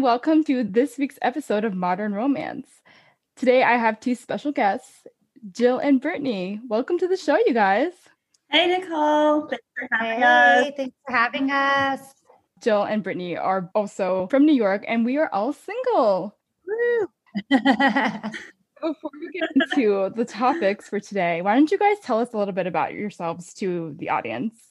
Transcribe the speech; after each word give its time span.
Hey 0.00 0.06
everyone, 0.06 0.12
welcome 0.14 0.44
to 0.44 0.64
this 0.64 0.96
week's 0.96 1.18
episode 1.20 1.62
of 1.62 1.74
Modern 1.74 2.14
Romance. 2.14 2.68
Today 3.36 3.62
I 3.62 3.76
have 3.76 4.00
two 4.00 4.14
special 4.14 4.50
guests, 4.50 5.06
Jill 5.52 5.78
and 5.78 6.00
Brittany. 6.00 6.58
Welcome 6.70 6.98
to 7.00 7.06
the 7.06 7.18
show, 7.18 7.36
you 7.44 7.52
guys. 7.52 7.92
Hey 8.48 8.68
Nicole, 8.68 9.46
thanks 9.48 9.64
for 9.78 9.88
having 9.92 10.20
hey, 10.22 10.24
us. 10.24 10.72
Thanks 10.74 10.96
for 11.06 11.14
having 11.14 11.50
us. 11.50 12.00
Jill 12.62 12.84
and 12.84 13.02
Brittany 13.02 13.36
are 13.36 13.70
also 13.74 14.26
from 14.28 14.46
New 14.46 14.54
York, 14.54 14.86
and 14.88 15.04
we 15.04 15.18
are 15.18 15.28
all 15.34 15.52
single. 15.52 16.34
Before 17.50 19.10
we 19.20 19.38
get 19.38 19.50
into 19.54 20.10
the 20.16 20.24
topics 20.24 20.88
for 20.88 20.98
today, 20.98 21.42
why 21.42 21.56
don't 21.56 21.70
you 21.70 21.76
guys 21.78 21.98
tell 22.02 22.20
us 22.20 22.32
a 22.32 22.38
little 22.38 22.54
bit 22.54 22.66
about 22.66 22.94
yourselves 22.94 23.52
to 23.54 23.94
the 23.98 24.08
audience? 24.08 24.69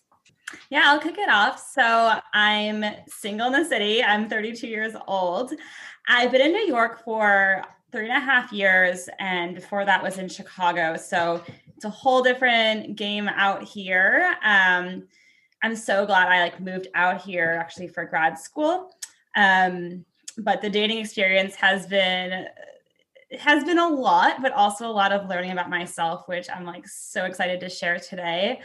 Yeah, 0.70 0.84
I'll 0.85 0.99
kick 0.99 1.17
it 1.17 1.30
off. 1.30 1.59
So 1.73 2.20
I'm 2.34 2.84
single 3.08 3.48
in 3.48 3.53
the 3.53 3.66
city. 3.66 4.03
I'm 4.03 4.30
32 4.30 4.67
years 4.67 4.94
old. 5.08 5.53
I've 6.08 6.31
been 6.31 6.41
in 6.41 6.52
New 6.52 6.66
York 6.66 7.03
for 7.03 7.63
three 7.91 8.09
and 8.09 8.17
a 8.17 8.20
half 8.20 8.52
years, 8.52 9.09
and 9.20 9.55
before 9.55 9.85
that 9.85 10.02
was 10.02 10.17
in 10.17 10.30
Chicago. 10.30 10.95
So 10.95 11.41
it's 11.75 11.85
a 11.85 11.89
whole 11.89 12.22
different 12.22 12.95
game 12.95 13.27
out 13.27 13.63
here. 13.63 14.35
Um, 14.44 15.08
I'm 15.63 15.75
so 15.75 16.05
glad 16.05 16.27
I 16.27 16.41
like 16.41 16.59
moved 16.59 16.88
out 16.94 17.22
here 17.22 17.58
actually 17.59 17.88
for 17.88 18.05
grad 18.05 18.38
school. 18.38 18.95
Um, 19.36 20.05
but 20.38 20.61
the 20.61 20.69
dating 20.69 21.00
experience 21.00 21.56
has 21.56 21.86
been 21.88 22.47
has 23.38 23.63
been 23.63 23.78
a 23.78 23.88
lot, 23.88 24.41
but 24.41 24.52
also 24.53 24.88
a 24.88 24.91
lot 24.91 25.11
of 25.11 25.30
learning 25.30 25.52
about 25.52 25.69
myself, 25.69 26.28
which 26.28 26.47
I'm 26.50 26.66
like 26.66 26.88
so 26.88 27.25
excited 27.25 27.59
to 27.59 27.69
share 27.69 28.00
today. 28.00 28.61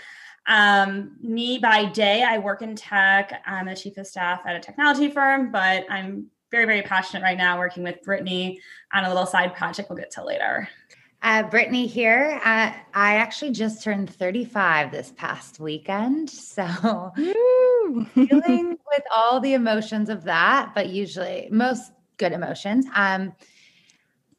Um, 0.47 1.17
me 1.21 1.59
by 1.59 1.87
day, 1.87 2.23
I 2.23 2.39
work 2.39 2.63
in 2.63 2.77
tech. 2.77 3.43
I'm 3.47 3.69
a 3.69 3.77
chief 3.77 3.97
of 3.97 4.07
staff 4.07 4.43
at 4.47 4.57
a 4.57 4.61
technology 4.61 5.11
firm, 5.11 5.51
but 5.51 5.87
I'm 5.91 6.27
very, 6.51 6.67
very 6.67 6.83
passionate 6.83 7.23
right 7.23 7.39
now 7.39 7.59
working 7.59 7.83
with 7.83 8.03
Brittany 8.03 8.61
on 8.93 9.05
a 9.05 9.09
little 9.09 9.27
side 9.27 9.55
project 9.55 9.91
we'll 9.91 9.99
get 9.99 10.11
to 10.13 10.25
later. 10.25 10.69
Uh, 11.23 11.43
Brittany 11.43 11.87
here. 11.87 12.39
Uh, 12.45 12.71
I 12.93 13.17
actually 13.17 13.53
just 13.53 13.83
turned 13.83 14.11
35 14.11 14.93
this 14.93 15.13
past 15.17 15.59
weekend. 15.59 16.29
So, 16.29 17.13
dealing 17.17 18.79
with 18.87 19.03
all 19.11 19.41
the 19.41 19.55
emotions 19.55 20.11
of 20.11 20.25
that, 20.25 20.73
but 20.75 20.91
usually 20.91 21.49
most 21.51 21.93
good 22.19 22.33
emotions. 22.33 22.87
Um, 22.95 23.33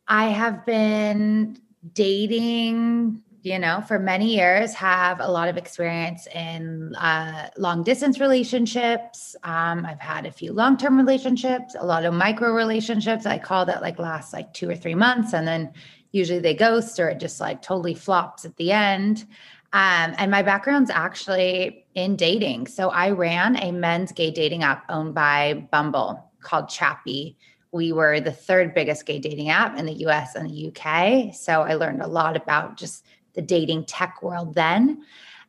I 0.08 0.30
have 0.30 0.64
been 0.66 1.58
dating, 1.94 3.24
you 3.46 3.60
know, 3.60 3.80
for 3.88 4.00
many 4.00 4.36
years, 4.36 4.74
have 4.74 5.20
a 5.20 5.30
lot 5.30 5.48
of 5.50 5.56
experience 5.56 6.28
in 6.34 6.96
uh, 6.96 7.48
long 7.60 7.84
distance 7.84 8.20
relationships. 8.20 9.36
Um, 9.44 9.86
I've 9.86 10.00
had 10.00 10.26
a 10.26 10.32
few 10.32 10.52
long 10.52 10.78
term 10.78 10.98
relationships, 10.98 11.76
a 11.80 11.86
lot 11.86 12.06
of 12.06 12.14
micro 12.16 12.52
relationships. 12.54 13.28
I 13.28 13.38
call 13.38 13.68
that 13.68 13.84
like 13.84 14.00
last 14.00 14.34
like 14.34 14.52
two 14.56 14.68
or 14.68 14.76
three 14.76 14.96
months. 14.96 15.32
And 15.32 15.48
then 15.48 15.72
usually 16.12 16.40
they 16.40 16.56
ghost 16.56 17.00
or 17.00 17.08
it 17.10 17.20
just 17.20 17.40
like 17.40 17.62
totally 17.62 17.94
flops 17.94 18.46
at 18.46 18.58
the 18.58 18.72
end. 18.72 19.28
Um, 19.74 20.16
and 20.18 20.32
my 20.32 20.42
background's 20.42 20.90
actually 20.90 21.86
in 21.94 22.16
dating. 22.16 22.66
So 22.66 22.90
I 22.90 23.12
ran 23.12 23.58
a 23.58 23.72
men's 23.72 24.12
gay 24.12 24.32
dating 24.32 24.64
app 24.64 24.86
owned 24.90 25.14
by 25.14 25.68
Bumble 25.72 26.32
called 26.42 26.68
Chappy 26.68 27.38
we 27.76 27.92
were 27.92 28.22
the 28.22 28.32
third 28.32 28.74
biggest 28.74 29.06
gay 29.06 29.20
dating 29.20 29.50
app 29.50 29.78
in 29.78 29.86
the 29.86 30.06
US 30.08 30.34
and 30.34 30.50
the 30.50 30.68
UK. 30.70 31.36
So 31.36 31.62
I 31.62 31.74
learned 31.74 32.02
a 32.02 32.08
lot 32.08 32.38
about 32.38 32.78
just 32.78 33.06
the 33.36 33.42
dating 33.42 33.86
tech 33.86 34.22
world 34.22 34.56
then. 34.56 35.04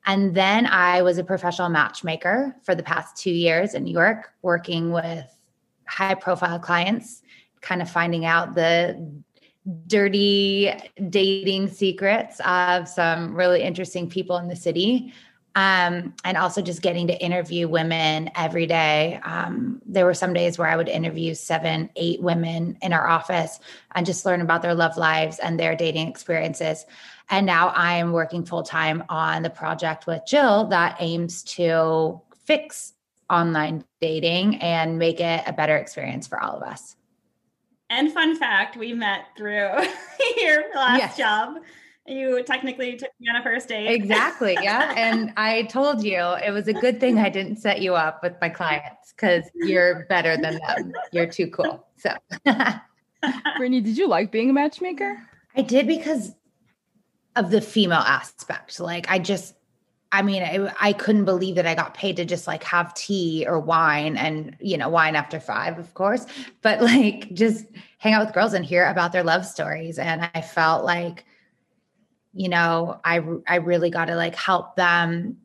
And 0.06 0.34
then 0.34 0.66
I 0.66 1.02
was 1.02 1.18
a 1.18 1.24
professional 1.24 1.68
matchmaker 1.68 2.54
for 2.62 2.74
the 2.74 2.82
past 2.82 3.16
two 3.16 3.32
years 3.32 3.74
in 3.74 3.84
New 3.84 3.92
York, 3.92 4.32
working 4.42 4.92
with 4.92 5.26
high 5.88 6.14
profile 6.14 6.58
clients, 6.58 7.22
kind 7.60 7.82
of 7.82 7.90
finding 7.90 8.24
out 8.24 8.54
the 8.54 9.12
dirty 9.88 10.72
dating 11.10 11.68
secrets 11.68 12.40
of 12.46 12.88
some 12.88 13.34
really 13.34 13.62
interesting 13.62 14.08
people 14.08 14.36
in 14.36 14.46
the 14.46 14.54
city 14.54 15.12
um, 15.56 16.14
and 16.22 16.36
also 16.36 16.60
just 16.60 16.82
getting 16.82 17.06
to 17.06 17.18
interview 17.18 17.66
women 17.66 18.30
every 18.36 18.66
day. 18.66 19.18
Um, 19.24 19.80
there 19.86 20.04
were 20.04 20.12
some 20.12 20.34
days 20.34 20.58
where 20.58 20.68
I 20.68 20.76
would 20.76 20.88
interview 20.88 21.34
seven, 21.34 21.88
eight 21.96 22.20
women 22.20 22.76
in 22.82 22.92
our 22.92 23.08
office 23.08 23.58
and 23.94 24.04
just 24.04 24.26
learn 24.26 24.42
about 24.42 24.60
their 24.60 24.74
love 24.74 24.98
lives 24.98 25.38
and 25.38 25.58
their 25.58 25.74
dating 25.74 26.08
experiences. 26.08 26.84
And 27.28 27.44
now 27.46 27.68
I 27.68 27.94
am 27.94 28.12
working 28.12 28.44
full 28.44 28.62
time 28.62 29.02
on 29.08 29.42
the 29.42 29.50
project 29.50 30.06
with 30.06 30.22
Jill 30.26 30.66
that 30.68 30.96
aims 31.00 31.42
to 31.44 32.20
fix 32.44 32.94
online 33.28 33.84
dating 34.00 34.56
and 34.56 34.98
make 34.98 35.20
it 35.20 35.42
a 35.46 35.52
better 35.52 35.76
experience 35.76 36.26
for 36.26 36.40
all 36.40 36.56
of 36.56 36.62
us. 36.62 36.96
And 37.90 38.12
fun 38.12 38.36
fact, 38.36 38.76
we 38.76 38.92
met 38.92 39.26
through 39.36 39.70
your 40.36 40.64
last 40.74 40.98
yes. 40.98 41.16
job 41.16 41.56
you 42.08 42.42
technically 42.44 42.96
took 42.96 43.10
me 43.20 43.28
on 43.28 43.36
a 43.36 43.42
first 43.42 43.68
date. 43.68 43.88
Exactly. 43.88 44.56
Yeah. 44.66 44.94
and 44.96 45.32
I 45.36 45.64
told 45.64 46.02
you 46.02 46.18
it 46.18 46.50
was 46.50 46.66
a 46.66 46.72
good 46.72 46.98
thing 46.98 47.18
I 47.18 47.28
didn't 47.28 47.56
set 47.56 47.80
you 47.82 47.94
up 47.94 48.20
with 48.22 48.34
my 48.40 48.48
clients 48.48 49.12
because 49.12 49.44
you're 49.54 50.06
better 50.08 50.36
than 50.36 50.58
them. 50.66 50.92
You're 51.12 51.26
too 51.26 51.48
cool. 51.48 51.86
So, 51.96 52.10
Brittany, 53.56 53.80
did 53.80 53.96
you 53.96 54.08
like 54.08 54.32
being 54.32 54.50
a 54.50 54.52
matchmaker? 54.52 55.22
I 55.56 55.62
did 55.62 55.86
because 55.86 56.34
of 57.36 57.50
the 57.50 57.60
female 57.60 57.98
aspect. 57.98 58.80
Like, 58.80 59.10
I 59.10 59.18
just, 59.18 59.54
I 60.12 60.22
mean, 60.22 60.42
I, 60.42 60.72
I 60.80 60.92
couldn't 60.92 61.24
believe 61.24 61.56
that 61.56 61.66
I 61.66 61.74
got 61.74 61.94
paid 61.94 62.16
to 62.16 62.24
just 62.24 62.46
like 62.46 62.64
have 62.64 62.94
tea 62.94 63.44
or 63.46 63.60
wine 63.60 64.16
and, 64.16 64.56
you 64.60 64.78
know, 64.78 64.88
wine 64.88 65.16
after 65.16 65.38
five, 65.38 65.78
of 65.78 65.94
course, 65.94 66.26
but 66.62 66.80
like 66.80 67.32
just 67.34 67.66
hang 67.98 68.14
out 68.14 68.24
with 68.24 68.34
girls 68.34 68.52
and 68.52 68.64
hear 68.64 68.86
about 68.86 69.12
their 69.12 69.24
love 69.24 69.44
stories. 69.46 69.98
And 69.98 70.28
I 70.34 70.40
felt 70.40 70.84
like, 70.84 71.24
you 72.36 72.50
know 72.50 73.00
i 73.04 73.20
i 73.48 73.56
really 73.56 73.90
got 73.90 74.04
to 74.04 74.14
like 74.14 74.36
help 74.36 74.76
them 74.76 75.38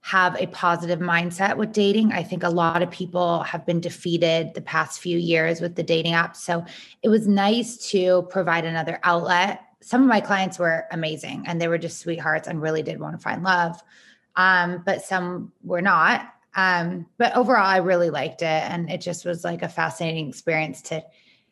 have 0.00 0.40
a 0.40 0.46
positive 0.46 1.00
mindset 1.00 1.56
with 1.56 1.72
dating 1.72 2.12
i 2.12 2.22
think 2.22 2.44
a 2.44 2.48
lot 2.48 2.80
of 2.80 2.90
people 2.90 3.42
have 3.42 3.66
been 3.66 3.80
defeated 3.80 4.54
the 4.54 4.60
past 4.60 5.00
few 5.00 5.18
years 5.18 5.60
with 5.60 5.74
the 5.74 5.82
dating 5.82 6.12
apps 6.12 6.36
so 6.36 6.64
it 7.02 7.08
was 7.08 7.26
nice 7.26 7.76
to 7.90 8.22
provide 8.30 8.64
another 8.64 9.00
outlet 9.02 9.62
some 9.88 10.02
of 10.02 10.08
my 10.08 10.20
clients 10.20 10.58
were 10.58 10.86
amazing 10.90 11.44
and 11.46 11.58
they 11.58 11.66
were 11.66 11.78
just 11.78 11.98
sweethearts 11.98 12.46
and 12.46 12.60
really 12.60 12.82
did 12.82 13.00
want 13.00 13.16
to 13.16 13.22
find 13.22 13.42
love 13.42 13.82
um, 14.36 14.82
but 14.84 15.02
some 15.02 15.50
were 15.64 15.80
not 15.80 16.34
um, 16.56 17.06
but 17.16 17.34
overall 17.34 17.64
i 17.64 17.78
really 17.78 18.10
liked 18.10 18.42
it 18.42 18.62
and 18.70 18.90
it 18.90 19.00
just 19.00 19.24
was 19.24 19.44
like 19.44 19.62
a 19.62 19.68
fascinating 19.68 20.28
experience 20.28 20.82
to 20.82 21.02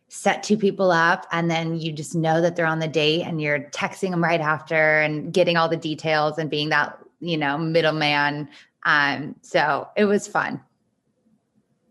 set 0.08 0.42
two 0.42 0.58
people 0.58 0.90
up 0.90 1.26
and 1.32 1.50
then 1.50 1.80
you 1.80 1.90
just 1.90 2.14
know 2.14 2.42
that 2.42 2.56
they're 2.56 2.66
on 2.66 2.78
the 2.78 2.86
date 2.86 3.22
and 3.22 3.40
you're 3.40 3.60
texting 3.70 4.10
them 4.10 4.22
right 4.22 4.42
after 4.42 5.00
and 5.00 5.32
getting 5.32 5.56
all 5.56 5.70
the 5.70 5.76
details 5.76 6.36
and 6.36 6.50
being 6.50 6.68
that 6.68 6.98
you 7.20 7.38
know 7.38 7.56
middleman 7.56 8.46
um 8.84 9.34
so 9.40 9.88
it 9.96 10.04
was 10.04 10.28
fun. 10.28 10.60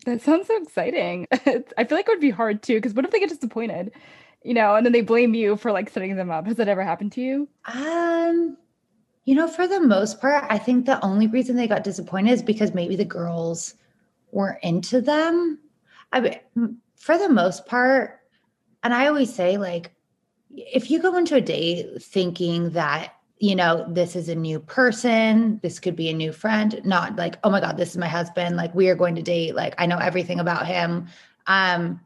That 0.06 0.22
sounds 0.22 0.46
so 0.46 0.62
exciting. 0.62 1.26
I 1.32 1.84
feel 1.84 1.98
like 1.98 2.08
it 2.08 2.10
would 2.10 2.20
be 2.20 2.30
hard 2.30 2.62
too 2.62 2.76
because 2.76 2.94
what 2.94 3.06
if 3.06 3.10
they 3.10 3.20
get 3.20 3.30
disappointed 3.30 3.92
you 4.46 4.54
know 4.54 4.76
and 4.76 4.86
then 4.86 4.94
they 4.94 5.02
blame 5.02 5.34
you 5.34 5.56
for 5.56 5.72
like 5.72 5.90
setting 5.90 6.16
them 6.16 6.32
up 6.32 6.46
has 6.46 6.58
that 6.58 6.68
ever 6.68 6.84
happened 6.84 7.12
to 7.12 7.22
you 7.22 7.48
um 7.74 8.56
you 9.26 9.36
know 9.36 9.48
for 9.48 9.68
the 9.68 9.80
most 9.80 10.22
part 10.22 10.46
i 10.50 10.58
think 10.58 10.86
the 10.86 11.04
only 11.04 11.28
reason 11.28 11.56
they 11.56 11.68
got 11.68 11.84
disappointed 11.84 12.32
is 12.32 12.44
because 12.44 12.74
maybe 12.74 12.96
the 12.96 13.06
girls 13.06 13.76
weren't 14.32 14.64
into 14.64 15.02
them 15.02 15.60
i 16.14 16.20
mean 16.20 16.80
for 17.06 17.20
the 17.20 17.30
most 17.30 17.68
part, 17.68 18.20
and 18.84 18.92
I 18.92 19.06
always 19.06 19.32
say, 19.32 19.58
like, 19.58 19.92
if 20.56 20.90
you 20.90 21.00
go 21.00 21.16
into 21.18 21.36
a 21.36 21.42
date 21.42 22.02
thinking 22.02 22.72
that, 22.72 23.14
you 23.38 23.56
know, 23.56 23.86
this 23.88 24.16
is 24.16 24.28
a 24.28 24.34
new 24.36 24.60
person, 24.60 25.60
this 25.62 25.80
could 25.80 25.96
be 25.96 26.10
a 26.10 26.14
new 26.14 26.32
friend, 26.32 26.82
not 26.84 27.16
like, 27.16 27.38
oh 27.44 27.50
my 27.50 27.60
God, 27.60 27.78
this 27.78 27.92
is 27.92 27.98
my 27.98 28.08
husband, 28.08 28.56
like, 28.56 28.74
we 28.74 28.90
are 28.90 28.96
going 28.96 29.16
to 29.16 29.22
date, 29.22 29.56
like, 29.56 29.76
I 29.78 29.86
know 29.86 29.98
everything 29.98 30.40
about 30.40 30.66
him. 30.66 31.08
Um, 31.46 32.02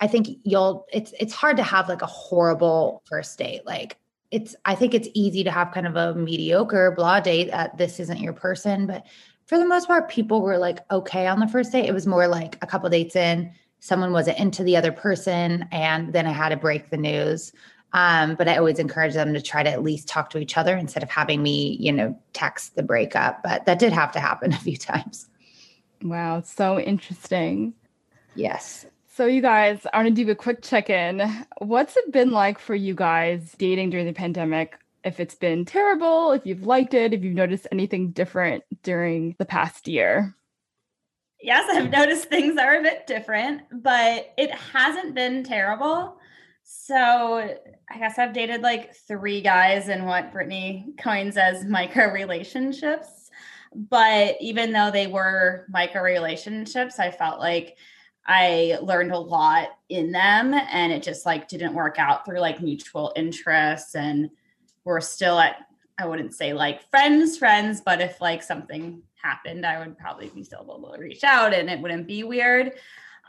I 0.00 0.06
think 0.06 0.28
you'll, 0.42 0.86
it's, 0.92 1.14
it's 1.18 1.32
hard 1.32 1.56
to 1.56 1.62
have 1.62 1.88
like 1.88 2.02
a 2.02 2.06
horrible 2.06 3.02
first 3.06 3.38
date. 3.38 3.64
Like, 3.64 3.98
it's, 4.30 4.56
I 4.64 4.74
think 4.74 4.94
it's 4.94 5.08
easy 5.14 5.44
to 5.44 5.50
have 5.50 5.72
kind 5.72 5.86
of 5.86 5.96
a 5.96 6.14
mediocre 6.14 6.90
blah 6.90 7.20
date 7.20 7.50
that 7.50 7.78
this 7.78 8.00
isn't 8.00 8.20
your 8.20 8.32
person. 8.32 8.86
But 8.86 9.06
for 9.46 9.58
the 9.58 9.66
most 9.66 9.86
part, 9.86 10.08
people 10.08 10.42
were 10.42 10.58
like 10.58 10.80
okay 10.90 11.26
on 11.26 11.38
the 11.40 11.46
first 11.46 11.72
date. 11.72 11.86
It 11.86 11.94
was 11.94 12.06
more 12.06 12.26
like 12.26 12.56
a 12.62 12.66
couple 12.66 12.88
dates 12.90 13.14
in, 13.14 13.52
someone 13.84 14.12
wasn't 14.12 14.38
into 14.38 14.64
the 14.64 14.76
other 14.76 14.92
person 14.92 15.68
and 15.70 16.12
then 16.12 16.26
I 16.26 16.32
had 16.32 16.48
to 16.48 16.56
break 16.56 16.90
the 16.90 16.96
news. 16.96 17.52
Um, 17.92 18.34
but 18.34 18.48
I 18.48 18.56
always 18.56 18.78
encourage 18.80 19.14
them 19.14 19.34
to 19.34 19.40
try 19.40 19.62
to 19.62 19.70
at 19.70 19.82
least 19.82 20.08
talk 20.08 20.30
to 20.30 20.38
each 20.38 20.56
other 20.56 20.76
instead 20.76 21.02
of 21.02 21.10
having 21.10 21.42
me, 21.42 21.76
you 21.78 21.92
know, 21.92 22.18
text 22.32 22.74
the 22.74 22.82
breakup. 22.82 23.42
But 23.42 23.66
that 23.66 23.78
did 23.78 23.92
have 23.92 24.10
to 24.12 24.20
happen 24.20 24.52
a 24.54 24.56
few 24.56 24.76
times. 24.76 25.28
Wow, 26.02 26.40
so 26.40 26.80
interesting. 26.80 27.74
Yes. 28.34 28.86
So, 29.16 29.26
you 29.26 29.40
guys, 29.40 29.86
I 29.92 29.98
want 29.98 30.08
to 30.08 30.24
do 30.24 30.30
a 30.30 30.34
quick 30.34 30.60
check 30.62 30.90
in. 30.90 31.22
What's 31.58 31.96
it 31.96 32.10
been 32.10 32.32
like 32.32 32.58
for 32.58 32.74
you 32.74 32.94
guys 32.94 33.54
dating 33.58 33.90
during 33.90 34.06
the 34.06 34.12
pandemic? 34.12 34.76
If 35.04 35.20
it's 35.20 35.36
been 35.36 35.64
terrible, 35.64 36.32
if 36.32 36.44
you've 36.44 36.66
liked 36.66 36.94
it, 36.94 37.12
if 37.12 37.22
you've 37.22 37.34
noticed 37.34 37.68
anything 37.70 38.10
different 38.10 38.64
during 38.82 39.36
the 39.38 39.44
past 39.44 39.86
year? 39.86 40.34
yes, 41.44 41.68
I've 41.70 41.90
noticed 41.90 42.28
things 42.28 42.56
are 42.56 42.76
a 42.76 42.82
bit 42.82 43.06
different, 43.06 43.62
but 43.70 44.32
it 44.38 44.50
hasn't 44.50 45.14
been 45.14 45.44
terrible. 45.44 46.16
So 46.62 47.54
I 47.90 47.98
guess 47.98 48.18
I've 48.18 48.32
dated 48.32 48.62
like 48.62 48.96
three 49.06 49.42
guys 49.42 49.88
in 49.90 50.06
what 50.06 50.32
Brittany 50.32 50.94
coins 50.98 51.36
as 51.36 51.64
micro 51.66 52.10
relationships. 52.10 53.30
But 53.74 54.36
even 54.40 54.72
though 54.72 54.90
they 54.90 55.06
were 55.06 55.66
micro 55.68 56.02
relationships, 56.02 56.98
I 56.98 57.10
felt 57.10 57.40
like 57.40 57.76
I 58.26 58.78
learned 58.80 59.12
a 59.12 59.18
lot 59.18 59.68
in 59.88 60.12
them 60.12 60.54
and 60.54 60.92
it 60.92 61.02
just 61.02 61.26
like 61.26 61.48
didn't 61.48 61.74
work 61.74 61.98
out 61.98 62.24
through 62.24 62.40
like 62.40 62.62
mutual 62.62 63.12
interests 63.16 63.94
and 63.94 64.30
we're 64.84 65.00
still 65.00 65.38
at 65.38 65.66
I 65.98 66.06
wouldn't 66.06 66.34
say 66.34 66.52
like 66.52 66.88
friends 66.90 67.36
friends 67.36 67.80
but 67.80 68.00
if 68.00 68.20
like 68.20 68.42
something 68.42 69.02
happened 69.22 69.66
I 69.66 69.78
would 69.78 69.98
probably 69.98 70.28
be 70.28 70.44
still 70.44 70.62
able 70.62 70.92
to 70.92 71.00
reach 71.00 71.24
out 71.24 71.52
and 71.52 71.68
it 71.68 71.80
wouldn't 71.80 72.06
be 72.06 72.24
weird. 72.24 72.72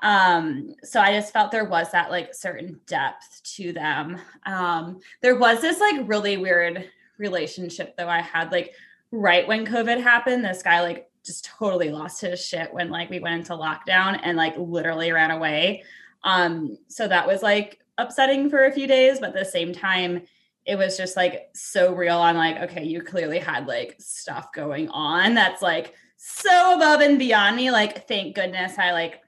Um 0.01 0.75
so 0.83 1.01
I 1.01 1.11
just 1.11 1.33
felt 1.33 1.51
there 1.51 1.65
was 1.65 1.91
that 1.91 2.09
like 2.09 2.33
certain 2.33 2.79
depth 2.87 3.43
to 3.55 3.73
them. 3.73 4.17
Um 4.45 5.01
there 5.21 5.35
was 5.35 5.61
this 5.61 5.79
like 5.79 6.07
really 6.07 6.37
weird 6.37 6.89
relationship 7.17 7.97
though 7.97 8.09
I 8.09 8.21
had 8.21 8.51
like 8.51 8.73
right 9.11 9.47
when 9.47 9.65
covid 9.65 10.01
happened 10.01 10.43
this 10.43 10.63
guy 10.63 10.81
like 10.81 11.09
just 11.25 11.45
totally 11.45 11.89
lost 11.89 12.21
his 12.21 12.43
shit 12.43 12.73
when 12.73 12.89
like 12.89 13.09
we 13.09 13.19
went 13.19 13.35
into 13.35 13.53
lockdown 13.53 14.19
and 14.23 14.37
like 14.37 14.55
literally 14.57 15.11
ran 15.11 15.31
away. 15.31 15.83
Um, 16.23 16.77
so 16.87 17.07
that 17.07 17.27
was 17.27 17.41
like 17.41 17.79
upsetting 17.97 18.49
for 18.49 18.65
a 18.65 18.71
few 18.71 18.87
days, 18.87 19.19
but 19.19 19.29
at 19.29 19.35
the 19.35 19.45
same 19.45 19.73
time, 19.73 20.23
it 20.65 20.77
was 20.77 20.97
just 20.97 21.15
like 21.15 21.49
so 21.53 21.93
real 21.93 22.17
on 22.17 22.35
like, 22.35 22.57
okay, 22.57 22.83
you 22.83 23.01
clearly 23.01 23.39
had 23.39 23.67
like 23.67 23.95
stuff 23.99 24.51
going 24.51 24.89
on 24.89 25.35
that's 25.35 25.61
like 25.61 25.93
so 26.17 26.75
above 26.75 27.01
and 27.01 27.19
beyond 27.19 27.55
me. 27.55 27.69
Like, 27.71 28.07
thank 28.07 28.35
goodness 28.35 28.77
I 28.77 28.91
like 28.91 29.21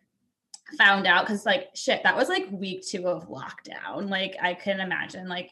found 0.77 1.07
out 1.07 1.25
because 1.25 1.45
like 1.45 1.69
shit, 1.75 2.01
that 2.03 2.15
was 2.15 2.29
like 2.29 2.47
week 2.51 2.85
two 2.85 3.07
of 3.07 3.29
lockdown. 3.29 4.09
Like 4.09 4.35
I 4.41 4.53
couldn't 4.53 4.81
imagine 4.81 5.27
like 5.27 5.51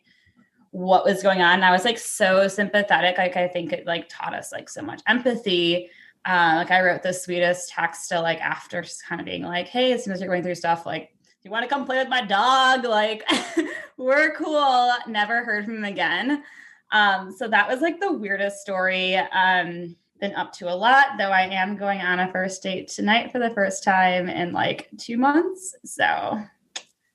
what 0.72 1.06
was 1.06 1.24
going 1.24 1.42
on. 1.42 1.54
And 1.54 1.66
I 1.66 1.72
was 1.72 1.86
like 1.86 2.00
so 2.00 2.48
sympathetic. 2.48 3.18
Like 3.18 3.38
I 3.38 3.48
think 3.48 3.72
it 3.72 3.86
like 3.86 4.10
taught 4.10 4.34
us 4.34 4.52
like 4.52 4.68
so 4.70 4.82
much 4.82 5.02
empathy 5.08 5.90
uh, 6.26 6.54
like 6.56 6.72
I 6.72 6.82
wrote 6.82 7.04
the 7.04 7.14
sweetest 7.14 7.70
text 7.70 8.10
to 8.10 8.20
like 8.20 8.40
after 8.42 8.82
just 8.82 9.06
kind 9.06 9.22
of 9.22 9.26
being 9.26 9.44
like, 9.44 9.68
hey, 9.68 9.94
as 9.94 10.04
soon 10.04 10.14
as 10.14 10.20
you're 10.20 10.30
going 10.30 10.44
through 10.44 10.56
stuff, 10.56 10.86
like, 10.86 11.12
do 11.22 11.28
you 11.44 11.52
want 11.52 11.64
to 11.64 11.70
come 11.70 11.86
play 11.86 11.98
with 11.98 12.10
my 12.10 12.26
dog? 12.26 12.84
Like, 12.84 13.24
we're 13.98 14.34
cool. 14.36 14.92
Never 15.08 15.44
heard 15.44 15.66
from 15.66 15.78
him 15.78 15.86
again. 15.86 16.44
Um, 16.92 17.32
so 17.32 17.48
that 17.48 17.68
was 17.68 17.82
like 17.82 18.00
the 18.00 18.12
weirdest 18.12 18.62
story. 18.62 19.16
Um, 19.16 19.96
been 20.20 20.34
up 20.34 20.54
to 20.54 20.72
a 20.72 20.74
lot, 20.74 21.18
though 21.18 21.30
I 21.30 21.42
am 21.42 21.76
going 21.76 22.02
on 22.02 22.20
a 22.20 22.32
first 22.32 22.64
date 22.64 22.88
tonight 22.88 23.32
for 23.32 23.40
the 23.40 23.52
first 23.52 23.84
time 23.84 24.28
in 24.30 24.52
like 24.54 24.90
two 24.98 25.18
months. 25.18 25.76
So 25.84 26.42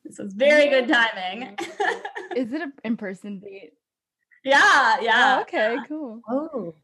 this 0.05 0.19
was 0.19 0.35
very 0.35 0.69
good 0.69 0.87
timing. 0.87 1.57
Is 2.37 2.53
it 2.53 2.63
an 2.63 2.73
in-person 2.85 3.41
date? 3.41 3.73
Yeah, 4.43 4.97
yeah. 5.03 5.37
Oh, 5.37 5.43
okay, 5.43 5.77
cool. 5.87 6.23
Oh. 6.27 6.75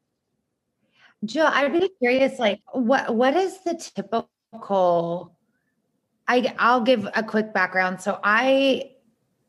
Jill, 1.26 1.46
I'd 1.46 1.73
be 1.73 1.90
curious, 2.00 2.38
like 2.38 2.61
what 2.73 3.14
what 3.14 3.37
is 3.37 3.58
the 3.64 3.75
typical 3.75 4.31
I 6.28 6.55
I'll 6.58 6.81
give 6.81 7.08
a 7.14 7.23
quick 7.23 7.52
background. 7.52 8.00
So 8.00 8.19
I 8.23 8.93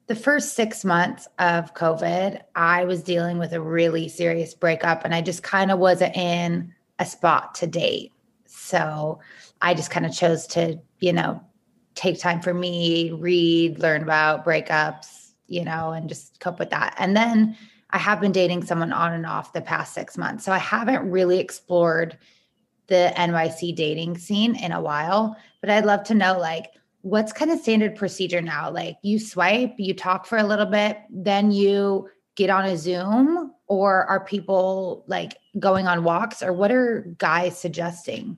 the 0.08 0.16
first 0.16 0.56
six 0.56 0.86
months 0.86 1.28
of 1.38 1.74
COVID, 1.74 2.42
I 2.56 2.86
was 2.86 3.04
dealing 3.04 3.38
with 3.38 3.52
a 3.52 3.62
really 3.62 4.08
serious 4.08 4.54
breakup 4.54 5.04
and 5.04 5.14
I 5.14 5.22
just 5.22 5.44
kind 5.44 5.70
of 5.70 5.80
wasn't 5.80 6.16
in 6.16 6.74
a 7.00 7.06
spot 7.06 7.56
to 7.56 7.68
date. 7.68 8.14
So 8.46 9.20
I 9.62 9.74
just 9.74 9.92
kind 9.92 10.06
of 10.06 10.14
chose 10.14 10.48
to, 10.48 10.80
you 11.00 11.12
know, 11.12 11.42
take 11.96 12.20
time 12.20 12.42
for 12.42 12.54
me, 12.54 13.12
read, 13.12 13.80
learn 13.80 14.02
about 14.02 14.46
breakups, 14.46 15.32
you 15.48 15.66
know, 15.66 15.92
and 15.92 16.08
just 16.08 16.40
cope 16.40 16.60
with 16.60 16.70
that. 16.70 16.96
And 16.98 17.16
then 17.18 17.58
I 17.90 17.98
have 17.98 18.20
been 18.20 18.32
dating 18.32 18.66
someone 18.66 18.92
on 18.92 19.14
and 19.14 19.26
off 19.26 19.54
the 19.54 19.62
past 19.62 19.94
six 19.94 20.18
months. 20.18 20.44
So 20.44 20.52
I 20.52 20.58
haven't 20.58 21.10
really 21.10 21.40
explored 21.40 22.18
the 22.88 23.14
NYC 23.16 23.76
dating 23.76 24.18
scene 24.18 24.56
in 24.56 24.72
a 24.72 24.82
while, 24.82 25.36
but 25.62 25.70
I'd 25.70 25.86
love 25.86 26.04
to 26.06 26.14
know 26.14 26.38
like 26.38 26.72
what's 27.02 27.32
kind 27.32 27.52
of 27.52 27.60
standard 27.60 27.96
procedure 27.96 28.42
now? 28.42 28.70
Like 28.70 28.98
you 29.02 29.20
swipe, 29.20 29.76
you 29.78 29.94
talk 29.94 30.26
for 30.26 30.38
a 30.38 30.44
little 30.44 30.66
bit, 30.66 31.00
then 31.10 31.52
you 31.52 32.10
get 32.36 32.50
on 32.50 32.66
a 32.66 32.78
Zoom, 32.78 33.54
or 33.68 34.06
are 34.06 34.24
people 34.24 35.04
like 35.08 35.38
going 35.60 35.88
on 35.88 36.04
walks, 36.04 36.44
or 36.44 36.54
what 36.54 36.72
are 36.72 37.14
guys 37.18 37.58
suggesting? 37.58 38.38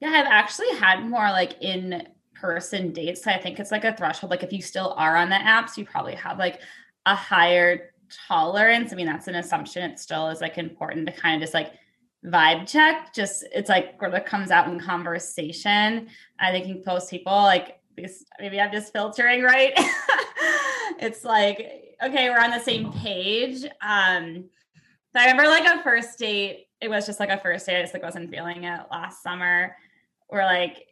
Yeah, 0.00 0.10
I've 0.10 0.26
actually 0.26 0.70
had 0.76 1.08
more 1.08 1.30
like 1.30 1.60
in 1.60 2.06
person 2.34 2.92
dates. 2.92 3.24
So 3.24 3.30
I 3.30 3.38
think 3.38 3.58
it's 3.58 3.70
like 3.70 3.84
a 3.84 3.96
threshold. 3.96 4.30
Like 4.30 4.42
if 4.42 4.52
you 4.52 4.60
still 4.60 4.94
are 4.96 5.16
on 5.16 5.30
the 5.30 5.36
apps, 5.36 5.76
you 5.76 5.84
probably 5.84 6.14
have 6.16 6.38
like 6.38 6.60
a 7.06 7.14
higher 7.14 7.92
tolerance. 8.28 8.92
I 8.92 8.96
mean, 8.96 9.06
that's 9.06 9.28
an 9.28 9.34
assumption. 9.34 9.90
It 9.90 9.98
still 9.98 10.28
is 10.28 10.40
like 10.40 10.58
important 10.58 11.06
to 11.06 11.12
kind 11.12 11.36
of 11.36 11.40
just 11.40 11.54
like 11.54 11.72
vibe 12.24 12.68
check. 12.68 13.12
Just 13.14 13.44
it's 13.54 13.68
like 13.68 14.00
what 14.00 14.26
comes 14.26 14.50
out 14.50 14.68
in 14.68 14.80
conversation. 14.80 16.08
I 16.38 16.50
think 16.50 16.84
most 16.86 17.10
people 17.10 17.32
like 17.32 17.80
maybe 18.38 18.60
I'm 18.60 18.72
just 18.72 18.92
filtering 18.92 19.42
right. 19.42 19.72
it's 20.98 21.24
like, 21.24 21.96
okay, 22.02 22.28
we're 22.30 22.40
on 22.40 22.50
the 22.50 22.60
same 22.60 22.92
page. 22.92 23.64
Um, 23.80 24.44
so 25.12 25.20
I 25.20 25.30
remember 25.30 25.48
like 25.48 25.66
a 25.66 25.82
first 25.82 26.18
date, 26.18 26.66
it 26.80 26.88
was 26.88 27.06
just 27.06 27.20
like 27.20 27.30
a 27.30 27.38
first 27.38 27.66
date. 27.66 27.78
I 27.78 27.82
just 27.82 27.94
like 27.94 28.02
wasn't 28.02 28.30
feeling 28.30 28.64
it 28.64 28.80
last 28.90 29.22
summer. 29.22 29.76
We're 30.30 30.44
like 30.44 30.85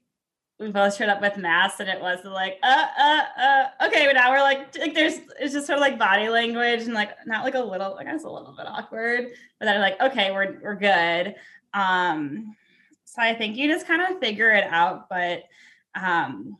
we 0.61 0.71
both 0.71 0.97
showed 0.97 1.09
up 1.09 1.21
with 1.21 1.37
masks 1.37 1.81
and 1.81 1.89
it 1.89 2.01
was 2.01 2.25
like 2.25 2.59
uh 2.62 2.87
uh 2.99 3.23
uh. 3.39 3.87
Okay 3.87 4.06
but 4.06 4.15
now 4.15 4.31
we're 4.31 4.41
like 4.41 4.77
like 4.79 4.95
there's 4.95 5.15
it's 5.41 5.53
just 5.53 5.67
sort 5.67 5.79
of 5.79 5.81
like 5.81 5.99
body 5.99 6.29
language 6.29 6.83
and 6.83 6.95
like 6.95 7.11
not 7.27 7.45
like 7.45 7.55
a 7.55 7.61
little 7.61 7.95
like 7.95 8.06
it's 8.09 8.25
a 8.25 8.29
little 8.29 8.55
bit 8.56 8.67
awkward 8.67 9.29
but 9.59 9.67
then 9.67 9.81
like 9.81 10.01
okay 10.01 10.31
we're 10.31 10.61
we're 10.62 10.77
good. 10.77 11.35
Um 11.73 12.55
so 13.05 13.21
i 13.21 13.35
think 13.35 13.56
you 13.56 13.69
just 13.69 13.87
kind 13.87 14.03
of 14.03 14.21
figure 14.21 14.51
it 14.51 14.65
out 14.65 15.09
but 15.09 15.43
um 15.95 16.56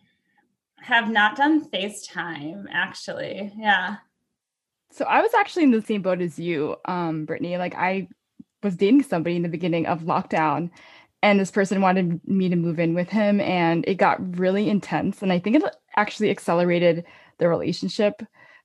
have 0.80 1.10
not 1.10 1.36
done 1.36 1.68
facetime 1.70 2.64
actually. 2.72 3.52
Yeah. 3.56 3.96
So 4.90 5.04
i 5.04 5.20
was 5.22 5.34
actually 5.34 5.64
in 5.64 5.70
the 5.70 5.82
same 5.82 6.02
boat 6.02 6.20
as 6.20 6.38
you 6.38 6.76
um 6.84 7.26
brittany. 7.26 7.58
Like 7.58 7.74
i 7.76 8.08
was 8.64 8.76
dating 8.76 9.02
somebody 9.04 9.36
in 9.36 9.42
the 9.42 9.48
beginning 9.48 9.86
of 9.86 10.00
lockdown 10.00 10.70
and 11.24 11.40
this 11.40 11.50
person 11.50 11.80
wanted 11.80 12.20
me 12.28 12.48
to 12.48 12.56
move 12.56 12.78
in 12.78 12.94
with 12.94 13.08
him 13.08 13.40
and 13.40 13.84
it 13.88 13.94
got 13.94 14.38
really 14.38 14.68
intense 14.68 15.22
and 15.22 15.32
i 15.32 15.38
think 15.38 15.56
it 15.56 15.62
actually 15.96 16.30
accelerated 16.30 17.04
the 17.38 17.48
relationship 17.48 18.22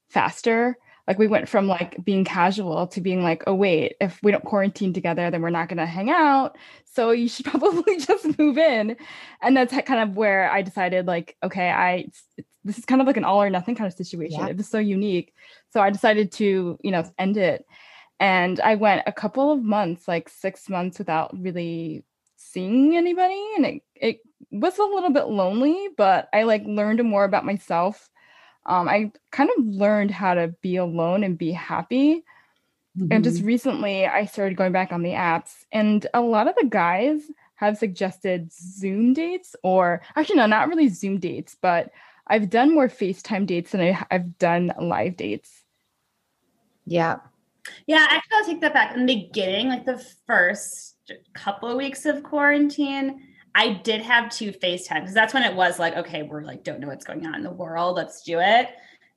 faster. 0.10 0.78
Like 1.08 1.18
we 1.18 1.28
went 1.28 1.50
from 1.50 1.68
like 1.68 2.04
being 2.06 2.24
casual 2.24 2.86
to 2.88 3.02
being 3.02 3.24
like 3.24 3.44
oh 3.48 3.56
wait 3.56 3.96
if 4.00 4.20
we 4.22 4.32
don't 4.32 4.46
quarantine 4.46 4.94
together 4.94 5.32
then 5.32 5.42
we're 5.42 5.50
not 5.50 5.68
going 5.68 5.78
to 5.78 5.86
hang 5.86 6.12
out 6.12 6.56
so 6.86 7.12
you 7.12 7.28
should 7.28 7.46
probably 7.54 7.98
just 7.98 8.38
move 8.38 8.58
in. 8.58 8.96
And 9.42 9.58
that's 9.58 9.74
kind 9.86 10.08
of 10.08 10.16
where 10.16 10.52
i 10.52 10.62
decided 10.62 11.08
like 11.08 11.36
okay 11.42 11.70
i 11.70 11.94
it's, 12.08 12.24
this 12.64 12.78
is 12.78 12.86
kind 12.86 13.02
of 13.02 13.08
like 13.08 13.18
an 13.18 13.24
all 13.24 13.42
or 13.42 13.50
nothing 13.50 13.74
kind 13.74 13.88
of 13.88 13.94
situation. 13.94 14.42
Yeah. 14.42 14.48
it 14.50 14.58
was 14.58 14.70
so 14.70 14.78
unique. 14.78 15.34
So 15.72 15.82
i 15.82 15.90
decided 15.90 16.32
to 16.34 16.78
you 16.84 16.92
know 16.92 17.04
end 17.18 17.38
it. 17.38 17.66
And 18.20 18.60
i 18.60 18.76
went 18.76 19.02
a 19.08 19.12
couple 19.12 19.52
of 19.52 19.64
months 19.64 20.08
like 20.08 20.30
six 20.30 20.70
months 20.70 21.00
without 21.00 21.32
really 21.36 22.04
seeing 22.40 22.96
anybody 22.96 23.44
and 23.58 23.66
it, 23.66 23.84
it 23.96 24.20
was 24.50 24.78
a 24.80 24.84
little 24.84 25.12
bit 25.12 25.28
lonely 25.28 25.90
but 25.98 26.30
i 26.34 26.44
like 26.44 26.64
learned 26.66 27.04
more 27.04 27.26
about 27.26 27.46
myself 27.46 28.10
um, 28.66 28.88
i 28.88 29.12
kind 29.32 29.50
of 29.58 29.66
learned 29.66 30.10
how 30.10 30.34
to 30.34 30.48
be 30.62 30.78
alone 30.78 31.24
and 31.24 31.38
be 31.38 31.52
happy 31.52 32.24
mm-hmm. 32.98 33.12
and 33.12 33.24
just 33.24 33.40
mm-hmm. 33.40 33.48
recently 33.48 34.06
i 34.08 34.26
started 34.26 34.58
going 34.58 34.72
back 34.72 34.92
on 34.92 35.04
the 35.04 35.12
apps 35.12 35.66
and 35.72 36.08
a 36.14 36.22
lot 36.22 36.48
of 36.48 36.56
the 36.56 36.66
guys 36.66 37.22
have 37.56 37.78
suggested 37.78 38.52
zoom 38.54 39.14
dates 39.14 39.56
or 39.62 40.02
actually 40.16 40.38
no 40.38 40.46
not 40.46 40.70
really 40.70 40.88
zoom 40.88 41.20
dates 41.20 41.58
but 41.62 41.92
i've 42.28 42.50
done 42.50 42.74
more 42.74 42.88
facetime 42.88 43.46
dates 43.46 43.72
than 43.72 43.82
I, 43.82 44.06
i've 44.10 44.38
done 44.40 44.74
live 44.80 45.18
dates 45.18 45.64
yeah 46.86 47.18
yeah 47.86 48.08
actually 48.10 48.38
i'll 48.38 48.46
take 48.46 48.62
that 48.62 48.74
back 48.74 48.96
in 48.96 49.06
the 49.06 49.14
beginning 49.14 49.68
like 49.68 49.86
the 49.86 50.04
first 50.26 50.96
couple 51.34 51.70
of 51.70 51.78
weeks 51.78 52.06
of 52.06 52.24
quarantine, 52.24 53.22
I 53.56 53.74
did 53.84 54.02
have 54.02 54.30
two 54.30 54.52
FaceTime 54.52 55.02
because 55.02 55.14
that's 55.14 55.34
when 55.34 55.44
it 55.44 55.56
was 55.56 55.80
like, 55.80 55.96
okay, 55.96 56.24
we're 56.24 56.44
like, 56.44 56.64
don't 56.64 56.80
know 56.80 56.88
what's 56.88 57.06
going 57.06 57.26
on 57.26 57.36
in 57.36 57.44
the 57.44 57.52
world. 57.52 57.96
Let's 57.96 58.22
do 58.24 58.40
it. 58.40 58.70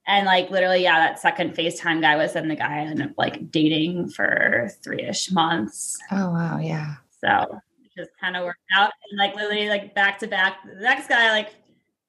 And 0.07 0.27
like 0.27 0.51
literally, 0.51 0.83
yeah, 0.83 0.99
that 0.99 1.21
second 1.21 1.55
FaceTime 1.55 2.01
guy 2.01 2.17
was 2.17 2.33
then 2.33 2.49
the 2.49 2.57
guy 2.57 2.79
I 2.79 2.81
ended 2.81 3.07
up 3.07 3.15
like 3.17 3.51
dating 3.51 4.09
for 4.09 4.69
three 4.83 5.03
ish 5.03 5.31
months. 5.31 5.99
Oh 6.11 6.31
wow, 6.31 6.59
yeah. 6.59 6.95
So 7.21 7.61
just 7.97 8.11
kind 8.21 8.37
of 8.37 8.45
worked 8.45 8.59
out. 8.77 8.91
And 9.11 9.19
like 9.19 9.35
literally 9.37 9.69
like 9.69 9.95
back 9.95 10.19
to 10.21 10.27
back, 10.27 10.59
the 10.65 10.81
next 10.81 11.09
guy 11.09 11.29
I 11.29 11.31
like 11.31 11.55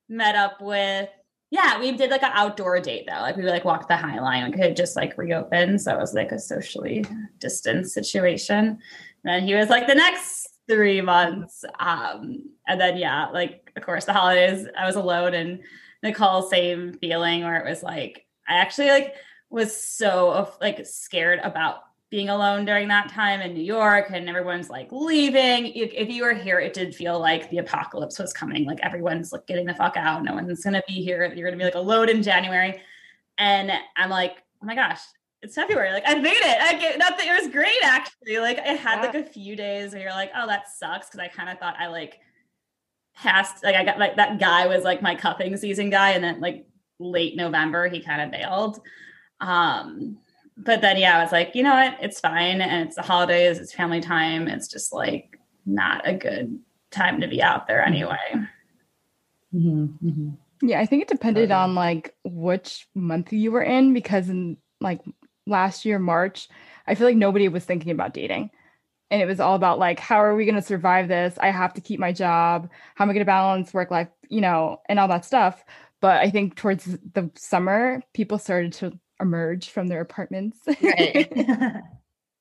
met 0.09 0.35
up 0.35 0.61
with. 0.61 1.09
Yeah, 1.51 1.79
we 1.79 1.91
did 1.91 2.09
like 2.09 2.23
an 2.23 2.31
outdoor 2.33 2.79
date 2.79 3.05
though. 3.07 3.19
Like 3.19 3.37
we 3.37 3.43
like 3.43 3.63
walked 3.63 3.87
the 3.87 3.97
High 3.97 4.19
Line. 4.19 4.49
We 4.49 4.57
could 4.57 4.75
just 4.75 4.95
like 4.95 5.15
reopen. 5.17 5.77
So 5.77 5.93
it 5.93 5.99
was 5.99 6.15
like 6.15 6.31
a 6.31 6.39
socially 6.39 7.05
distanced 7.39 7.93
situation 7.93 8.79
then 9.24 9.48
he 9.48 9.56
was 9.56 9.70
like, 9.70 9.88
the 9.88 9.96
next 9.96 10.50
three 10.68 11.01
months. 11.01 11.63
Um, 11.80 12.50
and 12.68 12.80
then 12.80 12.98
yeah, 12.98 13.27
like 13.30 13.72
of 13.75 13.84
course 13.84 14.06
the 14.06 14.13
holidays, 14.13 14.68
I 14.77 14.86
was 14.86 14.96
alone 14.96 15.34
and 15.34 15.60
Nicole, 16.01 16.44
same 16.44 16.94
feeling 16.94 17.44
where 17.44 17.58
it 17.58 17.70
was 17.70 17.84
like 17.84 18.25
I 18.48 18.56
actually 18.56 18.89
like 18.89 19.15
was 19.50 19.75
so 19.75 20.51
like 20.62 20.86
scared 20.86 21.39
about 21.44 21.84
being 22.10 22.30
alone 22.30 22.65
during 22.65 22.88
that 22.89 23.10
time 23.10 23.42
in 23.42 23.53
New 23.53 23.63
York 23.63 24.12
and 24.12 24.30
everyone's 24.30 24.70
like 24.70 24.88
leaving. 24.92 25.68
If, 25.74 26.10
you 26.10 26.24
were 26.24 26.34
here, 26.34 26.60
it 26.60 26.74
did 26.74 26.94
feel 26.94 27.20
like 27.20 27.50
the 27.50 27.58
apocalypse 27.58 28.20
was 28.20 28.32
coming. 28.34 28.65
Like 28.65 28.80
everyone's 28.84 29.32
like 29.32 29.48
getting 29.48 29.65
the 29.65 29.74
fuck 29.74 29.98
out. 29.98 30.24
No 30.24 30.34
one's 30.36 30.63
gonna 30.63 30.84
be 30.88 31.03
here. 31.03 31.34
You're 31.34 31.48
gonna 31.48 31.58
be 31.58 31.63
like 31.63 31.75
alone 31.75 32.10
in 32.10 32.22
January. 32.22 32.80
And 33.39 33.72
I'm 33.96 34.12
like, 34.12 34.38
oh 34.62 34.65
my 34.65 34.75
gosh, 34.75 35.00
it's 35.43 35.55
February. 35.55 35.91
Like 35.91 36.05
I 36.07 36.15
made 36.15 36.31
it. 36.31 36.62
I 36.62 36.73
get 36.79 36.97
not 36.97 37.17
that 37.17 37.27
it 37.27 37.43
was 37.43 37.51
great 37.51 37.83
actually. 37.83 38.39
Like 38.39 38.59
I 38.59 38.69
had 38.69 38.95
yeah. 38.95 39.01
like 39.01 39.15
a 39.15 39.23
few 39.23 39.55
days 39.55 39.91
where 39.91 40.01
you're 40.01 40.12
like, 40.12 40.31
oh, 40.35 40.47
that 40.47 40.69
sucks. 40.69 41.09
Cause 41.09 41.19
I 41.19 41.27
kind 41.27 41.50
of 41.50 41.59
thought 41.59 41.75
I 41.77 41.88
like 41.88 42.19
passed 43.13 43.63
like 43.63 43.75
I 43.75 43.83
got 43.83 44.00
like 44.00 44.15
that 44.15 44.39
guy 44.39 44.67
was 44.67 44.83
like 44.83 45.01
my 45.01 45.15
cuffing 45.15 45.55
season 45.57 45.89
guy. 45.89 46.12
And 46.12 46.23
then 46.23 46.39
like 46.39 46.65
late 46.97 47.35
November, 47.35 47.89
he 47.89 48.00
kind 48.00 48.21
of 48.21 48.31
bailed. 48.31 48.79
Um, 49.41 50.17
but 50.55 50.81
then 50.81 50.97
yeah, 50.97 51.17
I 51.17 51.23
was 51.23 51.33
like, 51.33 51.55
you 51.55 51.63
know 51.63 51.73
what? 51.73 51.97
It's 52.01 52.21
fine. 52.21 52.62
And 52.62 52.88
it's 52.88 52.95
the 52.95 53.01
holidays, 53.01 53.59
it's 53.59 53.73
family 53.73 54.00
time. 54.00 54.47
It's 54.47 54.69
just 54.69 54.93
like 54.93 55.38
not 55.65 56.07
a 56.07 56.13
good 56.13 56.57
time 56.89 57.19
to 57.19 57.27
be 57.27 57.43
out 57.43 57.67
there 57.67 57.83
anyway. 57.83 58.17
Mm-hmm, 59.53 60.07
mm-hmm. 60.07 60.29
Yeah, 60.62 60.79
I 60.79 60.85
think 60.85 61.01
it 61.01 61.09
depended 61.09 61.51
on 61.51 61.75
like 61.75 62.15
which 62.23 62.88
month 62.95 63.33
you 63.33 63.51
were 63.51 63.62
in 63.62 63.93
because 63.93 64.29
in 64.29 64.57
like 64.79 65.01
last 65.45 65.85
year, 65.85 66.00
March, 66.00 66.50
I 66.88 66.95
feel 66.95 67.07
like 67.07 67.17
nobody 67.17 67.47
was 67.47 67.65
thinking 67.65 67.91
about 67.91 68.13
dating. 68.13 68.51
And 69.12 69.21
it 69.21 69.25
was 69.25 69.39
all 69.39 69.55
about 69.55 69.79
like, 69.79 70.00
how 70.00 70.17
are 70.17 70.35
we 70.35 70.45
going 70.45 70.55
to 70.55 70.62
survive 70.62 71.07
this? 71.07 71.38
I 71.39 71.51
have 71.51 71.73
to 71.75 71.81
keep 71.81 72.00
my 72.00 72.12
job. 72.12 72.69
How 72.95 73.05
am 73.05 73.09
I 73.09 73.13
going 73.13 73.21
to 73.21 73.25
balance 73.25 73.73
work 73.73 73.91
life, 73.91 74.07
you 74.29 74.41
know, 74.41 74.81
and 74.89 75.00
all 75.00 75.07
that 75.07 75.25
stuff. 75.25 75.63
But 76.01 76.21
I 76.21 76.29
think 76.29 76.55
towards 76.55 76.85
the 76.85 77.29
summer, 77.35 78.01
people 78.13 78.38
started 78.38 78.73
to 78.73 79.00
emerge 79.21 79.69
from 79.69 79.88
their 79.88 80.01
apartments. 80.01 80.57
Right. 80.67 81.31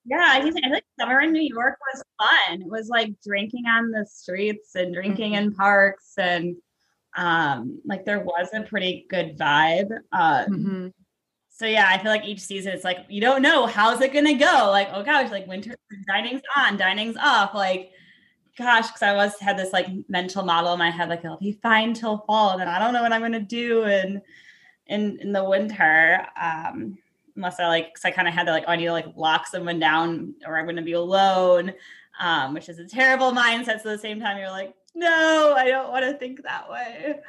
yeah, 0.05 0.25
I 0.27 0.41
think, 0.41 0.65
I 0.65 0.69
think 0.69 0.83
summer 0.99 1.21
in 1.21 1.31
New 1.31 1.47
York 1.47 1.77
was 1.93 2.03
fun. 2.21 2.61
It 2.61 2.67
was 2.67 2.89
like 2.89 3.13
drinking 3.25 3.65
on 3.67 3.91
the 3.91 4.05
streets 4.05 4.75
and 4.75 4.93
drinking 4.93 5.33
mm-hmm. 5.33 5.45
in 5.45 5.55
parks 5.55 6.13
and 6.17 6.55
um 7.15 7.79
like 7.85 8.05
there 8.05 8.21
was 8.21 8.49
a 8.53 8.63
pretty 8.63 9.05
good 9.09 9.37
vibe. 9.37 9.91
Uh, 10.11 10.45
mm-hmm. 10.45 10.87
So 11.63 11.69
yeah, 11.69 11.87
I 11.89 11.97
feel 11.97 12.11
like 12.11 12.25
each 12.25 12.41
season 12.41 12.73
it's 12.73 12.83
like 12.83 13.05
you 13.07 13.21
don't 13.21 13.41
know 13.41 13.65
how's 13.65 14.01
it 14.01 14.11
gonna 14.11 14.33
go. 14.33 14.67
Like 14.69 14.89
oh 14.91 15.01
gosh, 15.01 15.31
like 15.31 15.47
winter 15.47 15.73
dining's 16.05 16.41
on, 16.57 16.75
dining's 16.75 17.15
off. 17.15 17.53
Like 17.53 17.91
gosh, 18.57 18.87
because 18.87 19.01
I 19.01 19.13
was 19.13 19.39
had 19.39 19.57
this 19.57 19.71
like 19.71 19.87
mental 20.09 20.43
model 20.43 20.73
in 20.73 20.79
my 20.79 20.89
head, 20.89 21.07
like 21.07 21.23
it'll 21.23 21.37
be 21.37 21.57
fine 21.63 21.93
till 21.93 22.17
fall, 22.27 22.49
and 22.49 22.59
then 22.59 22.67
I 22.67 22.79
don't 22.79 22.91
know 22.91 23.01
what 23.01 23.13
I'm 23.13 23.21
gonna 23.21 23.39
do 23.39 23.85
and 23.85 24.21
in 24.87 25.17
in 25.21 25.31
the 25.31 25.41
winter. 25.41 26.27
Um, 26.35 26.97
unless 27.37 27.61
I 27.61 27.67
like, 27.69 27.93
because 27.93 28.03
I 28.03 28.11
kind 28.11 28.27
of 28.27 28.33
had 28.33 28.45
to 28.47 28.51
like, 28.51 28.65
oh, 28.67 28.71
I 28.71 28.75
need 28.75 28.87
to 28.87 28.91
like 28.91 29.07
lock 29.15 29.47
someone 29.47 29.79
down, 29.79 30.35
or 30.45 30.59
I'm 30.59 30.65
gonna 30.65 30.81
be 30.81 30.91
alone, 30.91 31.71
um, 32.19 32.53
which 32.53 32.67
is 32.67 32.79
a 32.79 32.85
terrible 32.85 33.31
mindset. 33.31 33.81
So 33.81 33.89
at 33.89 33.95
the 33.95 33.97
same 33.99 34.19
time, 34.19 34.37
you're 34.37 34.51
like, 34.51 34.75
no, 34.95 35.55
I 35.57 35.69
don't 35.69 35.93
want 35.93 36.03
to 36.03 36.17
think 36.17 36.43
that 36.43 36.69
way. 36.69 37.21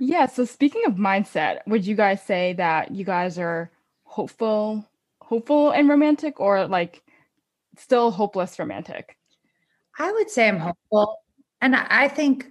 Yeah. 0.00 0.26
So 0.26 0.46
speaking 0.46 0.82
of 0.86 0.94
mindset, 0.94 1.60
would 1.66 1.86
you 1.86 1.94
guys 1.94 2.22
say 2.22 2.54
that 2.54 2.90
you 2.90 3.04
guys 3.04 3.38
are 3.38 3.70
hopeful, 4.04 4.88
hopeful 5.20 5.70
and 5.70 5.88
romantic, 5.88 6.40
or 6.40 6.66
like 6.66 7.02
still 7.76 8.10
hopeless 8.10 8.58
romantic? 8.58 9.18
I 9.98 10.10
would 10.10 10.30
say 10.30 10.48
I'm 10.48 10.58
hopeful. 10.58 11.18
And 11.60 11.76
I 11.76 12.08
think, 12.08 12.46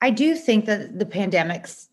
I 0.00 0.10
do 0.10 0.34
think 0.34 0.66
that 0.66 0.98
the 0.98 1.06
pandemic's 1.06 1.88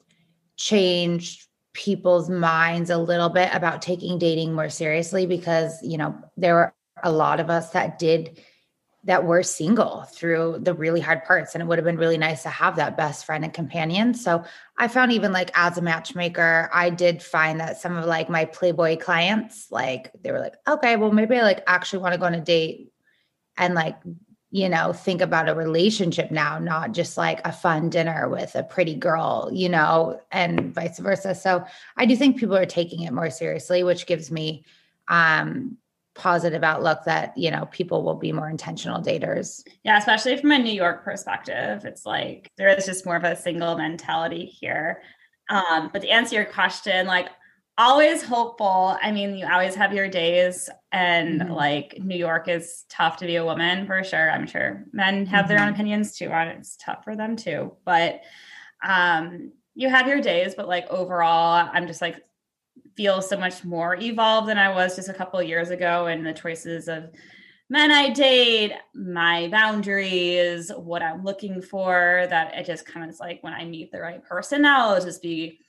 changed 0.57 1.47
people's 1.73 2.29
minds 2.29 2.89
a 2.89 2.97
little 2.97 3.29
bit 3.29 3.53
about 3.53 3.83
taking 3.83 4.17
dating 4.17 4.53
more 4.53 4.69
seriously 4.69 5.27
because, 5.27 5.77
you 5.83 5.99
know, 5.99 6.17
there 6.35 6.55
were 6.55 6.73
a 7.03 7.11
lot 7.11 7.39
of 7.39 7.51
us 7.51 7.69
that 7.71 7.99
did 7.99 8.41
that 9.05 9.25
were 9.25 9.43
single 9.43 10.03
through 10.03 10.57
the 10.62 10.74
really 10.74 11.01
hard 11.01 11.24
parts 11.25 11.53
and 11.53 11.62
it 11.62 11.65
would 11.65 11.77
have 11.77 11.86
been 11.86 11.98
really 11.98 12.17
nice 12.17 12.43
to 12.43 12.50
have 12.50 12.75
that 12.75 12.95
best 12.95 13.25
friend 13.25 13.43
and 13.43 13.53
companion 13.53 14.13
so 14.13 14.43
i 14.77 14.88
found 14.88 15.12
even 15.12 15.31
like 15.31 15.51
as 15.55 15.77
a 15.77 15.81
matchmaker 15.81 16.69
i 16.74 16.89
did 16.89 17.22
find 17.22 17.60
that 17.60 17.79
some 17.79 17.95
of 17.95 18.05
like 18.05 18.29
my 18.29 18.45
playboy 18.45 18.98
clients 18.98 19.72
like 19.72 20.12
they 20.22 20.31
were 20.31 20.39
like 20.39 20.55
okay 20.67 20.95
well 20.95 21.12
maybe 21.12 21.36
i 21.36 21.43
like 21.43 21.63
actually 21.67 22.00
want 22.00 22.13
to 22.13 22.19
go 22.19 22.25
on 22.25 22.33
a 22.33 22.41
date 22.41 22.91
and 23.57 23.75
like 23.75 23.98
you 24.53 24.69
know, 24.69 24.93
think 24.93 25.19
about 25.19 25.50
a 25.50 25.55
relationship 25.55 26.29
now, 26.29 26.60
not 26.60 26.91
just 26.91 27.17
like 27.17 27.41
a 27.43 27.51
fun 27.51 27.89
dinner 27.89 28.29
with 28.29 28.53
a 28.53 28.62
pretty 28.62 28.93
girl, 28.93 29.50
you 29.51 29.67
know, 29.67 30.22
and 30.31 30.72
vice 30.75 31.00
versa. 31.00 31.33
So 31.33 31.65
I 31.98 32.05
do 32.05 32.15
think 32.15 32.38
people 32.38 32.55
are 32.55 32.67
taking 32.67 33.01
it 33.01 33.13
more 33.13 33.31
seriously, 33.31 33.83
which 33.83 34.05
gives 34.05 34.29
me 34.29 34.63
um 35.07 35.79
positive 36.15 36.63
outlook 36.63 37.03
that, 37.05 37.36
you 37.38 37.50
know, 37.50 37.65
people 37.72 38.03
will 38.03 38.15
be 38.15 38.32
more 38.32 38.50
intentional 38.50 39.01
daters. 39.01 39.63
Yeah, 39.84 39.98
especially 39.98 40.38
from 40.38 40.51
a 40.51 40.60
New 40.60 40.74
York 40.74 41.03
perspective. 41.03 41.86
It's 41.86 42.05
like 42.05 42.51
there 42.58 42.70
is 42.70 42.86
just 42.86 43.05
more 43.05 43.15
of 43.15 43.24
a 43.24 43.36
single 43.36 43.77
mentality 43.77 44.46
here. 44.46 45.01
Um, 45.50 45.89
but 45.91 46.03
to 46.03 46.10
answer 46.10 46.36
your 46.36 46.46
question, 46.46 47.08
like 47.08 47.29
always 47.77 48.24
hopeful. 48.24 48.98
I 49.01 49.12
mean, 49.12 49.36
you 49.36 49.48
always 49.48 49.75
have 49.75 49.93
your 49.93 50.08
days, 50.08 50.70
and 50.91 51.41
mm-hmm. 51.41 51.51
like 51.51 51.98
New 52.00 52.15
York 52.15 52.48
is 52.48 52.86
tough 52.89 53.17
to 53.17 53.25
be 53.25 53.38
a 53.38 53.46
woman 53.46 53.88
for 53.88 54.03
sure. 54.03 54.29
I'm 54.29 54.48
sure 54.48 54.86
men 54.91 55.25
have 55.25 55.46
mm-hmm. 55.46 55.50
their 55.50 55.60
own 55.60 55.65
mm-hmm. 55.67 55.75
opinions 55.75 56.15
too 56.15 56.29
on 56.29 56.48
it. 56.48 56.58
It's 56.60 56.77
tough 56.77 57.03
for 57.03 57.15
them 57.15 57.36
too. 57.36 57.74
But 57.86 58.22
um, 58.84 59.51
you 59.75 59.89
have 59.89 60.08
your 60.08 60.22
days, 60.22 60.55
but 60.55 60.67
like 60.67 60.88
overall, 60.89 61.70
I'm 61.72 61.88
just 61.88 62.01
like 62.01 62.22
feel 62.95 63.21
so 63.21 63.38
much 63.38 63.63
more 63.63 63.95
evolved 63.95 64.47
than 64.47 64.57
I 64.57 64.73
was 64.73 64.95
just 64.95 65.09
a 65.09 65.13
couple 65.13 65.39
of 65.39 65.47
years 65.47 65.69
ago, 65.69 66.07
and 66.07 66.25
the 66.25 66.33
choices 66.33 66.88
of 66.88 67.09
men 67.69 67.91
I 67.91 68.09
date, 68.09 68.73
my 68.93 69.47
boundaries, 69.50 70.71
what 70.75 71.01
I'm 71.01 71.23
looking 71.23 71.62
for. 71.62 72.25
That 72.29 72.53
it 72.55 72.65
just 72.65 72.85
kind 72.85 73.03
of 73.03 73.09
is 73.09 73.19
like 73.19 73.43
when 73.43 73.53
I 73.53 73.65
meet 73.65 73.91
the 73.91 74.01
right 74.01 74.23
person 74.23 74.62
now, 74.62 74.91
it'll 74.91 75.05
just 75.05 75.21
be 75.21 75.59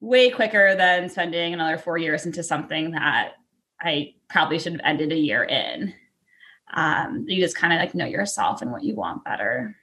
way 0.00 0.30
quicker 0.30 0.74
than 0.76 1.08
spending 1.08 1.52
another 1.52 1.78
four 1.78 1.98
years 1.98 2.26
into 2.26 2.42
something 2.42 2.92
that 2.92 3.32
I 3.80 4.14
probably 4.28 4.58
should 4.58 4.72
have 4.72 4.80
ended 4.84 5.12
a 5.12 5.16
year 5.16 5.44
in. 5.44 5.94
Um, 6.72 7.24
you 7.28 7.42
just 7.42 7.56
kind 7.56 7.72
of 7.72 7.80
like 7.80 7.94
know 7.94 8.06
yourself 8.06 8.62
and 8.62 8.70
what 8.70 8.84
you 8.84 8.94
want 8.94 9.24
better. 9.24 9.76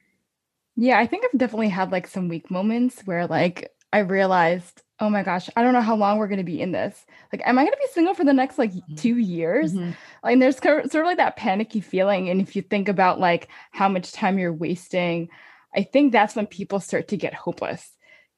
Yeah, 0.75 0.99
I 0.99 1.07
think 1.07 1.25
I've 1.25 1.39
definitely 1.39 1.69
had 1.69 1.91
like 1.91 2.07
some 2.07 2.29
weak 2.29 2.49
moments 2.49 3.01
where 3.05 3.27
like 3.27 3.71
I 3.91 3.99
realized, 3.99 4.81
oh 4.99 5.09
my 5.09 5.23
gosh, 5.23 5.49
I 5.55 5.61
don't 5.61 5.73
know 5.73 5.81
how 5.81 5.95
long 5.95 6.17
we're 6.17 6.27
going 6.27 6.37
to 6.39 6.43
be 6.43 6.61
in 6.61 6.71
this. 6.71 7.05
Like, 7.31 7.41
am 7.45 7.59
I 7.59 7.63
going 7.63 7.73
to 7.73 7.77
be 7.77 7.93
single 7.93 8.13
for 8.13 8.23
the 8.23 8.33
next 8.33 8.57
like 8.57 8.73
mm-hmm. 8.73 8.95
two 8.95 9.17
years? 9.17 9.73
Mm-hmm. 9.73 9.91
Like, 10.23 10.39
there's 10.39 10.57
sort 10.57 10.85
of 10.85 11.05
like 11.05 11.17
that 11.17 11.35
panicky 11.37 11.81
feeling. 11.81 12.29
And 12.29 12.41
if 12.41 12.55
you 12.55 12.61
think 12.61 12.89
about 12.89 13.19
like 13.19 13.47
how 13.71 13.87
much 13.89 14.11
time 14.11 14.39
you're 14.39 14.53
wasting, 14.53 15.29
I 15.75 15.83
think 15.83 16.11
that's 16.11 16.35
when 16.35 16.47
people 16.47 16.79
start 16.79 17.09
to 17.09 17.17
get 17.17 17.33
hopeless 17.33 17.91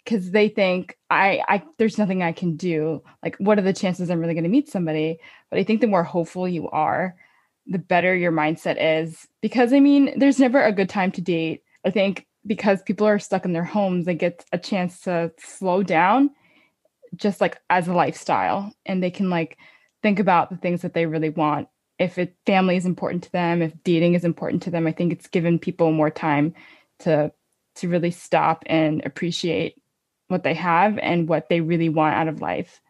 because 0.03 0.31
they 0.31 0.49
think 0.49 0.97
I, 1.09 1.41
I 1.47 1.63
there's 1.77 1.97
nothing 1.97 2.23
I 2.23 2.31
can 2.31 2.55
do. 2.55 3.03
Like, 3.23 3.37
what 3.37 3.57
are 3.57 3.63
the 3.63 3.73
chances 3.73 4.09
I'm 4.09 4.19
really 4.19 4.33
going 4.33 4.43
to 4.43 4.49
meet 4.49 4.69
somebody? 4.69 5.19
But 5.49 5.59
I 5.59 5.63
think 5.63 5.81
the 5.81 5.87
more 5.87 6.03
hopeful 6.03 6.47
you 6.47 6.69
are, 6.69 7.15
the 7.67 7.79
better 7.79 8.15
your 8.15 8.31
mindset 8.31 8.77
is. 8.79 9.27
Because 9.41 9.71
I 9.71 9.79
mean, 9.79 10.17
there's 10.19 10.39
never 10.39 10.61
a 10.61 10.73
good 10.73 10.89
time 10.89 11.11
to 11.13 11.21
date. 11.21 11.63
I 11.85 11.91
think 11.91 12.25
because 12.45 12.81
people 12.81 13.07
are 13.07 13.19
stuck 13.19 13.45
in 13.45 13.53
their 13.53 13.63
homes, 13.63 14.05
they 14.05 14.15
get 14.15 14.43
a 14.51 14.57
chance 14.57 15.01
to 15.01 15.31
slow 15.37 15.83
down, 15.83 16.31
just 17.15 17.41
like 17.41 17.59
as 17.69 17.87
a 17.87 17.93
lifestyle, 17.93 18.73
and 18.85 19.01
they 19.01 19.11
can 19.11 19.29
like 19.29 19.57
think 20.01 20.19
about 20.19 20.49
the 20.49 20.57
things 20.57 20.81
that 20.81 20.93
they 20.93 21.05
really 21.05 21.29
want. 21.29 21.67
If 21.97 22.17
it 22.17 22.35
family 22.45 22.77
is 22.77 22.85
important 22.85 23.23
to 23.23 23.31
them, 23.31 23.61
if 23.61 23.73
dating 23.83 24.15
is 24.15 24.23
important 24.23 24.63
to 24.63 24.71
them, 24.71 24.87
I 24.87 24.91
think 24.91 25.11
it's 25.11 25.27
given 25.27 25.59
people 25.59 25.91
more 25.91 26.09
time 26.09 26.53
to 26.99 27.31
to 27.75 27.89
really 27.89 28.11
stop 28.11 28.63
and 28.65 29.05
appreciate 29.05 29.75
what 30.27 30.43
they 30.43 30.53
have 30.53 30.97
and 30.97 31.27
what 31.27 31.49
they 31.49 31.61
really 31.61 31.89
want 31.89 32.15
out 32.15 32.27
of 32.27 32.41
life. 32.41 32.81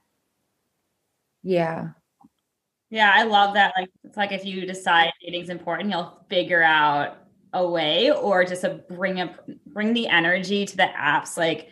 Yeah. 1.44 1.90
Yeah, 2.90 3.12
I 3.14 3.24
love 3.24 3.54
that. 3.54 3.74
Like 3.78 3.90
it's 4.04 4.18
like 4.18 4.32
if 4.32 4.46
you 4.46 4.66
decide 4.66 5.12
dating's 5.24 5.50
important, 5.50 5.90
you'll 5.92 6.26
figure 6.30 6.64
out 6.64 7.18
a 7.54 7.68
way 7.68 8.12
or 8.12 8.46
just 8.46 8.64
a 8.64 8.84
bring 8.90 9.20
up 9.20 9.32
bring 9.68 9.94
the 9.94 10.08
energy 10.08 10.66
to 10.66 10.78
the 10.78 10.90
apps. 10.98 11.38
Like 11.38 11.70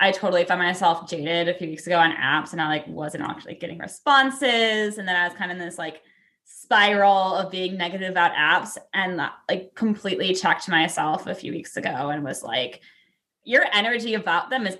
I 0.00 0.12
totally 0.12 0.44
found 0.44 0.60
myself 0.60 1.08
jaded 1.08 1.48
a 1.48 1.54
few 1.54 1.68
weeks 1.68 1.86
ago 1.86 1.98
on 1.98 2.12
apps 2.12 2.52
and 2.52 2.60
I 2.60 2.68
like 2.68 2.86
wasn't 2.86 3.24
actually 3.24 3.54
getting 3.54 3.78
responses. 3.78 4.98
And 4.98 5.08
then 5.08 5.16
I 5.16 5.26
was 5.26 5.36
kind 5.36 5.50
of 5.50 5.58
in 5.58 5.64
this 5.64 5.78
like 5.78 6.02
spiral 6.44 7.34
of 7.34 7.50
being 7.50 7.76
negative 7.76 8.10
about 8.10 8.32
apps 8.32 8.78
and 8.94 9.20
uh, 9.20 9.30
like 9.48 9.74
completely 9.74 10.34
checked 10.34 10.68
myself 10.68 11.26
a 11.26 11.34
few 11.34 11.52
weeks 11.52 11.76
ago 11.76 12.10
and 12.10 12.24
was 12.24 12.42
like, 12.42 12.80
your 13.44 13.64
energy 13.72 14.14
about 14.14 14.50
them 14.50 14.66
is 14.66 14.78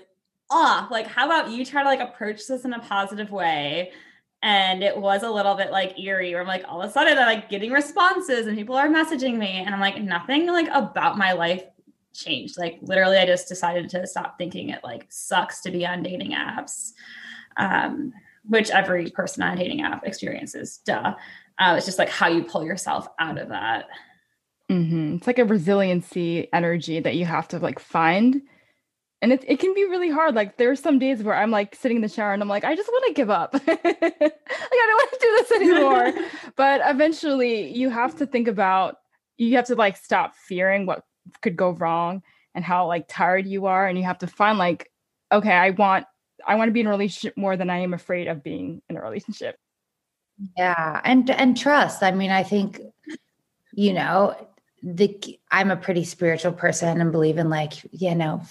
off. 0.49 0.89
Like, 0.89 1.07
how 1.07 1.25
about 1.25 1.51
you 1.51 1.65
try 1.65 1.83
to 1.83 1.89
like 1.89 1.99
approach 1.99 2.47
this 2.47 2.63
in 2.63 2.73
a 2.73 2.79
positive 2.79 3.31
way? 3.31 3.91
and 4.41 4.83
it 4.83 4.97
was 4.97 5.23
a 5.23 5.29
little 5.29 5.55
bit 5.55 5.71
like 5.71 5.99
eerie 5.99 6.31
where 6.31 6.41
I'm 6.41 6.47
like 6.47 6.63
all 6.67 6.81
of 6.81 6.89
a 6.89 6.93
sudden 6.93 7.17
I'm 7.17 7.25
like 7.25 7.49
getting 7.49 7.71
responses 7.71 8.47
and 8.47 8.57
people 8.57 8.75
are 8.75 8.87
messaging 8.87 9.37
me 9.37 9.63
and 9.65 9.73
I'm 9.73 9.81
like 9.81 10.01
nothing 10.01 10.47
like 10.47 10.69
about 10.71 11.17
my 11.17 11.33
life 11.33 11.63
changed. 12.13 12.57
Like 12.57 12.79
literally 12.81 13.17
I 13.17 13.25
just 13.25 13.47
decided 13.47 13.89
to 13.89 14.07
stop 14.07 14.37
thinking 14.37 14.69
it 14.69 14.83
like 14.83 15.05
sucks 15.09 15.61
to 15.61 15.71
be 15.71 15.85
on 15.85 16.03
dating 16.03 16.31
apps. 16.31 16.93
Um, 17.57 18.13
which 18.47 18.71
every 18.71 19.11
person 19.11 19.43
on 19.43 19.53
a 19.53 19.57
dating 19.57 19.81
app 19.81 20.05
experiences, 20.05 20.79
duh. 20.85 21.13
Uh, 21.59 21.75
it's 21.77 21.85
just 21.85 21.99
like 21.99 22.09
how 22.09 22.27
you 22.27 22.43
pull 22.43 22.63
yourself 22.63 23.07
out 23.19 23.37
of 23.37 23.49
that. 23.49 23.87
Mm-hmm. 24.71 25.15
It's 25.15 25.27
like 25.27 25.39
a 25.39 25.45
resiliency 25.45 26.47
energy 26.53 26.99
that 26.99 27.15
you 27.15 27.25
have 27.25 27.47
to 27.49 27.59
like 27.59 27.79
find 27.79 28.41
and 29.21 29.33
it, 29.33 29.43
it 29.47 29.59
can 29.59 29.73
be 29.73 29.83
really 29.85 30.09
hard 30.09 30.35
like 30.35 30.57
there's 30.57 30.79
some 30.79 30.99
days 30.99 31.23
where 31.23 31.35
i'm 31.35 31.51
like 31.51 31.75
sitting 31.75 31.97
in 31.97 32.01
the 32.01 32.09
shower 32.09 32.33
and 32.33 32.41
i'm 32.41 32.49
like 32.49 32.63
i 32.63 32.75
just 32.75 32.89
want 32.89 33.05
to 33.07 33.13
give 33.13 33.29
up 33.29 33.53
like 33.67 33.67
i 33.67 33.83
don't 33.83 34.97
want 34.97 35.11
to 35.11 35.17
do 35.19 35.31
this 35.37 35.51
anymore 35.51 36.13
but 36.55 36.81
eventually 36.85 37.71
you 37.75 37.89
have 37.89 38.15
to 38.15 38.25
think 38.25 38.47
about 38.47 38.95
you 39.37 39.55
have 39.55 39.65
to 39.65 39.75
like 39.75 39.97
stop 39.97 40.35
fearing 40.35 40.85
what 40.85 41.03
could 41.41 41.55
go 41.55 41.71
wrong 41.71 42.21
and 42.55 42.63
how 42.63 42.87
like 42.87 43.05
tired 43.07 43.47
you 43.47 43.65
are 43.65 43.87
and 43.87 43.97
you 43.97 44.03
have 44.03 44.17
to 44.17 44.27
find 44.27 44.57
like 44.57 44.91
okay 45.31 45.51
i 45.51 45.69
want 45.71 46.05
i 46.47 46.55
want 46.55 46.67
to 46.67 46.73
be 46.73 46.79
in 46.79 46.87
a 46.87 46.89
relationship 46.89 47.35
more 47.37 47.55
than 47.57 47.69
i 47.69 47.77
am 47.77 47.93
afraid 47.93 48.27
of 48.27 48.43
being 48.43 48.81
in 48.89 48.97
a 48.97 49.01
relationship 49.01 49.57
yeah 50.57 51.01
and 51.03 51.29
and 51.29 51.57
trust 51.57 52.01
i 52.01 52.11
mean 52.11 52.31
i 52.31 52.43
think 52.43 52.79
you 53.73 53.93
know 53.93 54.35
the 54.81 55.39
i'm 55.51 55.71
a 55.71 55.75
pretty 55.75 56.03
spiritual 56.03 56.53
person 56.53 57.01
and 57.01 57.11
believe 57.11 57.37
in 57.37 57.49
like 57.49 57.73
you 57.91 58.15
know 58.15 58.41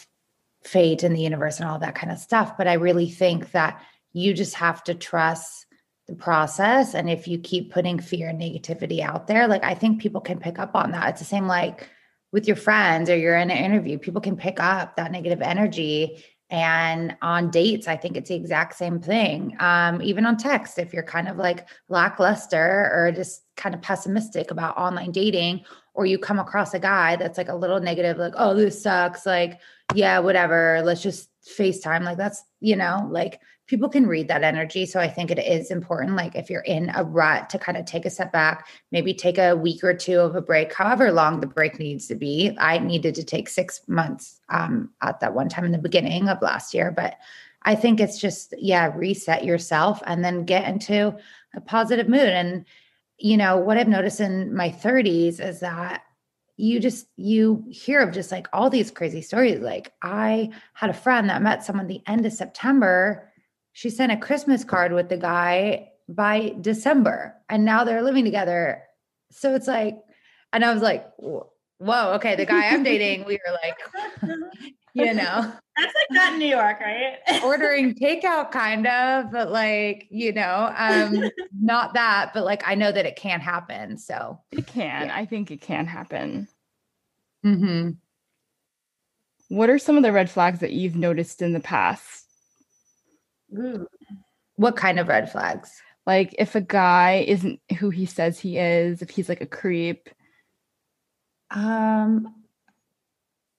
fate 0.69 1.03
and 1.03 1.15
the 1.15 1.21
universe 1.21 1.61
and 1.61 1.69
all 1.69 1.79
that 1.79 1.95
kind 1.95 2.13
of 2.13 2.19
stuff. 2.19 2.57
But 2.57 2.69
I 2.69 2.75
really 2.75 3.09
think 3.09 3.53
that 3.53 3.81
you 4.13 4.35
just 4.35 4.55
have 4.55 4.83
to 4.85 4.95
trust 4.95 5.67
the 6.07 6.15
process. 6.15 6.95
And 6.95 7.09
if 7.11 7.29
you 7.29 7.39
keep 7.39 7.73
putting 7.73 7.99
fear 7.99 8.29
and 8.29 8.41
negativity 8.41 9.01
out 9.01 9.27
there, 9.27 9.47
like 9.47 9.65
I 9.65 9.75
think 9.75 10.01
people 10.01 10.21
can 10.21 10.39
pick 10.39 10.59
up 10.59 10.75
on 10.75 10.93
that. 10.93 11.11
It's 11.11 11.21
the 11.21 11.27
same 11.27 11.47
like 11.47 11.89
with 12.33 12.47
your 12.47 12.57
friends 12.57 13.09
or 13.11 13.17
you're 13.17 13.37
in 13.37 13.51
an 13.51 13.65
interview, 13.65 13.99
people 13.99 14.21
can 14.21 14.37
pick 14.37 14.61
up 14.61 14.97
that 14.97 15.13
negative 15.13 15.41
energy. 15.43 16.25
And 16.51 17.15
on 17.21 17.51
dates, 17.51 17.89
I 17.89 17.97
think 17.97 18.17
it's 18.17 18.31
the 18.31 18.35
exact 18.35 18.75
same 18.75 19.01
thing. 19.01 19.55
Um, 19.61 20.01
even 20.01 20.25
on 20.25 20.39
text, 20.39 20.79
if 20.79 20.95
you're 20.95 21.03
kind 21.03 21.29
of 21.29 21.37
like 21.37 21.69
lackluster 21.89 22.91
or 22.95 23.13
just 23.15 23.43
kind 23.57 23.75
of 23.75 23.83
pessimistic 23.83 24.51
about 24.51 24.79
online 24.79 25.13
dating, 25.13 25.65
or 25.93 26.07
you 26.07 26.19
come 26.19 26.39
across 26.39 26.75
a 26.75 26.79
guy 26.79 27.17
that's 27.17 27.37
like 27.37 27.49
a 27.49 27.55
little 27.55 27.81
negative, 27.81 28.19
like, 28.19 28.35
oh, 28.37 28.55
this 28.55 28.83
sucks, 28.83 29.27
like, 29.27 29.61
yeah, 29.95 30.21
whatever, 30.21 30.81
let's 30.85 31.03
just 31.03 31.29
FaceTime. 31.59 32.05
Like 32.05 32.17
that's, 32.17 32.43
you 32.61 32.77
know, 32.77 33.07
like 33.11 33.41
people 33.69 33.89
can 33.89 34.07
read 34.07 34.29
that 34.29 34.43
energy. 34.43 34.87
So 34.87 34.99
I 34.99 35.09
think 35.09 35.31
it 35.31 35.39
is 35.39 35.71
important, 35.71 36.17
like 36.17 36.35
if 36.35 36.49
you're 36.49 36.63
in 36.63 36.91
a 36.95 37.05
rut 37.05 37.51
to 37.51 37.59
kind 37.59 37.77
of 37.77 37.85
take 37.85 38.07
a 38.07 38.11
step 38.11 38.33
back, 38.33 38.67
maybe 38.91 39.13
take 39.13 39.37
a 39.37 39.55
week 39.55 39.85
or 39.85 39.95
two 39.95 40.19
of 40.19 40.35
a 40.35 40.41
break, 40.41 40.73
however 40.73 41.13
long 41.13 41.41
the 41.41 41.47
break 41.47 41.79
needs 41.79 42.09
to 42.09 42.15
be. 42.15 42.57
I 42.59 42.79
needed 42.79 43.15
to 43.17 43.23
take 43.23 43.49
six 43.49 43.83
months 43.87 44.41
um, 44.49 44.91
at 45.03 45.21
that 45.21 45.35
one 45.35 45.51
time 45.51 45.67
in 45.67 45.73
the 45.73 45.79
beginning 45.79 46.29
of 46.29 46.41
last 46.41 46.73
year, 46.73 46.91
but 46.91 47.19
I 47.63 47.75
think 47.75 48.01
it's 48.01 48.19
just, 48.19 48.55
yeah, 48.57 48.91
reset 48.97 49.45
yourself 49.45 50.03
and 50.07 50.25
then 50.25 50.47
get 50.47 50.67
into 50.67 51.15
a 51.55 51.61
positive 51.61 52.09
mood. 52.09 52.21
And, 52.21 52.65
you 53.19 53.37
know, 53.37 53.59
what 53.59 53.77
I've 53.77 53.87
noticed 53.87 54.21
in 54.21 54.57
my 54.57 54.71
30s 54.71 55.41
is 55.41 55.61
that 55.61 56.03
you 56.57 56.81
just 56.81 57.07
you 57.17 57.65
hear 57.71 58.01
of 58.01 58.13
just 58.13 58.33
like 58.33 58.49
all 58.53 58.69
these 58.69 58.91
crazy 58.91 59.23
stories 59.23 59.61
like 59.61 59.93
i 60.03 60.51
had 60.73 60.91
a 60.91 60.93
friend 60.93 61.31
that 61.31 61.41
met 61.41 61.63
someone 61.63 61.87
the 61.87 62.03
end 62.09 62.27
of 62.27 62.33
september 62.33 63.29
she 63.79 63.91
sent 63.91 64.11
a 64.11 64.17
christmas 64.17 64.64
card 64.64 64.93
with 64.93 65.09
the 65.09 65.17
guy 65.17 65.88
by 66.09 66.53
december 66.61 67.33
and 67.49 67.64
now 67.64 67.85
they're 67.85 68.03
living 68.03 68.25
together. 68.25 68.83
So 69.31 69.55
it's 69.55 69.69
like 69.69 69.97
and 70.53 70.64
i 70.64 70.73
was 70.73 70.83
like 70.83 71.07
whoa 71.17 72.12
okay 72.14 72.35
the 72.35 72.45
guy 72.45 72.71
i'm 72.71 72.83
dating 72.83 73.25
we 73.25 73.38
were 73.47 73.57
like 73.62 73.79
you 74.95 75.14
know. 75.14 75.53
That's 75.77 75.95
like 75.95 76.09
that 76.11 76.33
in 76.33 76.41
new 76.41 76.47
york 76.49 76.81
right? 76.81 77.19
Ordering 77.45 77.95
takeout 77.95 78.51
kind 78.51 78.85
of 78.88 79.31
but 79.31 79.53
like 79.53 80.09
you 80.11 80.33
know 80.33 80.75
um 80.77 81.31
not 81.61 81.95
that 81.95 82.33
but 82.35 82.45
like 82.45 82.64
i 82.67 82.75
know 82.75 82.91
that 82.91 83.07
it 83.07 83.14
can 83.14 83.38
happen 83.41 83.97
so. 83.97 84.41
It 84.51 84.67
can. 84.67 85.07
Yeah. 85.07 85.17
i 85.17 85.25
think 85.25 85.53
it 85.53 85.61
can 85.61 85.87
happen. 85.87 86.49
Mm-hmm. 87.45 87.91
what 89.55 89.71
are 89.71 89.79
some 89.79 89.97
of 89.97 90.03
the 90.03 90.11
red 90.11 90.29
flags 90.29 90.59
that 90.59 90.73
you've 90.73 90.97
noticed 90.97 91.43
in 91.43 91.53
the 91.53 91.61
past 91.61 92.28
Ooh. 93.57 93.87
what 94.57 94.77
kind 94.77 94.99
of 94.99 95.09
red 95.09 95.31
flags 95.31 95.81
like 96.07 96.35
if 96.39 96.55
a 96.55 96.61
guy 96.61 97.25
isn't 97.27 97.61
who 97.79 97.91
he 97.91 98.07
says 98.07 98.39
he 98.39 98.59
is 98.59 99.03
if 99.03 99.11
he's 99.11 99.29
like 99.29 99.41
a 99.41 99.47
creep 99.47 100.09
um 101.51 102.35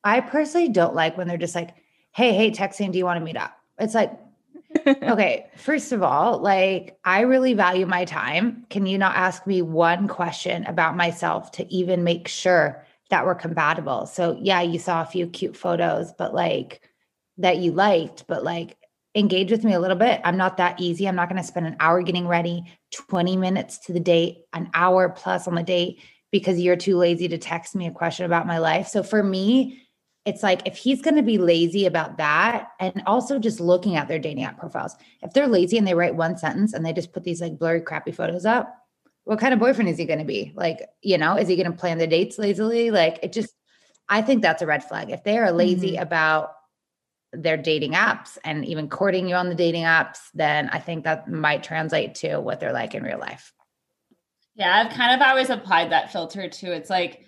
I 0.04 0.22
personally 0.22 0.70
don't 0.70 0.96
like 0.96 1.18
when 1.18 1.28
they're 1.28 1.38
just 1.38 1.56
like, 1.56 1.76
hey, 2.12 2.34
hey, 2.34 2.52
texting, 2.52 2.92
do 2.92 2.98
you 2.98 3.06
want 3.06 3.20
to 3.20 3.26
meet 3.26 3.38
up? 3.38 3.58
It's 3.78 3.94
like, 3.94 4.12
okay, 4.88 5.48
first 5.58 5.92
of 5.92 6.04
all, 6.04 6.40
like 6.40 6.98
I 7.04 7.22
really 7.22 7.54
value 7.54 7.86
my 7.86 8.06
time. 8.06 8.66
Can 8.70 8.86
you 8.86 8.98
not 8.98 9.16
ask 9.16 9.46
me 9.48 9.62
one 9.62 10.08
question 10.08 10.66
about 10.66 10.96
myself 10.96 11.52
to 11.54 11.74
even 11.74 12.04
make 12.04 12.28
sure 12.28 12.86
that 13.10 13.26
we're 13.26 13.36
compatible? 13.36 14.06
So, 14.06 14.38
yeah, 14.40 14.62
you 14.62 14.80
saw 14.80 15.02
a 15.02 15.06
few 15.06 15.28
cute 15.28 15.58
photos, 15.58 16.14
but 16.14 16.34
like 16.34 16.82
that 17.38 17.58
you 17.58 17.72
liked, 17.72 18.28
but 18.28 18.44
like 18.44 18.78
engage 19.20 19.52
with 19.52 19.64
me 19.64 19.74
a 19.74 19.80
little 19.80 19.98
bit. 19.98 20.22
I'm 20.24 20.38
not 20.38 20.58
that 20.58 20.80
easy. 20.80 21.08
I'm 21.08 21.16
not 21.16 21.30
going 21.30 21.42
to 21.42 21.48
spend 21.48 21.68
an 21.68 21.76
hour 21.80 22.02
getting 22.02 22.28
ready, 22.28 22.64
20 23.10 23.38
minutes 23.38 23.78
to 23.80 23.94
the 23.94 24.00
date, 24.00 24.40
an 24.54 24.70
hour 24.74 25.10
plus 25.10 25.48
on 25.48 25.56
the 25.56 25.64
date 25.64 26.02
because 26.32 26.60
you're 26.60 26.76
too 26.76 26.98
lazy 26.98 27.28
to 27.28 27.38
text 27.38 27.76
me 27.76 27.88
a 27.88 27.92
question 27.92 28.26
about 28.26 28.48
my 28.48 28.58
life. 28.58 28.88
So, 28.88 29.04
for 29.04 29.22
me, 29.22 29.82
it's 30.26 30.44
like 30.44 30.62
if 30.68 30.78
he's 30.78 31.02
going 31.02 31.16
to 31.16 31.24
be 31.24 31.38
lazy 31.38 31.86
about 31.86 32.18
that 32.18 32.70
and 32.80 33.02
also 33.06 33.40
just 33.40 33.60
looking 33.60 33.96
at 33.96 34.08
their 34.08 34.20
dating 34.20 34.44
app 34.44 34.60
profiles 34.60 34.96
if 35.22 35.34
they're 35.34 35.48
lazy 35.48 35.78
and 35.78 35.88
they 35.88 35.96
write 35.96 36.16
one 36.16 36.38
sentence 36.38 36.74
and 36.74 36.86
they 36.86 36.94
just 36.94 37.14
put 37.14 37.24
these 37.24 37.42
like 37.42 37.58
blurry 37.58 37.82
crappy 37.82 38.12
photos 38.12 38.46
up 38.46 38.76
what 39.24 39.40
kind 39.40 39.54
of 39.54 39.60
boyfriend 39.60 39.90
is 39.90 39.98
he 39.98 40.06
going 40.06 40.20
to 40.20 40.26
be 40.26 40.52
like 40.56 40.82
you 41.02 41.18
know 41.18 41.36
is 41.36 41.48
he 41.48 41.56
going 41.56 41.72
to 41.72 41.78
plan 41.78 41.98
the 41.98 42.08
dates 42.08 42.38
lazily 42.38 42.92
like 42.92 43.18
it 43.24 43.32
just 43.32 43.54
i 44.08 44.22
think 44.22 44.42
that's 44.42 44.62
a 44.62 44.68
red 44.68 44.84
flag 44.84 45.10
if 45.10 45.24
they 45.24 45.38
are 45.38 45.52
lazy 45.52 45.94
mm-hmm. 45.94 46.04
about 46.04 46.52
their 47.34 47.58
dating 47.58 47.94
apps 47.94 48.38
and 48.44 48.66
even 48.66 48.90
courting 48.90 49.28
you 49.28 49.36
on 49.36 49.50
the 49.50 49.56
dating 49.56 49.84
apps 49.84 50.30
then 50.34 50.70
i 50.70 50.80
think 50.80 51.04
that 51.04 51.30
might 51.30 51.64
translate 51.64 52.16
to 52.16 52.40
what 52.40 52.60
they're 52.60 52.74
like 52.74 52.96
in 52.96 53.04
real 53.04 53.20
life 53.20 53.54
yeah 54.56 54.78
i've 54.78 54.94
kind 54.94 55.20
of 55.20 55.28
always 55.28 55.50
applied 55.50 55.92
that 55.92 56.12
filter 56.12 56.50
too 56.50 56.72
it's 56.72 56.90
like 56.90 57.24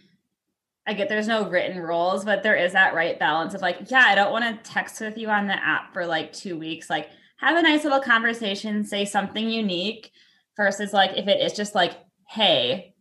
I 0.87 0.93
get 0.93 1.09
there's 1.09 1.27
no 1.27 1.47
written 1.47 1.79
rules, 1.79 2.25
but 2.25 2.41
there 2.41 2.55
is 2.55 2.73
that 2.73 2.95
right 2.95 3.17
balance 3.17 3.53
of 3.53 3.61
like, 3.61 3.91
yeah, 3.91 4.03
I 4.07 4.15
don't 4.15 4.31
want 4.31 4.63
to 4.63 4.71
text 4.71 4.99
with 4.99 5.17
you 5.17 5.29
on 5.29 5.47
the 5.47 5.53
app 5.53 5.93
for 5.93 6.07
like 6.07 6.33
two 6.33 6.57
weeks. 6.57 6.89
Like, 6.89 7.09
have 7.37 7.55
a 7.55 7.61
nice 7.61 7.83
little 7.83 7.99
conversation, 7.99 8.83
say 8.83 9.05
something 9.05 9.49
unique, 9.49 10.11
versus 10.57 10.91
like 10.91 11.17
if 11.17 11.27
it 11.27 11.39
is 11.39 11.53
just 11.53 11.75
like, 11.75 11.93
hey, 12.27 12.93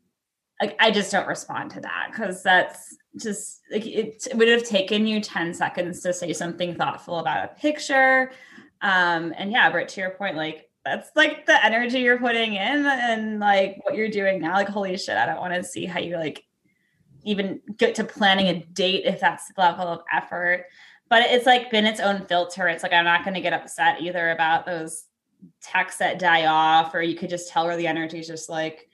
like 0.60 0.76
I 0.78 0.90
just 0.90 1.10
don't 1.10 1.26
respond 1.26 1.70
to 1.72 1.80
that 1.80 2.08
because 2.10 2.42
that's 2.42 2.96
just 3.16 3.62
like 3.72 3.86
it 3.86 4.28
would 4.34 4.48
have 4.48 4.62
taken 4.62 5.06
you 5.06 5.20
10 5.20 5.54
seconds 5.54 6.00
to 6.02 6.12
say 6.12 6.32
something 6.32 6.74
thoughtful 6.74 7.18
about 7.18 7.44
a 7.44 7.54
picture. 7.54 8.30
Um, 8.82 9.34
and 9.36 9.50
yeah, 9.50 9.70
Britt, 9.70 9.88
to 9.90 10.00
your 10.00 10.10
point, 10.10 10.36
like 10.36 10.68
that's 10.84 11.10
like 11.16 11.46
the 11.46 11.64
energy 11.64 12.00
you're 12.00 12.18
putting 12.18 12.54
in 12.54 12.86
and 12.86 13.40
like 13.40 13.78
what 13.82 13.96
you're 13.96 14.10
doing 14.10 14.40
now. 14.40 14.52
Like, 14.52 14.68
holy 14.68 14.96
shit, 14.96 15.16
I 15.16 15.26
don't 15.26 15.40
want 15.40 15.54
to 15.54 15.64
see 15.64 15.86
how 15.86 16.00
you 16.00 16.16
like 16.16 16.44
even 17.24 17.60
get 17.76 17.94
to 17.96 18.04
planning 18.04 18.48
a 18.48 18.64
date 18.72 19.04
if 19.04 19.20
that's 19.20 19.48
the 19.48 19.60
level 19.60 19.86
of 19.86 20.00
effort. 20.12 20.66
But 21.08 21.22
it's 21.24 21.46
like 21.46 21.70
been 21.70 21.86
its 21.86 22.00
own 22.00 22.26
filter. 22.26 22.68
It's 22.68 22.82
like 22.82 22.92
I'm 22.92 23.04
not 23.04 23.24
going 23.24 23.34
to 23.34 23.40
get 23.40 23.52
upset 23.52 24.00
either 24.00 24.30
about 24.30 24.64
those 24.64 25.04
texts 25.62 25.98
that 25.98 26.18
die 26.18 26.46
off, 26.46 26.94
or 26.94 27.02
you 27.02 27.16
could 27.16 27.30
just 27.30 27.50
tell 27.50 27.66
where 27.66 27.76
the 27.76 27.86
energy 27.86 28.20
is 28.20 28.26
just 28.26 28.48
like 28.48 28.89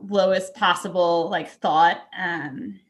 lowest 0.00 0.54
possible 0.54 1.28
like 1.30 1.50
thought. 1.50 1.98
Um, 2.16 2.80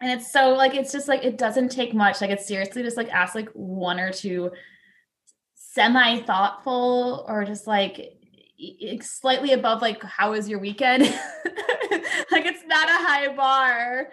and 0.00 0.12
it's 0.12 0.32
so 0.32 0.54
like 0.54 0.74
it's 0.74 0.92
just 0.92 1.08
like 1.08 1.24
it 1.24 1.38
doesn't 1.38 1.70
take 1.70 1.94
much. 1.94 2.20
Like 2.20 2.30
it's 2.30 2.46
seriously 2.46 2.82
just 2.82 2.96
like 2.96 3.08
ask 3.10 3.34
like 3.34 3.48
one 3.50 3.98
or 3.98 4.12
two 4.12 4.50
semi 5.54 6.20
thoughtful 6.20 7.24
or 7.28 7.44
just 7.44 7.66
like 7.66 8.18
slightly 9.02 9.52
above 9.52 9.80
like 9.80 10.02
how 10.02 10.32
was 10.32 10.48
your 10.48 10.58
weekend 10.58 11.02
like 12.32 12.44
it's 12.44 12.64
not 12.66 12.88
a 12.88 13.06
high 13.06 13.28
bar 13.36 14.08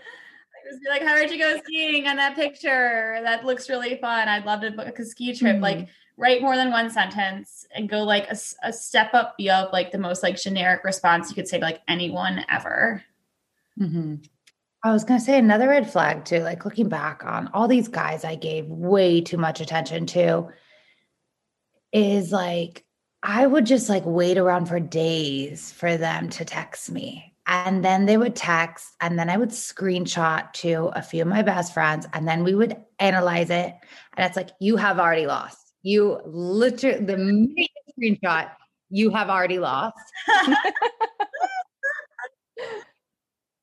just 0.69 0.83
be 0.83 0.89
like 0.89 1.01
how 1.01 1.15
did 1.15 1.31
you 1.31 1.39
go 1.39 1.57
skiing 1.63 2.07
on 2.07 2.15
that 2.15 2.35
picture 2.35 3.19
that 3.23 3.43
looks 3.43 3.69
really 3.69 3.97
fun 3.97 4.27
i'd 4.27 4.45
love 4.45 4.61
to 4.61 4.69
book 4.69 4.99
a 4.99 5.05
ski 5.05 5.33
trip 5.33 5.53
mm-hmm. 5.53 5.63
like 5.63 5.87
write 6.17 6.41
more 6.41 6.55
than 6.55 6.71
one 6.71 6.89
sentence 6.89 7.65
and 7.75 7.89
go 7.89 8.03
like 8.03 8.29
a, 8.29 8.37
a 8.63 8.71
step 8.71 9.13
up 9.13 9.35
beyond 9.37 9.69
like 9.73 9.91
the 9.91 9.97
most 9.97 10.23
like 10.23 10.41
generic 10.41 10.83
response 10.83 11.29
you 11.29 11.35
could 11.35 11.47
say 11.47 11.59
to 11.59 11.65
like 11.65 11.81
anyone 11.87 12.45
ever 12.49 13.03
mm-hmm. 13.79 14.15
I 14.83 14.91
was 14.91 15.03
going 15.03 15.19
to 15.19 15.25
say 15.25 15.39
another 15.39 15.69
red 15.69 15.91
flag 15.91 16.25
too, 16.25 16.41
like 16.41 16.63
looking 16.63 16.89
back 16.89 17.25
on 17.25 17.49
all 17.55 17.67
these 17.67 17.87
guys 17.87 18.23
I 18.23 18.35
gave 18.35 18.67
way 18.67 19.19
too 19.19 19.37
much 19.37 19.59
attention 19.59 20.05
to 20.07 20.49
is 21.91 22.31
like 22.31 22.85
I 23.23 23.47
would 23.47 23.65
just 23.65 23.89
like 23.89 24.03
wait 24.05 24.37
around 24.37 24.67
for 24.67 24.79
days 24.79 25.71
for 25.71 25.97
them 25.97 26.29
to 26.29 26.45
text 26.45 26.91
me. 26.91 27.33
And 27.47 27.83
then 27.83 28.05
they 28.05 28.17
would 28.17 28.35
text, 28.35 28.87
and 29.01 29.17
then 29.17 29.29
I 29.29 29.37
would 29.37 29.49
screenshot 29.49 30.51
to 30.53 30.91
a 30.95 31.01
few 31.01 31.21
of 31.21 31.27
my 31.27 31.41
best 31.41 31.73
friends, 31.73 32.07
and 32.13 32.27
then 32.27 32.43
we 32.43 32.55
would 32.55 32.75
analyze 32.97 33.51
it. 33.51 33.75
And 34.17 34.25
it's 34.25 34.35
like, 34.35 34.49
you 34.59 34.77
have 34.77 34.99
already 34.99 35.27
lost. 35.27 35.64
You 35.85 36.19
literally, 36.25 37.05
the 37.05 37.15
minute 37.15 37.69
screenshot, 37.95 38.49
you 38.89 39.11
have 39.11 39.29
already 39.29 39.59
lost. 39.59 39.95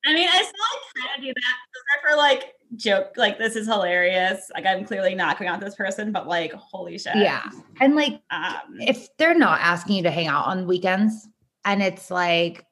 I 0.05 0.15
mean, 0.15 0.29
I 0.29 0.43
still 0.43 1.03
kind 1.03 1.19
of 1.19 1.25
do 1.25 1.33
that. 1.35 1.55
I 1.91 2.11
for 2.11 2.17
like 2.17 2.53
joke, 2.77 3.15
like 3.17 3.39
this 3.39 3.57
is 3.57 3.67
hilarious. 3.67 4.53
Like 4.55 4.67
I'm 4.67 4.85
clearly 4.85 5.17
not 5.17 5.37
going 5.37 5.49
out 5.49 5.59
with 5.59 5.67
this 5.67 5.75
person, 5.75 6.13
but 6.13 6.29
like, 6.29 6.53
holy 6.53 6.97
shit. 6.97 7.17
Yeah. 7.17 7.43
And 7.81 7.97
like 7.97 8.21
um, 8.31 8.79
if 8.79 9.09
they're 9.17 9.35
not 9.35 9.61
asking 9.61 9.97
you 9.97 10.05
to 10.05 10.13
hang 10.13 10.29
out 10.29 10.47
on 10.47 10.69
weekends 10.69 11.27
and 11.65 11.83
it's 11.83 12.09
like, 12.09 12.65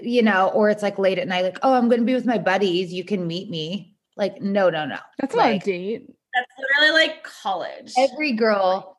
you 0.00 0.22
know, 0.22 0.48
or 0.48 0.68
it's 0.68 0.82
like 0.82 0.98
late 0.98 1.20
at 1.20 1.28
night, 1.28 1.44
like, 1.44 1.60
oh, 1.62 1.74
I'm 1.74 1.88
gonna 1.88 2.02
be 2.02 2.14
with 2.14 2.26
my 2.26 2.38
buddies, 2.38 2.92
you 2.92 3.04
can 3.04 3.24
meet 3.24 3.48
me. 3.48 3.94
Like, 4.16 4.42
no, 4.42 4.68
no, 4.68 4.84
no. 4.84 4.98
That's 5.20 5.36
like, 5.36 5.60
not 5.60 5.62
a 5.62 5.70
date. 5.70 6.10
Literally 6.78 7.06
like 7.06 7.24
college. 7.24 7.92
Every 7.98 8.32
girl 8.32 8.98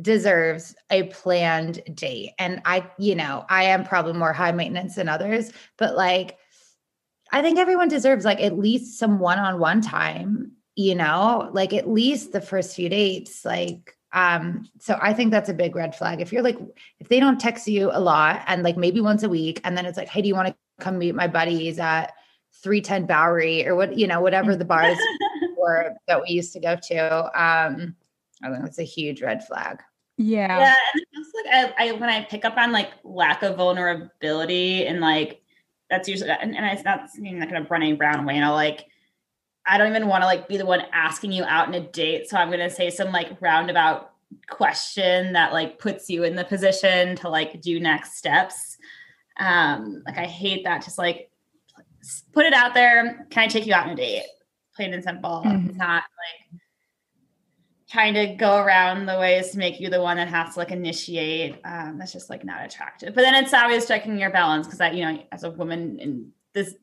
deserves 0.00 0.74
a 0.90 1.04
planned 1.04 1.82
date. 1.94 2.30
And 2.38 2.62
I, 2.64 2.88
you 2.98 3.14
know, 3.14 3.44
I 3.48 3.64
am 3.64 3.84
probably 3.84 4.12
more 4.12 4.32
high 4.32 4.52
maintenance 4.52 4.94
than 4.94 5.08
others, 5.08 5.50
but 5.76 5.96
like 5.96 6.38
I 7.32 7.42
think 7.42 7.58
everyone 7.58 7.88
deserves 7.88 8.24
like 8.24 8.40
at 8.40 8.58
least 8.58 8.98
some 8.98 9.18
one-on-one 9.18 9.82
time, 9.82 10.52
you 10.74 10.94
know, 10.94 11.50
like 11.52 11.72
at 11.72 11.88
least 11.88 12.32
the 12.32 12.40
first 12.40 12.74
few 12.74 12.88
dates. 12.88 13.44
Like, 13.44 13.96
um, 14.12 14.68
so 14.80 14.98
I 15.00 15.12
think 15.12 15.30
that's 15.30 15.48
a 15.48 15.54
big 15.54 15.76
red 15.76 15.94
flag. 15.94 16.20
If 16.20 16.32
you're 16.32 16.42
like, 16.42 16.58
if 16.98 17.08
they 17.08 17.20
don't 17.20 17.40
text 17.40 17.68
you 17.68 17.90
a 17.92 18.00
lot 18.00 18.42
and 18.46 18.62
like 18.62 18.76
maybe 18.76 19.00
once 19.00 19.22
a 19.22 19.28
week, 19.28 19.60
and 19.62 19.76
then 19.76 19.86
it's 19.86 19.96
like, 19.96 20.08
hey, 20.08 20.22
do 20.22 20.28
you 20.28 20.34
want 20.34 20.48
to 20.48 20.56
come 20.80 20.98
meet 20.98 21.14
my 21.14 21.28
buddies 21.28 21.78
at 21.78 22.12
310 22.62 23.06
Bowery 23.06 23.66
or 23.66 23.76
what, 23.76 23.96
you 23.96 24.06
know, 24.06 24.20
whatever 24.20 24.56
the 24.56 24.64
bars 24.64 24.98
were 25.60 25.94
that 26.08 26.22
we 26.22 26.30
used 26.30 26.52
to 26.54 26.60
go 26.60 26.76
to. 26.76 27.24
Um, 27.40 27.94
I 28.42 28.50
think 28.50 28.66
it's 28.66 28.78
a 28.78 28.84
huge 28.84 29.22
red 29.22 29.46
flag. 29.46 29.80
Yeah. 30.16 30.58
Yeah. 30.58 30.74
And 30.94 31.04
also 31.16 31.30
like 31.44 31.74
I, 31.78 31.88
I 31.88 31.92
when 31.92 32.10
I 32.10 32.24
pick 32.24 32.44
up 32.44 32.56
on 32.56 32.72
like 32.72 32.90
lack 33.04 33.42
of 33.42 33.56
vulnerability 33.56 34.86
and 34.86 35.00
like 35.00 35.42
that's 35.88 36.08
usually 36.08 36.30
and, 36.30 36.54
and 36.54 36.66
it's 36.66 36.84
not 36.84 37.08
in 37.18 37.40
like 37.40 37.50
a 37.50 37.64
Brené 37.64 37.96
Brown 37.96 38.26
way, 38.26 38.34
you 38.34 38.40
know, 38.40 38.54
like 38.54 38.86
I 39.66 39.78
don't 39.78 39.88
even 39.88 40.08
want 40.08 40.22
to 40.22 40.26
like 40.26 40.48
be 40.48 40.56
the 40.56 40.66
one 40.66 40.82
asking 40.92 41.32
you 41.32 41.44
out 41.44 41.68
in 41.68 41.74
a 41.74 41.80
date. 41.80 42.28
So 42.28 42.36
I'm 42.36 42.50
gonna 42.50 42.70
say 42.70 42.90
some 42.90 43.12
like 43.12 43.40
roundabout 43.40 44.12
question 44.48 45.32
that 45.32 45.52
like 45.52 45.78
puts 45.78 46.08
you 46.08 46.24
in 46.24 46.36
the 46.36 46.44
position 46.44 47.16
to 47.16 47.28
like 47.28 47.60
do 47.60 47.80
next 47.80 48.16
steps. 48.16 48.76
Um, 49.38 50.02
like 50.06 50.18
I 50.18 50.26
hate 50.26 50.64
that 50.64 50.84
just 50.84 50.98
like 50.98 51.30
put 52.32 52.46
it 52.46 52.52
out 52.52 52.74
there. 52.74 53.26
Can 53.30 53.44
I 53.44 53.46
take 53.48 53.66
you 53.66 53.74
out 53.74 53.86
on 53.86 53.92
a 53.92 53.96
date? 53.96 54.24
Plain 54.80 54.94
and 54.94 55.04
simple. 55.04 55.42
Mm-hmm. 55.44 55.76
Not 55.76 56.04
like 56.04 56.60
trying 57.90 58.14
to 58.14 58.28
go 58.28 58.56
around 58.56 59.04
the 59.04 59.18
ways 59.18 59.50
to 59.50 59.58
make 59.58 59.78
you 59.78 59.90
the 59.90 60.00
one 60.00 60.16
that 60.16 60.28
has 60.28 60.54
to 60.54 60.60
like 60.60 60.70
initiate. 60.70 61.60
Um, 61.64 61.98
that's 61.98 62.14
just 62.14 62.30
like 62.30 62.46
not 62.46 62.64
attractive. 62.64 63.14
But 63.14 63.20
then 63.20 63.34
it's 63.34 63.52
always 63.52 63.86
checking 63.86 64.18
your 64.18 64.30
balance 64.30 64.66
because 64.66 64.78
that, 64.78 64.94
you 64.94 65.04
know, 65.04 65.22
as 65.32 65.44
a 65.44 65.50
woman 65.50 65.98
in 65.98 66.32
this 66.54 66.76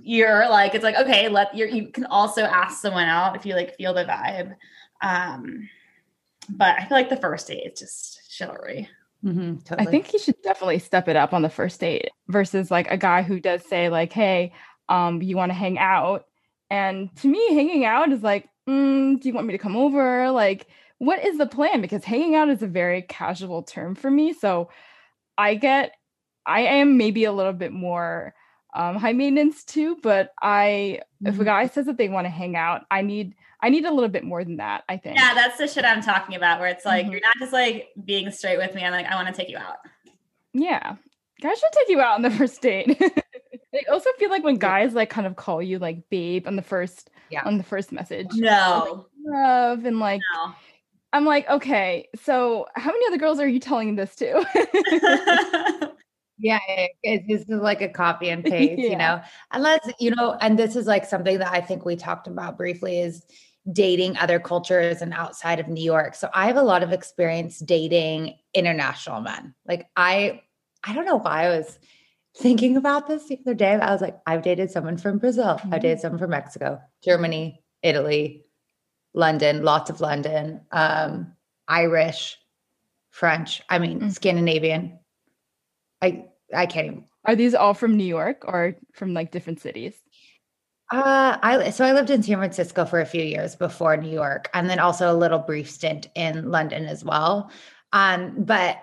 year, 0.00 0.46
like 0.48 0.76
it's 0.76 0.84
like, 0.84 0.96
okay, 0.96 1.28
let 1.28 1.56
you 1.56 1.66
you 1.66 1.88
can 1.88 2.06
also 2.06 2.42
ask 2.42 2.80
someone 2.80 3.08
out 3.08 3.34
if 3.34 3.44
you 3.44 3.56
like 3.56 3.74
feel 3.76 3.94
the 3.94 4.04
vibe. 4.04 4.54
Um, 5.00 5.68
but 6.48 6.76
I 6.78 6.84
feel 6.84 6.96
like 6.96 7.08
the 7.08 7.16
first 7.16 7.48
date 7.48 7.72
is 7.72 7.80
just 7.80 8.32
chivalry. 8.32 8.88
Mm-hmm, 9.24 9.58
totally. 9.64 9.88
I 9.88 9.90
think 9.90 10.06
he 10.06 10.18
should 10.18 10.40
definitely 10.42 10.78
step 10.78 11.08
it 11.08 11.16
up 11.16 11.32
on 11.32 11.42
the 11.42 11.48
first 11.48 11.80
date 11.80 12.10
versus 12.28 12.70
like 12.70 12.88
a 12.90 12.96
guy 12.96 13.22
who 13.22 13.40
does 13.40 13.64
say 13.66 13.88
like, 13.88 14.12
"Hey, 14.12 14.52
um, 14.88 15.22
you 15.22 15.36
want 15.36 15.50
to 15.50 15.54
hang 15.54 15.78
out?" 15.78 16.26
And 16.72 17.14
to 17.16 17.28
me, 17.28 17.54
hanging 17.54 17.84
out 17.84 18.12
is 18.12 18.22
like, 18.22 18.48
mm, 18.66 19.20
do 19.20 19.28
you 19.28 19.34
want 19.34 19.46
me 19.46 19.52
to 19.52 19.58
come 19.58 19.76
over? 19.76 20.30
Like, 20.30 20.68
what 20.96 21.22
is 21.22 21.36
the 21.36 21.44
plan? 21.44 21.82
Because 21.82 22.02
hanging 22.02 22.34
out 22.34 22.48
is 22.48 22.62
a 22.62 22.66
very 22.66 23.02
casual 23.02 23.62
term 23.62 23.94
for 23.94 24.10
me. 24.10 24.32
So 24.32 24.70
I 25.36 25.54
get, 25.54 25.92
I 26.46 26.60
am 26.62 26.96
maybe 26.96 27.24
a 27.24 27.32
little 27.32 27.52
bit 27.52 27.72
more 27.72 28.34
um, 28.72 28.96
high 28.96 29.12
maintenance 29.12 29.64
too, 29.64 29.98
but 30.02 30.32
I, 30.40 31.00
mm-hmm. 31.22 31.26
if 31.26 31.34
a 31.34 31.36
mm-hmm. 31.36 31.44
guy 31.44 31.66
says 31.66 31.84
that 31.84 31.98
they 31.98 32.08
want 32.08 32.24
to 32.24 32.30
hang 32.30 32.56
out, 32.56 32.86
I 32.90 33.02
need, 33.02 33.34
I 33.60 33.68
need 33.68 33.84
a 33.84 33.92
little 33.92 34.08
bit 34.08 34.24
more 34.24 34.42
than 34.42 34.56
that, 34.56 34.84
I 34.88 34.96
think. 34.96 35.18
Yeah, 35.18 35.34
that's 35.34 35.58
the 35.58 35.68
shit 35.68 35.84
I'm 35.84 36.00
talking 36.00 36.36
about 36.36 36.58
where 36.58 36.70
it's 36.70 36.86
like, 36.86 37.02
mm-hmm. 37.02 37.12
you're 37.12 37.20
not 37.20 37.36
just 37.38 37.52
like 37.52 37.88
being 38.02 38.30
straight 38.30 38.56
with 38.56 38.74
me. 38.74 38.82
I'm 38.82 38.92
like, 38.92 39.04
I 39.04 39.14
want 39.14 39.28
to 39.28 39.34
take 39.34 39.50
you 39.50 39.58
out. 39.58 39.76
Yeah. 40.54 40.96
Guys 41.42 41.58
should 41.58 41.72
take 41.72 41.90
you 41.90 42.00
out 42.00 42.14
on 42.14 42.22
the 42.22 42.30
first 42.38 42.62
date. 42.62 42.98
I 43.74 43.90
also 43.90 44.10
feel 44.18 44.30
like 44.30 44.44
when 44.44 44.56
guys 44.56 44.94
like 44.94 45.10
kind 45.10 45.26
of 45.26 45.36
call 45.36 45.62
you 45.62 45.78
like 45.78 46.08
babe 46.10 46.46
on 46.46 46.56
the 46.56 46.62
first 46.62 47.10
yeah. 47.30 47.42
on 47.44 47.58
the 47.58 47.64
first 47.64 47.92
message. 47.92 48.28
No. 48.34 49.06
Like, 49.24 49.34
love 49.34 49.84
and 49.84 49.98
like 49.98 50.20
no. 50.34 50.54
I'm 51.12 51.24
like, 51.26 51.48
okay, 51.48 52.08
so 52.22 52.66
how 52.74 52.90
many 52.90 53.06
other 53.06 53.18
girls 53.18 53.38
are 53.38 53.48
you 53.48 53.60
telling 53.60 53.96
this 53.96 54.14
to? 54.16 55.92
yeah, 56.38 56.58
it, 57.02 57.24
this 57.28 57.42
is 57.42 57.48
like 57.48 57.82
a 57.82 57.88
copy 57.88 58.30
and 58.30 58.42
paste, 58.44 58.80
yeah. 58.80 58.88
you 58.88 58.96
know. 58.96 59.20
Unless, 59.52 59.90
you 60.00 60.10
know, 60.12 60.36
and 60.40 60.58
this 60.58 60.74
is 60.74 60.86
like 60.86 61.04
something 61.04 61.38
that 61.38 61.52
I 61.52 61.60
think 61.60 61.84
we 61.84 61.96
talked 61.96 62.28
about 62.28 62.56
briefly 62.56 62.98
is 62.98 63.26
dating 63.70 64.16
other 64.16 64.40
cultures 64.40 65.02
and 65.02 65.12
outside 65.12 65.60
of 65.60 65.68
New 65.68 65.84
York. 65.84 66.14
So 66.14 66.30
I 66.34 66.46
have 66.46 66.56
a 66.56 66.62
lot 66.62 66.82
of 66.82 66.92
experience 66.92 67.58
dating 67.58 68.38
international 68.54 69.20
men. 69.20 69.54
Like 69.66 69.88
I 69.96 70.42
I 70.82 70.94
don't 70.94 71.04
know 71.04 71.18
why 71.18 71.44
I 71.44 71.56
was 71.58 71.78
thinking 72.36 72.76
about 72.76 73.06
this 73.06 73.26
the 73.28 73.38
other 73.40 73.54
day. 73.54 73.74
I 73.74 73.92
was 73.92 74.00
like, 74.00 74.18
I've 74.26 74.42
dated 74.42 74.70
someone 74.70 74.96
from 74.96 75.18
Brazil. 75.18 75.56
Mm-hmm. 75.56 75.74
I've 75.74 75.82
dated 75.82 76.00
someone 76.00 76.18
from 76.18 76.30
Mexico, 76.30 76.80
Germany, 77.02 77.62
Italy, 77.82 78.44
London, 79.14 79.62
lots 79.62 79.90
of 79.90 80.00
London, 80.00 80.62
um, 80.70 81.32
Irish, 81.68 82.38
French. 83.10 83.62
I 83.68 83.78
mean, 83.78 84.00
mm-hmm. 84.00 84.08
Scandinavian. 84.10 84.98
I 86.00 86.26
I 86.54 86.66
can't 86.66 86.86
even. 86.86 87.04
Are 87.24 87.36
these 87.36 87.54
all 87.54 87.74
from 87.74 87.96
New 87.96 88.04
York 88.04 88.44
or 88.46 88.76
from 88.92 89.14
like 89.14 89.30
different 89.30 89.60
cities? 89.60 89.94
Uh, 90.90 91.38
I 91.42 91.70
so 91.70 91.84
I 91.84 91.92
lived 91.92 92.10
in 92.10 92.22
San 92.22 92.36
Francisco 92.38 92.84
for 92.84 93.00
a 93.00 93.06
few 93.06 93.22
years 93.22 93.56
before 93.56 93.96
New 93.96 94.10
York, 94.10 94.50
and 94.54 94.68
then 94.68 94.78
also 94.78 95.12
a 95.12 95.16
little 95.16 95.38
brief 95.38 95.70
stint 95.70 96.08
in 96.14 96.50
London 96.50 96.86
as 96.86 97.04
well. 97.04 97.50
Um, 97.92 98.34
but 98.38 98.78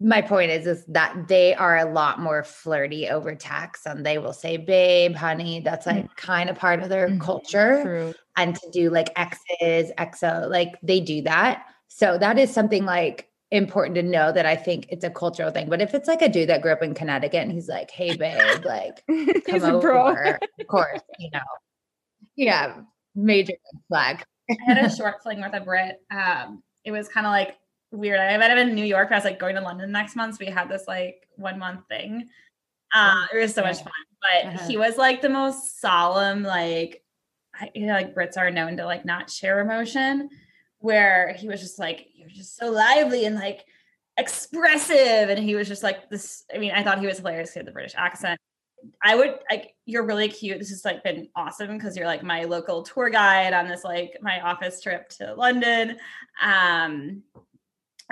my 0.00 0.20
point 0.20 0.50
is 0.50 0.66
is 0.66 0.84
that 0.86 1.28
they 1.28 1.54
are 1.54 1.78
a 1.78 1.92
lot 1.92 2.18
more 2.18 2.42
flirty 2.42 3.08
over 3.08 3.34
text 3.34 3.86
and 3.86 4.04
they 4.04 4.18
will 4.18 4.32
say 4.32 4.56
babe 4.56 5.14
honey 5.14 5.60
that's 5.60 5.86
like 5.86 6.04
mm-hmm. 6.04 6.14
kind 6.16 6.50
of 6.50 6.58
part 6.58 6.80
of 6.80 6.88
their 6.88 7.08
mm-hmm. 7.08 7.20
culture. 7.20 7.82
True. 7.82 8.14
and 8.36 8.56
to 8.56 8.70
do 8.72 8.90
like 8.90 9.08
x's 9.16 9.92
xo 9.98 10.50
like 10.50 10.74
they 10.82 11.00
do 11.00 11.22
that. 11.22 11.66
So 11.88 12.18
that 12.18 12.38
is 12.38 12.52
something 12.52 12.84
like 12.84 13.28
important 13.50 13.94
to 13.94 14.02
know 14.02 14.30
that 14.30 14.44
i 14.44 14.54
think 14.54 14.86
it's 14.90 15.04
a 15.04 15.10
cultural 15.10 15.50
thing. 15.50 15.68
But 15.68 15.80
if 15.80 15.94
it's 15.94 16.08
like 16.08 16.22
a 16.22 16.28
dude 16.28 16.48
that 16.48 16.60
grew 16.60 16.72
up 16.72 16.82
in 16.82 16.92
connecticut 16.92 17.42
and 17.42 17.52
he's 17.52 17.68
like 17.68 17.90
hey 17.90 18.16
babe 18.16 18.64
like 18.64 19.02
come 19.46 19.62
over 19.62 20.38
of 20.60 20.66
course 20.66 21.00
you 21.18 21.30
know. 21.30 21.40
Yeah 22.36 22.80
major 23.14 23.54
flag. 23.88 24.22
I 24.50 24.56
had 24.66 24.78
a 24.78 24.94
short 24.94 25.22
fling 25.22 25.40
with 25.40 25.54
a 25.54 25.60
brit. 25.60 26.00
Um 26.10 26.62
it 26.84 26.90
was 26.90 27.08
kind 27.08 27.26
of 27.26 27.30
like 27.30 27.57
weird. 27.90 28.20
I 28.20 28.36
met 28.36 28.50
him 28.50 28.58
in 28.58 28.74
New 28.74 28.84
York. 28.84 29.08
I 29.10 29.16
was 29.16 29.24
like 29.24 29.38
going 29.38 29.54
to 29.56 29.60
London 29.60 29.90
next 29.90 30.16
month. 30.16 30.36
So 30.36 30.44
we 30.44 30.52
had 30.52 30.68
this 30.68 30.84
like 30.86 31.26
one 31.36 31.58
month 31.58 31.86
thing. 31.88 32.28
Uh, 32.94 33.24
it 33.32 33.38
was 33.38 33.54
so 33.54 33.62
much 33.62 33.78
fun. 33.78 33.92
But 34.20 34.48
uh-huh. 34.48 34.66
he 34.66 34.76
was 34.76 34.96
like 34.96 35.20
the 35.20 35.28
most 35.28 35.80
solemn, 35.80 36.42
like 36.42 37.02
I, 37.54 37.70
you 37.74 37.86
know, 37.86 37.94
like 37.94 38.14
Brits 38.14 38.36
are 38.36 38.50
known 38.50 38.76
to 38.76 38.84
like 38.84 39.04
not 39.04 39.30
share 39.30 39.60
emotion, 39.60 40.28
where 40.78 41.34
he 41.34 41.48
was 41.48 41.60
just 41.60 41.78
like, 41.78 42.06
you're 42.14 42.28
just 42.28 42.56
so 42.56 42.70
lively 42.70 43.24
and 43.24 43.36
like 43.36 43.64
expressive. 44.16 45.28
And 45.28 45.38
he 45.38 45.54
was 45.54 45.68
just 45.68 45.82
like 45.82 46.08
this. 46.10 46.44
I 46.54 46.58
mean, 46.58 46.72
I 46.72 46.82
thought 46.82 47.00
he 47.00 47.06
was 47.06 47.18
hilarious. 47.18 47.52
He 47.52 47.58
had 47.58 47.66
the 47.66 47.72
British 47.72 47.94
accent. 47.96 48.38
I 49.02 49.16
would 49.16 49.38
like 49.50 49.74
you're 49.86 50.04
really 50.04 50.28
cute. 50.28 50.58
This 50.58 50.70
has 50.70 50.84
like 50.84 51.02
been 51.02 51.28
awesome 51.34 51.76
because 51.76 51.96
you're 51.96 52.06
like 52.06 52.22
my 52.22 52.44
local 52.44 52.82
tour 52.82 53.10
guide 53.10 53.52
on 53.52 53.68
this 53.68 53.82
like 53.84 54.12
my 54.22 54.40
office 54.40 54.80
trip 54.80 55.08
to 55.10 55.34
London. 55.34 55.96
Um 56.40 57.22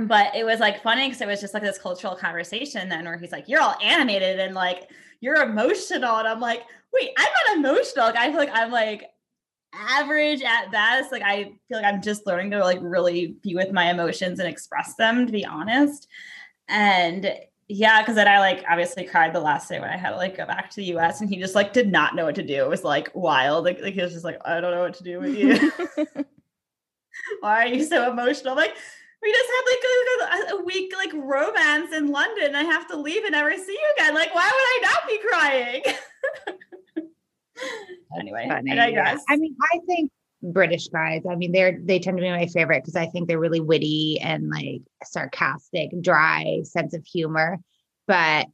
but 0.02 0.34
it 0.34 0.44
was 0.44 0.60
like 0.60 0.82
funny 0.82 1.06
because 1.06 1.20
it 1.20 1.26
was 1.26 1.40
just 1.40 1.54
like 1.54 1.62
this 1.62 1.78
cultural 1.78 2.14
conversation 2.14 2.88
then 2.88 3.04
where 3.04 3.16
he's 3.16 3.32
like 3.32 3.48
you're 3.48 3.60
all 3.60 3.76
animated 3.82 4.38
and 4.38 4.54
like 4.54 4.90
you're 5.20 5.42
emotional. 5.42 6.16
And 6.16 6.28
i'm 6.28 6.40
like 6.40 6.62
wait 6.92 7.10
i'm 7.18 7.28
not 7.48 7.56
emotional. 7.70 8.06
Like 8.06 8.16
i 8.16 8.28
feel 8.28 8.38
like 8.38 8.50
i'm 8.52 8.70
like 8.70 9.10
average 9.72 10.42
at 10.42 10.70
best. 10.70 11.12
Like 11.12 11.22
i 11.22 11.44
feel 11.68 11.80
like 11.80 11.84
i'm 11.84 12.02
just 12.02 12.26
learning 12.26 12.50
to 12.50 12.60
like 12.60 12.78
really 12.82 13.36
be 13.42 13.54
with 13.54 13.72
my 13.72 13.90
emotions 13.90 14.38
and 14.38 14.48
express 14.48 14.94
them 14.96 15.26
to 15.26 15.32
be 15.32 15.44
honest. 15.44 16.08
And 16.68 17.32
yeah 17.68 18.00
because 18.00 18.14
then 18.14 18.28
i 18.28 18.38
like 18.38 18.64
obviously 18.70 19.04
cried 19.04 19.32
the 19.34 19.40
last 19.40 19.68
day 19.68 19.80
when 19.80 19.90
i 19.90 19.96
had 19.96 20.10
to 20.10 20.16
like 20.16 20.36
go 20.36 20.46
back 20.46 20.70
to 20.70 20.76
the 20.76 20.92
us 20.92 21.20
and 21.20 21.28
he 21.28 21.36
just 21.36 21.56
like 21.56 21.72
did 21.72 21.90
not 21.90 22.14
know 22.14 22.26
what 22.26 22.34
to 22.34 22.46
do. 22.46 22.62
It 22.62 22.68
was 22.68 22.84
like 22.84 23.10
wild. 23.14 23.64
Like, 23.64 23.80
like 23.80 23.94
he 23.94 24.02
was 24.02 24.12
just 24.12 24.24
like 24.24 24.38
i 24.44 24.60
don't 24.60 24.72
know 24.72 24.82
what 24.82 24.94
to 24.94 25.04
do 25.04 25.20
with 25.20 25.36
you. 25.36 25.72
Why 27.40 27.64
are 27.64 27.68
you 27.68 27.84
so 27.84 28.10
emotional? 28.10 28.56
Like 28.56 28.76
we 29.22 29.32
just 29.32 29.50
had 29.50 29.62
like 29.70 30.50
a, 30.50 30.54
a, 30.56 30.64
week 30.64 30.92
like 30.96 31.12
romance 31.14 31.92
in 31.92 32.08
London. 32.08 32.54
I 32.54 32.64
have 32.64 32.86
to 32.88 32.96
leave 32.96 33.24
and 33.24 33.32
never 33.32 33.54
see 33.56 33.72
you 33.72 33.94
again. 33.96 34.14
Like, 34.14 34.34
why 34.34 34.44
would 34.44 34.52
I 34.52 34.80
not 34.82 35.08
be 35.08 35.18
crying? 35.28 35.82
anyway, 38.20 38.46
funny. 38.48 38.72
I 38.72 38.74
digress. 38.74 39.24
I 39.28 39.36
mean, 39.36 39.56
I 39.72 39.78
think 39.86 40.10
British 40.42 40.88
guys, 40.88 41.22
I 41.28 41.34
mean, 41.34 41.52
they're 41.52 41.78
they 41.82 41.98
tend 41.98 42.18
to 42.18 42.22
be 42.22 42.30
my 42.30 42.46
favorite 42.46 42.82
because 42.82 42.96
I 42.96 43.06
think 43.06 43.28
they're 43.28 43.38
really 43.38 43.60
witty 43.60 44.20
and 44.20 44.50
like 44.50 44.82
sarcastic, 45.04 45.90
dry 46.00 46.60
sense 46.64 46.94
of 46.94 47.04
humor. 47.04 47.58
But 48.06 48.46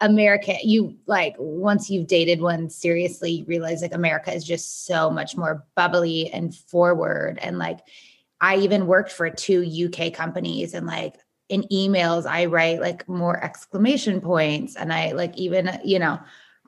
America, 0.00 0.54
you 0.62 0.96
like 1.06 1.34
once 1.38 1.90
you've 1.90 2.06
dated 2.06 2.40
one 2.40 2.70
seriously, 2.70 3.32
you 3.32 3.44
realize 3.44 3.82
like 3.82 3.94
America 3.94 4.32
is 4.32 4.44
just 4.44 4.86
so 4.86 5.10
much 5.10 5.36
more 5.36 5.64
bubbly 5.74 6.30
and 6.30 6.54
forward 6.54 7.38
and 7.40 7.58
like 7.58 7.80
I 8.40 8.56
even 8.56 8.86
worked 8.86 9.12
for 9.12 9.30
two 9.30 9.64
UK 9.86 10.12
companies 10.12 10.74
and 10.74 10.86
like 10.86 11.16
in 11.48 11.62
emails 11.72 12.26
I 12.26 12.46
write 12.46 12.80
like 12.80 13.08
more 13.08 13.42
exclamation 13.42 14.20
points 14.20 14.76
and 14.76 14.92
I 14.92 15.12
like 15.12 15.36
even 15.36 15.78
you 15.84 15.98
know 15.98 16.18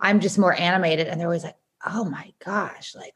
I'm 0.01 0.21
just 0.21 0.39
more 0.39 0.55
animated 0.55 1.09
and 1.09 1.21
they're 1.21 1.27
always 1.27 1.45
like 1.45 1.57
oh 1.87 2.05
my 2.05 2.33
gosh 2.45 2.95
like 2.95 3.15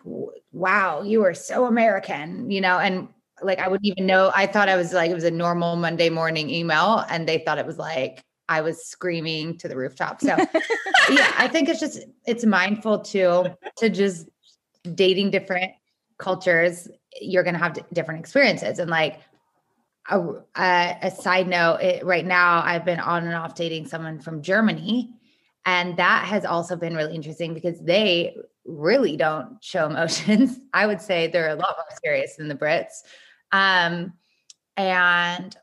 wow 0.52 1.02
you 1.02 1.24
are 1.24 1.34
so 1.34 1.66
American 1.66 2.50
you 2.50 2.60
know 2.60 2.78
and 2.78 3.08
like 3.42 3.58
I 3.58 3.68
wouldn't 3.68 3.86
even 3.86 4.06
know 4.06 4.32
I 4.34 4.46
thought 4.46 4.68
I 4.68 4.76
was 4.76 4.92
like 4.92 5.10
it 5.10 5.14
was 5.14 5.24
a 5.24 5.30
normal 5.30 5.76
Monday 5.76 6.10
morning 6.10 6.50
email 6.50 7.04
and 7.08 7.28
they 7.28 7.38
thought 7.38 7.58
it 7.58 7.66
was 7.66 7.78
like 7.78 8.22
I 8.48 8.60
was 8.60 8.84
screaming 8.84 9.56
to 9.58 9.68
the 9.68 9.76
rooftop. 9.76 10.20
So 10.20 10.36
yeah 11.10 11.32
I 11.38 11.48
think 11.48 11.68
it's 11.68 11.80
just 11.80 12.00
it's 12.26 12.44
mindful 12.44 13.00
to 13.00 13.56
to 13.76 13.88
just 13.88 14.28
dating 14.94 15.30
different 15.30 15.72
cultures 16.18 16.88
you're 17.20 17.42
going 17.42 17.54
to 17.54 17.60
have 17.60 17.78
different 17.92 18.20
experiences. 18.20 18.78
And 18.78 18.90
like 18.90 19.20
a, 20.10 20.20
a, 20.56 20.98
a 21.02 21.10
side 21.10 21.46
note 21.46 21.76
it, 21.76 22.04
right 22.04 22.26
now 22.26 22.60
i've 22.64 22.84
been 22.84 22.98
on 22.98 23.24
and 23.24 23.36
off 23.36 23.54
dating 23.54 23.86
someone 23.86 24.18
from 24.18 24.42
germany 24.42 25.14
and 25.64 25.96
that 25.96 26.24
has 26.26 26.44
also 26.44 26.76
been 26.76 26.96
really 26.96 27.14
interesting 27.14 27.54
because 27.54 27.80
they 27.80 28.36
really 28.64 29.16
don't 29.16 29.62
show 29.62 29.86
emotions. 29.86 30.58
I 30.72 30.86
would 30.86 31.00
say 31.00 31.28
they're 31.28 31.50
a 31.50 31.54
lot 31.54 31.76
more 31.76 31.98
serious 32.04 32.36
than 32.36 32.48
the 32.48 32.54
brits. 32.54 33.02
Um, 33.52 34.14
and 34.76 35.56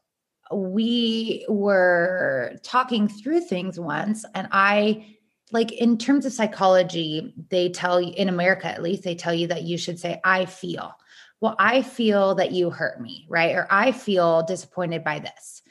we 0.51 1.45
were 1.49 2.55
talking 2.63 3.07
through 3.07 3.39
things 3.41 3.79
once 3.79 4.25
and 4.33 4.47
i 4.51 5.15
like 5.51 5.71
in 5.73 5.95
terms 5.95 6.25
of 6.25 6.33
psychology 6.33 7.35
they 7.49 7.69
tell 7.69 8.01
you 8.01 8.11
in 8.17 8.27
america 8.29 8.65
at 8.65 8.81
least 8.81 9.03
they 9.03 9.13
tell 9.13 9.33
you 9.33 9.45
that 9.45 9.61
you 9.61 9.77
should 9.77 9.99
say 9.99 10.19
i 10.23 10.45
feel 10.45 10.91
well, 11.41 11.55
I 11.57 11.81
feel 11.81 12.35
that 12.35 12.51
you 12.51 12.69
hurt 12.69 12.99
me, 13.01 13.25
right? 13.29 13.55
Or 13.55 13.67
I 13.69 13.91
feel 13.91 14.43
disappointed 14.43 15.03
by 15.03 15.19
this. 15.19 15.61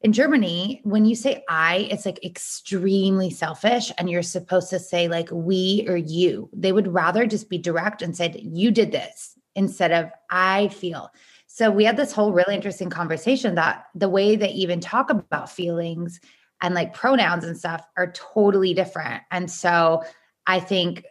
In 0.00 0.12
Germany, 0.12 0.80
when 0.84 1.04
you 1.04 1.16
say 1.16 1.44
I, 1.48 1.88
it's 1.90 2.06
like 2.06 2.24
extremely 2.24 3.30
selfish, 3.30 3.92
and 3.98 4.08
you're 4.08 4.22
supposed 4.22 4.70
to 4.70 4.78
say 4.78 5.08
like 5.08 5.28
we 5.32 5.84
or 5.88 5.96
you. 5.96 6.48
They 6.52 6.72
would 6.72 6.86
rather 6.86 7.26
just 7.26 7.50
be 7.50 7.58
direct 7.58 8.00
and 8.00 8.16
said, 8.16 8.38
You 8.40 8.70
did 8.70 8.92
this 8.92 9.36
instead 9.56 9.90
of 9.90 10.10
I 10.30 10.68
feel. 10.68 11.10
So 11.48 11.70
we 11.70 11.84
had 11.84 11.96
this 11.96 12.12
whole 12.12 12.32
really 12.32 12.54
interesting 12.54 12.90
conversation 12.90 13.56
that 13.56 13.86
the 13.94 14.08
way 14.08 14.36
they 14.36 14.50
even 14.50 14.80
talk 14.80 15.10
about 15.10 15.50
feelings 15.50 16.20
and 16.60 16.74
like 16.74 16.94
pronouns 16.94 17.44
and 17.44 17.58
stuff 17.58 17.84
are 17.96 18.12
totally 18.12 18.74
different. 18.74 19.22
And 19.32 19.50
so 19.50 20.04
I 20.46 20.60
think 20.60 21.04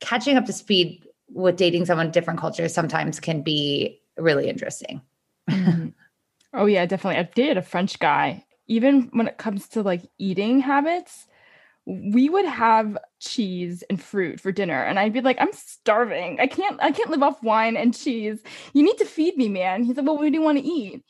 catching 0.00 0.36
up 0.36 0.44
to 0.46 0.52
speed 0.52 1.07
with 1.30 1.56
dating 1.56 1.86
someone 1.86 2.10
different 2.10 2.40
cultures 2.40 2.72
sometimes 2.72 3.20
can 3.20 3.42
be 3.42 4.00
really 4.16 4.48
interesting. 4.48 5.00
mm-hmm. 5.50 5.88
Oh 6.54 6.66
yeah, 6.66 6.86
definitely. 6.86 7.18
I've 7.18 7.34
dated 7.34 7.58
a 7.58 7.62
French 7.62 7.98
guy. 7.98 8.44
Even 8.66 9.10
when 9.12 9.28
it 9.28 9.38
comes 9.38 9.68
to 9.68 9.82
like 9.82 10.02
eating 10.18 10.60
habits, 10.60 11.26
we 11.86 12.28
would 12.28 12.44
have 12.44 12.98
cheese 13.18 13.82
and 13.88 14.00
fruit 14.00 14.40
for 14.40 14.52
dinner 14.52 14.82
and 14.82 14.98
I'd 14.98 15.14
be 15.14 15.22
like, 15.22 15.38
I'm 15.40 15.52
starving. 15.52 16.38
I 16.38 16.46
can't 16.46 16.78
I 16.82 16.90
can't 16.90 17.10
live 17.10 17.22
off 17.22 17.42
wine 17.42 17.76
and 17.76 17.96
cheese. 17.96 18.42
You 18.74 18.82
need 18.82 18.98
to 18.98 19.06
feed 19.06 19.36
me, 19.36 19.48
man. 19.48 19.84
He's 19.84 19.96
like, 19.96 20.06
Well, 20.06 20.16
what 20.16 20.26
do 20.26 20.34
you 20.34 20.42
want 20.42 20.58
to 20.58 20.64
eat? 20.64 21.02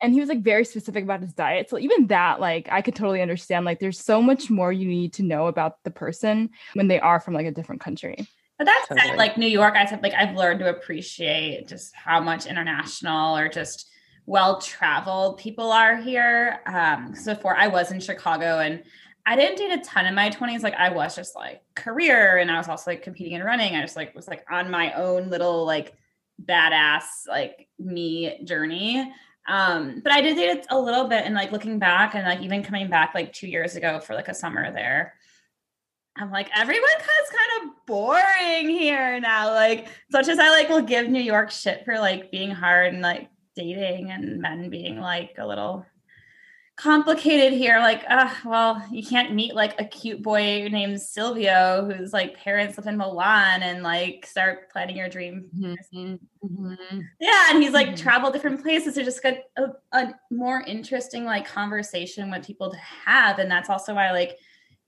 And 0.00 0.12
he 0.12 0.20
was 0.20 0.28
like 0.28 0.42
very 0.42 0.64
specific 0.64 1.04
about 1.04 1.20
his 1.22 1.32
diet. 1.32 1.70
So 1.70 1.78
even 1.78 2.08
that, 2.08 2.40
like 2.40 2.68
I 2.70 2.82
could 2.82 2.96
totally 2.96 3.22
understand. 3.22 3.64
Like 3.64 3.78
there's 3.78 3.98
so 3.98 4.20
much 4.20 4.50
more 4.50 4.72
you 4.72 4.88
need 4.88 5.12
to 5.14 5.22
know 5.22 5.46
about 5.46 5.82
the 5.84 5.90
person 5.90 6.50
when 6.74 6.88
they 6.88 6.98
are 6.98 7.20
from 7.20 7.34
like 7.34 7.46
a 7.46 7.52
different 7.52 7.80
country. 7.80 8.26
But 8.58 8.66
that 8.66 8.86
totally. 8.88 9.08
said, 9.08 9.18
like 9.18 9.36
New 9.36 9.48
York, 9.48 9.74
I 9.76 9.84
said, 9.86 10.02
like 10.02 10.14
I've 10.14 10.36
learned 10.36 10.60
to 10.60 10.68
appreciate 10.68 11.66
just 11.66 11.94
how 11.94 12.20
much 12.20 12.46
international 12.46 13.36
or 13.36 13.48
just 13.48 13.90
well 14.26 14.60
traveled 14.60 15.38
people 15.38 15.72
are 15.72 15.96
here. 15.96 16.60
Um, 16.66 17.14
so 17.14 17.34
before 17.34 17.56
I 17.56 17.66
was 17.66 17.90
in 17.90 18.00
Chicago 18.00 18.58
and 18.60 18.82
I 19.26 19.36
didn't 19.36 19.56
date 19.56 19.72
a 19.72 19.82
ton 19.82 20.06
in 20.06 20.14
my 20.14 20.30
20s. 20.30 20.62
Like 20.62 20.74
I 20.74 20.90
was 20.90 21.16
just 21.16 21.34
like 21.34 21.62
career 21.74 22.38
and 22.38 22.50
I 22.50 22.58
was 22.58 22.68
also 22.68 22.90
like 22.90 23.02
competing 23.02 23.32
in 23.32 23.42
running. 23.42 23.74
I 23.74 23.80
just 23.80 23.96
like 23.96 24.14
was 24.14 24.28
like 24.28 24.44
on 24.50 24.70
my 24.70 24.92
own 24.92 25.30
little 25.30 25.64
like 25.64 25.94
badass 26.44 27.02
like 27.26 27.68
me 27.78 28.44
journey. 28.44 29.12
Um, 29.46 30.00
but 30.02 30.12
I 30.12 30.20
did 30.20 30.36
date 30.36 30.58
it 30.58 30.66
a 30.70 30.78
little 30.78 31.06
bit 31.06 31.24
and 31.24 31.34
like 31.34 31.52
looking 31.52 31.78
back 31.78 32.14
and 32.14 32.24
like 32.24 32.40
even 32.40 32.62
coming 32.62 32.88
back 32.88 33.14
like 33.14 33.32
two 33.32 33.46
years 33.46 33.76
ago 33.76 34.00
for 34.00 34.14
like 34.14 34.28
a 34.28 34.34
summer 34.34 34.72
there. 34.72 35.14
I'm 36.16 36.30
like, 36.30 36.48
everyone 36.54 36.88
is 36.90 37.30
kind 37.30 37.64
of 37.70 37.86
boring 37.86 38.68
here 38.68 39.18
now. 39.20 39.52
Like, 39.52 39.88
such 40.10 40.28
as 40.28 40.38
I 40.38 40.50
like 40.50 40.68
will 40.68 40.82
give 40.82 41.08
New 41.08 41.22
York 41.22 41.50
shit 41.50 41.84
for 41.84 41.98
like 41.98 42.30
being 42.30 42.50
hard 42.50 42.92
and 42.92 43.02
like 43.02 43.30
dating 43.56 44.10
and 44.10 44.40
men 44.40 44.70
being 44.70 45.00
like 45.00 45.36
a 45.38 45.46
little 45.46 45.84
complicated 46.76 47.52
here. 47.52 47.78
Like, 47.78 48.04
uh, 48.08 48.30
well, 48.44 48.84
you 48.92 49.04
can't 49.04 49.34
meet 49.34 49.54
like 49.56 49.80
a 49.80 49.84
cute 49.84 50.22
boy 50.22 50.68
named 50.70 51.00
Silvio 51.00 51.90
whose 51.90 52.12
like 52.12 52.36
parents 52.36 52.76
live 52.76 52.86
in 52.86 52.96
Milan 52.96 53.62
and 53.62 53.82
like 53.82 54.26
start 54.26 54.70
planning 54.70 54.96
your 54.96 55.08
dream. 55.08 55.46
Mm-hmm. 55.56 56.14
Mm-hmm. 56.46 57.00
Yeah, 57.20 57.44
and 57.50 57.62
he's 57.62 57.72
like 57.72 57.88
mm-hmm. 57.88 57.96
travel 57.96 58.30
different 58.30 58.62
places 58.62 58.94
to 58.94 59.04
just 59.04 59.22
get 59.22 59.48
a, 59.56 59.68
a 59.92 60.14
more 60.30 60.62
interesting 60.62 61.24
like 61.24 61.46
conversation 61.46 62.30
with 62.30 62.46
people 62.46 62.70
to 62.70 62.78
have, 62.78 63.38
and 63.38 63.50
that's 63.50 63.70
also 63.70 63.94
why 63.94 64.12
like 64.12 64.36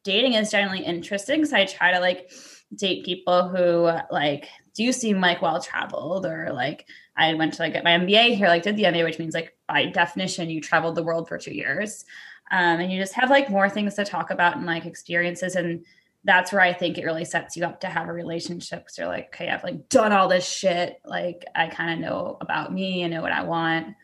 dating 0.06 0.34
is 0.34 0.50
generally 0.50 0.84
interesting 0.84 1.40
because 1.40 1.52
I 1.52 1.64
try 1.66 1.92
to 1.92 2.00
like 2.00 2.30
date 2.74 3.04
people 3.04 3.48
who 3.48 3.90
like 4.10 4.48
do 4.74 4.92
seem 4.92 5.20
like 5.20 5.42
well 5.42 5.60
traveled 5.60 6.24
or 6.24 6.52
like 6.52 6.86
I 7.16 7.34
went 7.34 7.54
to 7.54 7.62
like 7.62 7.72
get 7.72 7.84
my 7.84 7.90
MBA 7.90 8.36
here, 8.36 8.46
like 8.46 8.62
did 8.62 8.76
the 8.76 8.84
MBA, 8.84 9.04
which 9.04 9.18
means 9.18 9.34
like 9.34 9.56
by 9.66 9.86
definition 9.86 10.48
you 10.48 10.60
traveled 10.60 10.94
the 10.94 11.02
world 11.02 11.26
for 11.28 11.38
two 11.38 11.54
years, 11.54 12.04
um, 12.52 12.78
and 12.80 12.92
you 12.92 13.00
just 13.00 13.14
have 13.14 13.30
like 13.30 13.50
more 13.50 13.68
things 13.68 13.94
to 13.94 14.04
talk 14.04 14.30
about 14.30 14.56
and 14.56 14.64
like 14.64 14.86
experiences 14.86 15.56
and 15.56 15.84
that's 16.24 16.52
where 16.52 16.60
I 16.60 16.72
think 16.72 16.98
it 16.98 17.04
really 17.04 17.24
sets 17.24 17.56
you 17.56 17.64
up 17.64 17.80
to 17.80 17.86
have 17.86 18.08
a 18.08 18.12
relationship 18.12 18.80
because 18.80 18.98
you're 18.98 19.06
like, 19.06 19.26
okay, 19.26 19.48
I've 19.48 19.62
like 19.62 19.88
done 19.88 20.12
all 20.12 20.26
this 20.26 20.46
shit. 20.46 21.00
Like 21.04 21.44
I 21.54 21.68
kind 21.68 21.92
of 21.92 21.98
know 22.00 22.36
about 22.40 22.72
me 22.72 23.02
and 23.02 23.14
know 23.14 23.22
what 23.22 23.30
I 23.30 23.44
want. 23.44 23.94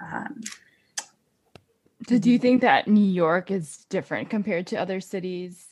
Um, 0.00 0.40
so 2.08 2.18
do 2.18 2.30
you 2.30 2.38
think 2.38 2.60
that 2.62 2.88
New 2.88 3.04
York 3.04 3.50
is 3.50 3.84
different 3.90 4.30
compared 4.30 4.66
to 4.68 4.76
other 4.76 5.00
cities? 5.00 5.66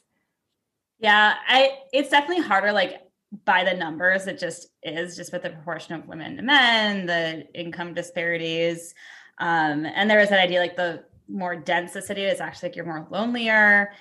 Yeah, 0.98 1.34
I 1.46 1.78
it's 1.92 2.10
definitely 2.10 2.44
harder 2.44 2.72
like 2.72 3.00
by 3.44 3.64
the 3.64 3.74
numbers 3.74 4.26
it 4.26 4.38
just 4.38 4.68
is 4.82 5.16
just 5.16 5.32
with 5.32 5.42
the 5.42 5.50
proportion 5.50 5.94
of 5.94 6.06
women 6.06 6.36
to 6.36 6.42
men, 6.42 7.06
the 7.06 7.46
income 7.54 7.94
disparities. 7.94 8.94
Um, 9.38 9.86
and 9.86 10.08
there 10.08 10.20
is 10.20 10.28
that 10.28 10.40
idea 10.40 10.60
like 10.60 10.76
the 10.76 11.04
more 11.28 11.56
dense 11.56 11.92
the 11.92 12.02
city 12.02 12.22
is 12.22 12.40
actually 12.40 12.68
like 12.68 12.76
you're 12.76 12.84
more 12.84 13.06
lonelier 13.10 13.92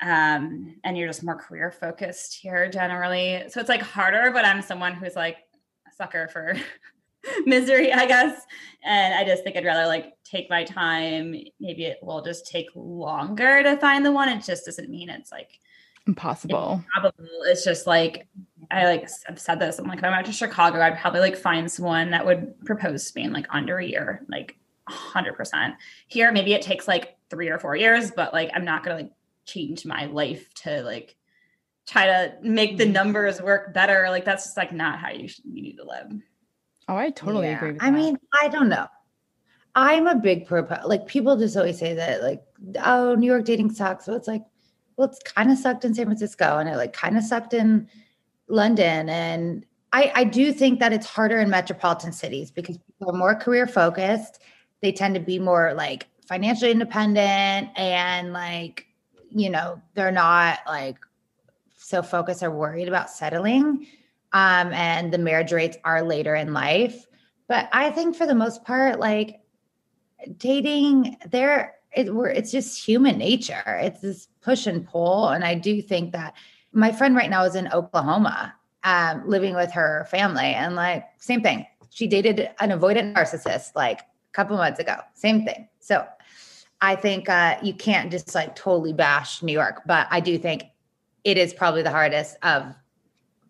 um, 0.00 0.74
and 0.82 0.98
you're 0.98 1.06
just 1.06 1.22
more 1.22 1.36
career 1.36 1.70
focused 1.70 2.34
here 2.34 2.68
generally. 2.68 3.44
So 3.48 3.60
it's 3.60 3.68
like 3.68 3.82
harder, 3.82 4.30
but 4.32 4.44
I'm 4.44 4.62
someone 4.62 4.94
who's 4.94 5.14
like 5.14 5.38
a 5.86 5.94
sucker 5.94 6.28
for 6.28 6.56
misery, 7.46 7.92
I 7.92 8.06
guess. 8.06 8.46
And 8.84 9.14
I 9.14 9.24
just 9.24 9.44
think 9.44 9.56
I'd 9.56 9.64
rather 9.64 9.86
like 9.86 10.14
take 10.24 10.50
my 10.50 10.64
time. 10.64 11.36
Maybe 11.60 11.84
it 11.84 11.98
will 12.02 12.22
just 12.22 12.46
take 12.46 12.66
longer 12.74 13.62
to 13.62 13.76
find 13.76 14.04
the 14.04 14.12
one. 14.12 14.28
It 14.28 14.44
just 14.44 14.66
doesn't 14.66 14.90
mean 14.90 15.08
it's 15.08 15.30
like 15.30 15.60
impossible. 16.06 16.82
Improbable. 16.96 17.28
It's 17.44 17.64
just 17.64 17.86
like 17.86 18.26
I 18.70 18.84
like 18.86 19.08
I've 19.28 19.40
said 19.40 19.60
this. 19.60 19.78
I'm 19.78 19.86
like, 19.86 19.98
if 19.98 20.04
I 20.04 20.10
went 20.10 20.26
to 20.26 20.32
Chicago, 20.32 20.80
I'd 20.80 20.98
probably 20.98 21.20
like 21.20 21.36
find 21.36 21.70
someone 21.70 22.10
that 22.10 22.26
would 22.26 22.54
propose 22.64 23.10
to 23.10 23.18
me 23.18 23.26
in 23.26 23.32
like 23.32 23.46
under 23.50 23.78
a 23.78 23.86
year, 23.86 24.24
like 24.28 24.56
hundred 24.88 25.34
percent. 25.34 25.74
Here, 26.08 26.32
maybe 26.32 26.54
it 26.54 26.62
takes 26.62 26.88
like 26.88 27.16
three 27.30 27.48
or 27.48 27.58
four 27.58 27.76
years, 27.76 28.10
but 28.10 28.32
like 28.32 28.50
I'm 28.54 28.64
not 28.64 28.82
gonna 28.82 28.96
like 28.96 29.12
change 29.44 29.86
my 29.86 30.06
life 30.06 30.52
to 30.54 30.82
like 30.82 31.16
try 31.86 32.06
to 32.06 32.34
make 32.42 32.78
the 32.78 32.84
mm-hmm. 32.84 32.92
numbers 32.92 33.40
work 33.40 33.74
better. 33.74 34.06
Like 34.08 34.24
that's 34.24 34.44
just 34.44 34.56
like 34.56 34.72
not 34.72 34.98
how 34.98 35.10
you, 35.10 35.28
should, 35.28 35.44
you 35.44 35.62
need 35.62 35.76
to 35.76 35.84
live. 35.84 36.12
Oh, 36.88 36.96
I 36.96 37.10
totally 37.10 37.46
yeah. 37.46 37.56
agree. 37.56 37.76
I 37.80 37.90
that. 37.90 37.92
mean, 37.92 38.18
I 38.40 38.48
don't 38.48 38.68
know. 38.68 38.86
I'm 39.74 40.06
a 40.06 40.14
big 40.14 40.46
pro. 40.46 40.66
Like 40.84 41.06
people 41.06 41.36
just 41.36 41.56
always 41.56 41.78
say 41.78 41.94
that, 41.94 42.22
like, 42.22 42.42
oh, 42.84 43.14
New 43.14 43.26
York 43.26 43.44
dating 43.44 43.72
sucks. 43.72 44.04
So 44.04 44.14
it's 44.14 44.28
like, 44.28 44.42
well, 44.96 45.08
it's 45.08 45.20
kind 45.20 45.50
of 45.50 45.58
sucked 45.58 45.84
in 45.84 45.94
San 45.94 46.06
Francisco, 46.06 46.58
and 46.58 46.68
it 46.68 46.76
like 46.76 46.92
kind 46.92 47.16
of 47.16 47.24
sucked 47.24 47.54
in 47.54 47.88
London. 48.48 49.08
And 49.08 49.64
I, 49.92 50.12
I 50.14 50.24
do 50.24 50.52
think 50.52 50.80
that 50.80 50.92
it's 50.92 51.06
harder 51.06 51.38
in 51.40 51.48
metropolitan 51.48 52.12
cities 52.12 52.50
because 52.50 52.78
people 52.78 53.14
are 53.14 53.16
more 53.16 53.34
career 53.34 53.66
focused. 53.66 54.40
they 54.82 54.92
tend 54.92 55.14
to 55.14 55.20
be 55.20 55.38
more 55.38 55.72
like 55.74 56.08
financially 56.26 56.70
independent 56.70 57.70
and 57.76 58.32
like, 58.32 58.86
you 59.30 59.48
know, 59.48 59.80
they're 59.94 60.10
not 60.12 60.58
like 60.66 60.98
so 61.78 62.02
focused 62.02 62.42
or 62.42 62.50
worried 62.50 62.88
about 62.88 63.10
settling. 63.10 63.86
Um, 64.32 64.72
and 64.72 65.12
the 65.12 65.18
marriage 65.18 65.52
rates 65.52 65.76
are 65.84 66.02
later 66.02 66.34
in 66.34 66.52
life. 66.52 67.06
But 67.48 67.68
I 67.72 67.90
think 67.90 68.16
for 68.16 68.26
the 68.26 68.34
most 68.34 68.64
part, 68.64 68.98
like 68.98 69.40
dating, 70.38 71.18
there 71.30 71.74
it, 71.94 72.14
we're, 72.14 72.28
it's 72.28 72.50
just 72.50 72.84
human 72.84 73.18
nature. 73.18 73.62
It's 73.66 74.00
this 74.00 74.28
push 74.40 74.66
and 74.66 74.86
pull. 74.86 75.28
And 75.28 75.44
I 75.44 75.54
do 75.54 75.82
think 75.82 76.12
that 76.12 76.34
my 76.72 76.92
friend 76.92 77.14
right 77.14 77.30
now 77.30 77.44
is 77.44 77.54
in 77.54 77.70
Oklahoma, 77.72 78.54
um, 78.84 79.28
living 79.28 79.54
with 79.54 79.70
her 79.72 80.06
family, 80.10 80.54
and 80.54 80.74
like 80.74 81.04
same 81.18 81.42
thing. 81.42 81.66
She 81.90 82.06
dated 82.06 82.48
an 82.60 82.70
avoidant 82.70 83.14
narcissist 83.14 83.72
like 83.74 84.00
a 84.00 84.32
couple 84.32 84.56
months 84.56 84.80
ago. 84.80 84.96
Same 85.14 85.44
thing. 85.44 85.68
So 85.80 86.06
I 86.80 86.96
think 86.96 87.28
uh, 87.28 87.58
you 87.62 87.74
can't 87.74 88.10
just 88.10 88.34
like 88.34 88.56
totally 88.56 88.92
bash 88.92 89.42
New 89.42 89.52
York, 89.52 89.82
but 89.86 90.06
I 90.10 90.20
do 90.20 90.38
think 90.38 90.64
it 91.24 91.36
is 91.36 91.52
probably 91.52 91.82
the 91.82 91.90
hardest 91.90 92.36
of 92.42 92.74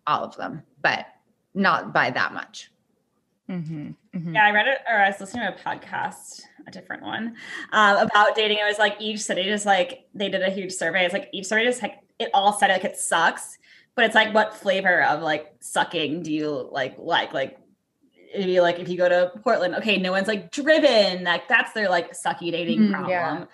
all 0.05 0.25
of 0.25 0.35
them, 0.35 0.61
but 0.83 1.07
not 1.55 1.93
by 1.93 2.11
that 2.11 2.33
much. 2.33 2.69
Mm-hmm, 3.49 3.89
mm-hmm. 4.15 4.35
Yeah, 4.35 4.45
I 4.45 4.51
read 4.51 4.67
it, 4.67 4.79
or 4.89 4.95
I 4.95 5.09
was 5.09 5.19
listening 5.19 5.45
to 5.45 5.53
a 5.53 5.57
podcast, 5.57 6.43
a 6.67 6.71
different 6.71 7.03
one, 7.03 7.35
um, 7.71 7.97
about 7.97 8.35
dating. 8.35 8.57
It 8.59 8.65
was 8.65 8.77
like 8.77 8.95
each 8.99 9.21
city 9.21 9.43
just 9.43 9.65
like 9.65 10.05
they 10.13 10.29
did 10.29 10.43
a 10.43 10.49
huge 10.49 10.71
survey. 10.71 11.03
It's 11.05 11.13
like 11.13 11.29
each 11.33 11.47
city 11.47 11.65
just 11.65 11.81
like 11.81 11.99
it 12.19 12.29
all 12.33 12.53
said 12.53 12.69
like 12.69 12.85
it 12.85 12.97
sucks, 12.97 13.57
but 13.95 14.05
it's 14.05 14.15
like 14.15 14.33
what 14.33 14.55
flavor 14.55 15.03
of 15.03 15.21
like 15.21 15.53
sucking 15.59 16.23
do 16.23 16.31
you 16.31 16.69
like 16.71 16.95
like 16.97 17.33
like 17.33 17.57
it'd 18.33 18.47
be 18.47 18.61
like 18.61 18.79
if 18.79 18.87
you 18.87 18.97
go 18.97 19.09
to 19.09 19.31
Portland, 19.43 19.75
okay, 19.75 19.97
no 19.97 20.11
one's 20.11 20.27
like 20.27 20.51
driven. 20.51 21.23
Like 21.23 21.47
that's 21.47 21.73
their 21.73 21.89
like 21.89 22.13
sucky 22.13 22.51
dating 22.51 22.79
mm, 22.79 22.91
problem. 22.91 23.09
Yeah. 23.09 23.45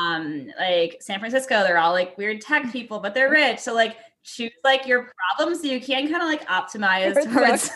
Um, 0.00 0.52
like 0.58 0.98
San 1.00 1.18
Francisco, 1.18 1.62
they're 1.62 1.78
all 1.78 1.92
like 1.92 2.16
weird 2.18 2.40
tech 2.40 2.70
people, 2.72 3.00
but 3.00 3.14
they're 3.14 3.30
rich. 3.30 3.58
So 3.58 3.74
like 3.74 3.96
choose 4.22 4.52
like 4.64 4.86
your 4.86 5.10
problem 5.36 5.54
so 5.54 5.66
you 5.66 5.80
can 5.80 6.10
kind 6.10 6.22
of 6.22 6.28
like 6.28 6.46
optimize 6.48 7.14
towards 7.32 7.70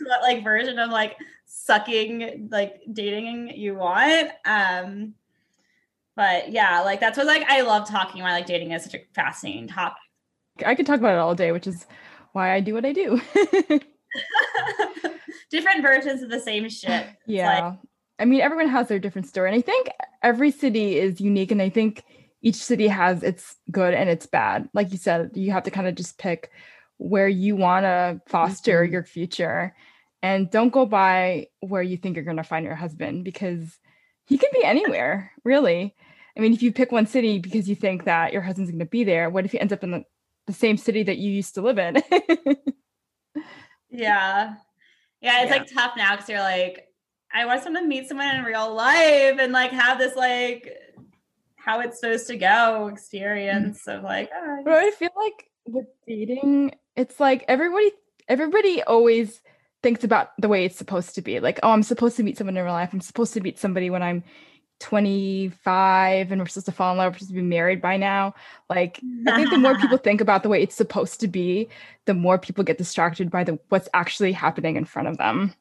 what 0.00 0.22
like 0.22 0.44
version 0.44 0.78
of 0.78 0.90
like 0.90 1.16
sucking 1.46 2.48
like 2.50 2.80
dating 2.92 3.50
you 3.54 3.74
want. 3.74 4.30
Um 4.44 5.14
but 6.16 6.50
yeah, 6.50 6.80
like 6.80 7.00
that's 7.00 7.16
what 7.16 7.26
like 7.26 7.44
I 7.48 7.62
love 7.62 7.88
talking 7.88 8.20
about 8.20 8.32
like 8.32 8.46
dating 8.46 8.72
is 8.72 8.84
such 8.84 8.94
a 8.94 9.00
fascinating 9.14 9.68
topic. 9.68 9.98
I 10.64 10.74
could 10.74 10.86
talk 10.86 10.98
about 10.98 11.14
it 11.14 11.18
all 11.18 11.34
day, 11.34 11.52
which 11.52 11.66
is 11.66 11.86
why 12.32 12.52
I 12.52 12.60
do 12.60 12.74
what 12.74 12.84
I 12.84 12.92
do. 12.92 13.20
different 15.50 15.82
versions 15.82 16.22
of 16.22 16.30
the 16.30 16.40
same 16.40 16.68
shit. 16.68 17.06
Yeah. 17.26 17.68
Like, 17.68 17.78
I 18.18 18.24
mean, 18.24 18.40
everyone 18.40 18.68
has 18.68 18.88
their 18.88 18.98
different 18.98 19.26
story. 19.26 19.50
And 19.50 19.58
I 19.58 19.62
think 19.62 19.88
every 20.22 20.50
city 20.50 20.98
is 20.98 21.20
unique. 21.20 21.50
And 21.50 21.60
I 21.60 21.68
think 21.68 22.04
each 22.42 22.56
city 22.56 22.88
has 22.88 23.22
its 23.22 23.56
good 23.70 23.94
and 23.94 24.08
its 24.08 24.26
bad. 24.26 24.68
Like 24.72 24.92
you 24.92 24.98
said, 24.98 25.32
you 25.34 25.52
have 25.52 25.64
to 25.64 25.70
kind 25.70 25.86
of 25.86 25.94
just 25.94 26.18
pick 26.18 26.50
where 27.00 27.28
you 27.28 27.56
want 27.56 27.84
to 27.84 28.20
foster 28.26 28.82
mm-hmm. 28.82 28.92
your 28.92 29.04
future 29.04 29.74
and 30.22 30.50
don't 30.50 30.70
go 30.70 30.84
by 30.84 31.48
where 31.60 31.82
you 31.82 31.96
think 31.96 32.14
you're 32.14 32.24
going 32.24 32.36
to 32.36 32.42
find 32.42 32.66
your 32.66 32.74
husband 32.74 33.24
because 33.24 33.78
he 34.26 34.36
can 34.36 34.50
be 34.52 34.62
anywhere 34.62 35.32
really 35.44 35.94
i 36.36 36.40
mean 36.40 36.52
if 36.52 36.62
you 36.62 36.72
pick 36.72 36.92
one 36.92 37.06
city 37.06 37.38
because 37.38 37.68
you 37.68 37.74
think 37.74 38.04
that 38.04 38.34
your 38.34 38.42
husband's 38.42 38.70
going 38.70 38.78
to 38.78 38.84
be 38.84 39.02
there 39.02 39.30
what 39.30 39.46
if 39.46 39.52
he 39.52 39.60
ends 39.60 39.72
up 39.72 39.82
in 39.82 39.90
the, 39.90 40.04
the 40.46 40.52
same 40.52 40.76
city 40.76 41.02
that 41.02 41.16
you 41.16 41.32
used 41.32 41.54
to 41.54 41.62
live 41.62 41.78
in 41.78 41.94
yeah 43.90 44.54
yeah 45.20 45.42
it's 45.42 45.50
yeah. 45.50 45.56
like 45.56 45.72
tough 45.72 45.92
now 45.96 46.14
because 46.14 46.28
you're 46.28 46.38
like 46.40 46.86
i 47.32 47.46
want 47.46 47.62
someone 47.62 47.82
to 47.82 47.88
meet 47.88 48.06
someone 48.06 48.36
in 48.36 48.44
real 48.44 48.74
life 48.74 49.38
and 49.38 49.52
like 49.52 49.70
have 49.70 49.98
this 49.98 50.14
like 50.16 50.70
how 51.64 51.80
it's 51.80 52.00
supposed 52.00 52.26
to 52.26 52.36
go 52.36 52.88
experience 52.88 53.86
of 53.86 54.02
like 54.02 54.30
oh, 54.34 54.62
but 54.64 54.74
i 54.74 54.90
feel 54.90 55.10
like 55.16 55.50
with 55.66 55.86
dating 56.06 56.72
it's 56.96 57.20
like 57.20 57.44
everybody 57.48 57.90
everybody 58.28 58.82
always 58.82 59.40
thinks 59.82 60.04
about 60.04 60.30
the 60.38 60.48
way 60.48 60.64
it's 60.64 60.76
supposed 60.76 61.14
to 61.14 61.22
be. 61.22 61.40
Like, 61.40 61.58
oh, 61.62 61.70
I'm 61.70 61.82
supposed 61.82 62.16
to 62.16 62.22
meet 62.22 62.36
someone 62.36 62.56
in 62.56 62.64
real 62.64 62.72
life. 62.72 62.90
I'm 62.92 63.00
supposed 63.00 63.34
to 63.34 63.40
meet 63.40 63.58
somebody 63.58 63.90
when 63.90 64.02
I'm 64.02 64.22
25 64.80 66.32
and 66.32 66.40
we're 66.40 66.46
supposed 66.46 66.66
to 66.66 66.72
fall 66.72 66.92
in 66.92 66.98
love, 66.98 67.12
we're 67.12 67.18
supposed 67.18 67.30
to 67.30 67.34
be 67.34 67.42
married 67.42 67.82
by 67.82 67.96
now. 67.96 68.34
Like, 68.68 69.00
I 69.26 69.36
think 69.36 69.50
the 69.50 69.58
more 69.58 69.76
people 69.78 69.98
think 69.98 70.20
about 70.20 70.42
the 70.42 70.48
way 70.48 70.62
it's 70.62 70.74
supposed 70.74 71.20
to 71.20 71.28
be, 71.28 71.68
the 72.06 72.14
more 72.14 72.38
people 72.38 72.64
get 72.64 72.78
distracted 72.78 73.30
by 73.30 73.44
the 73.44 73.58
what's 73.68 73.88
actually 73.94 74.32
happening 74.32 74.76
in 74.76 74.84
front 74.84 75.08
of 75.08 75.18
them. 75.18 75.54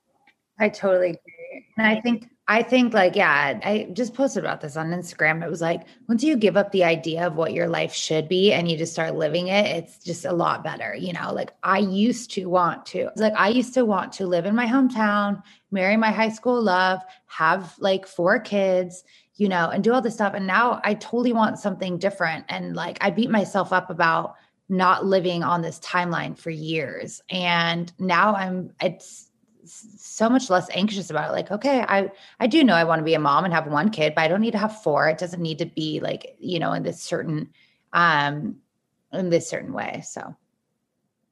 I 0.58 0.70
totally 0.70 1.12
agree. 1.12 1.39
And 1.78 1.88
I 1.88 2.02
think 2.02 2.30
I 2.52 2.64
think 2.64 2.96
like, 2.96 3.16
yeah, 3.16 3.60
I 3.64 3.90
just 3.94 4.16
posted 4.16 4.44
about 4.44 4.60
this 4.60 4.76
on 4.76 4.88
Instagram. 4.88 5.46
It 5.46 5.52
was 5.52 5.62
like, 5.62 5.84
once 6.08 6.24
you 6.24 6.36
give 6.36 6.58
up 6.58 6.72
the 6.72 6.84
idea 6.84 7.28
of 7.28 7.36
what 7.36 7.54
your 7.54 7.68
life 7.68 7.94
should 7.94 8.28
be 8.28 8.52
and 8.52 8.70
you 8.70 8.76
just 8.76 8.92
start 8.92 9.14
living 9.14 9.50
it, 9.50 9.68
it's 9.68 10.04
just 10.04 10.26
a 10.26 10.34
lot 10.34 10.64
better. 10.64 10.96
You 10.96 11.14
know, 11.14 11.32
like 11.32 11.52
I 11.62 11.78
used 11.78 12.32
to 12.32 12.48
want 12.48 12.88
to, 12.88 13.12
like, 13.18 13.34
I 13.38 13.50
used 13.50 13.76
to 13.76 13.86
want 13.86 14.14
to 14.14 14.26
live 14.26 14.48
in 14.48 14.56
my 14.56 14.66
hometown, 14.66 15.44
marry 15.70 15.96
my 15.96 16.10
high 16.10 16.30
school 16.30 16.60
love, 16.60 17.02
have 17.28 17.76
like 17.78 18.08
four 18.08 18.40
kids, 18.40 19.04
you 19.36 19.48
know, 19.48 19.70
and 19.70 19.84
do 19.84 19.94
all 19.94 20.02
this 20.02 20.16
stuff. 20.16 20.34
And 20.34 20.48
now 20.48 20.82
I 20.84 20.96
totally 20.96 21.34
want 21.34 21.60
something 21.60 22.00
different. 22.00 22.46
And 22.50 22.76
like, 22.76 22.98
I 23.00 23.12
beat 23.12 23.30
myself 23.30 23.72
up 23.72 23.92
about 23.92 24.34
not 24.70 25.06
living 25.06 25.44
on 25.44 25.62
this 25.62 25.80
timeline 25.82 26.36
for 26.36 26.50
years. 26.50 27.22
And 27.30 27.94
now 28.00 28.34
I'm, 28.34 28.74
it's, 28.82 29.29
so 29.72 30.30
much 30.30 30.50
less 30.50 30.68
anxious 30.72 31.10
about 31.10 31.30
it 31.30 31.34
like 31.34 31.52
okay 31.52 31.82
i 31.88 32.10
i 32.40 32.48
do 32.48 32.64
know 32.64 32.74
i 32.74 32.84
want 32.84 33.00
to 33.00 33.04
be 33.04 33.14
a 33.14 33.20
mom 33.20 33.46
and 33.46 33.54
have 33.54 33.68
one 33.68 33.90
kid 33.90 34.14
but 34.16 34.22
i 34.22 34.28
don't 34.28 34.42
need 34.42 34.52
to 34.52 34.58
have 34.58 34.82
four. 34.82 35.08
It 35.10 35.18
doesn't 35.18 35.42
need 35.42 35.60
to 35.60 35.66
be 35.66 36.00
like 36.00 36.36
you 36.40 36.60
know 36.60 36.74
in 36.74 36.84
this 36.84 37.02
certain 37.02 37.50
um 37.94 38.58
in 39.12 39.30
this 39.30 39.50
certain 39.50 39.74
way 39.74 40.02
so. 40.06 40.36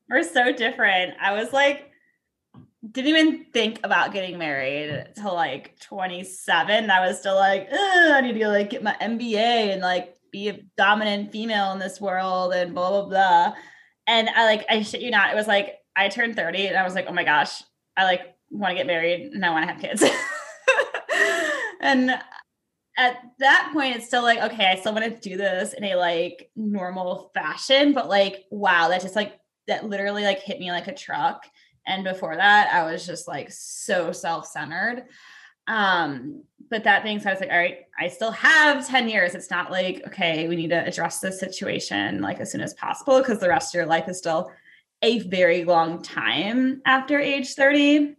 We're 0.10 0.23
so 0.23 0.54
different. 0.54 1.15
I 1.21 1.34
was 1.34 1.52
like 1.52 1.91
didn't 2.91 3.10
even 3.10 3.45
think 3.52 3.80
about 3.84 4.13
getting 4.13 4.38
married 4.38 5.10
till 5.15 5.34
like 5.34 5.78
27 5.80 6.89
i 6.89 7.06
was 7.06 7.19
still 7.19 7.36
like 7.36 7.67
i 7.71 8.21
need 8.21 8.39
to 8.39 8.47
like 8.47 8.69
get 8.69 8.84
my 8.84 8.95
mba 9.02 9.73
and 9.73 9.82
like 9.82 10.15
be 10.32 10.50
a 10.50 10.60
dominant 10.78 11.32
female 11.32 11.71
in 11.71 11.80
this 11.80 12.00
world 12.00 12.54
and 12.54 12.73
blah 12.73 12.89
blah 12.89 13.06
blah. 13.06 13.54
And 14.06 14.30
i 14.30 14.45
like 14.45 14.65
i 14.69 14.82
shit 14.84 15.02
you 15.02 15.10
not 15.10 15.32
it 15.32 15.36
was 15.36 15.47
like 15.47 15.80
i 15.95 16.08
turned 16.08 16.36
30 16.36 16.67
and 16.67 16.78
i 16.78 16.84
was 16.84 16.95
like 16.95 17.08
oh 17.10 17.13
my 17.13 17.23
gosh 17.23 17.63
I 17.97 18.03
like 18.03 18.36
want 18.49 18.71
to 18.71 18.75
get 18.75 18.88
married 18.88 19.33
and 19.33 19.45
I 19.45 19.49
want 19.49 19.67
to 19.67 19.73
have 19.73 19.81
kids. 19.81 20.03
and 21.81 22.12
at 22.97 23.21
that 23.39 23.69
point, 23.73 23.95
it's 23.95 24.05
still 24.05 24.23
like, 24.23 24.39
okay, 24.51 24.67
I 24.67 24.75
still 24.75 24.93
want 24.93 25.05
to 25.05 25.29
do 25.29 25.38
this 25.38 25.73
in 25.73 25.83
a 25.83 25.95
like 25.95 26.49
normal 26.55 27.31
fashion, 27.33 27.93
but 27.93 28.07
like, 28.07 28.45
wow, 28.49 28.88
that 28.89 29.01
just 29.01 29.15
like, 29.15 29.39
that 29.67 29.89
literally 29.89 30.23
like 30.23 30.39
hit 30.39 30.60
me 30.60 30.71
like 30.71 30.88
a 30.88 30.95
truck. 30.95 31.45
And 31.86 32.03
before 32.03 32.36
that, 32.36 32.73
I 32.73 32.89
was 32.89 33.05
just 33.05 33.27
like 33.27 33.51
so 33.51 34.12
self 34.12 34.47
centered. 34.47 35.05
Um, 35.67 36.43
but 36.69 36.83
that 36.86 37.03
being 37.03 37.19
said, 37.19 37.29
I 37.29 37.33
was 37.33 37.41
like, 37.41 37.51
all 37.51 37.57
right, 37.57 37.79
I 37.99 38.07
still 38.07 38.31
have 38.31 38.88
10 38.88 39.10
years. 39.10 39.36
It's 39.36 39.51
not 39.51 39.71
like, 39.71 40.01
okay, 40.07 40.47
we 40.47 40.55
need 40.55 40.69
to 40.69 40.86
address 40.86 41.19
this 41.19 41.39
situation 41.39 42.21
like 42.21 42.39
as 42.39 42.51
soon 42.51 42.62
as 42.62 42.73
possible 42.73 43.19
because 43.19 43.39
the 43.39 43.49
rest 43.49 43.73
of 43.73 43.79
your 43.79 43.86
life 43.86 44.07
is 44.07 44.17
still 44.17 44.51
a 45.01 45.19
very 45.19 45.63
long 45.63 46.01
time 46.01 46.81
after 46.86 47.19
age 47.19 47.53
30. 47.53 48.15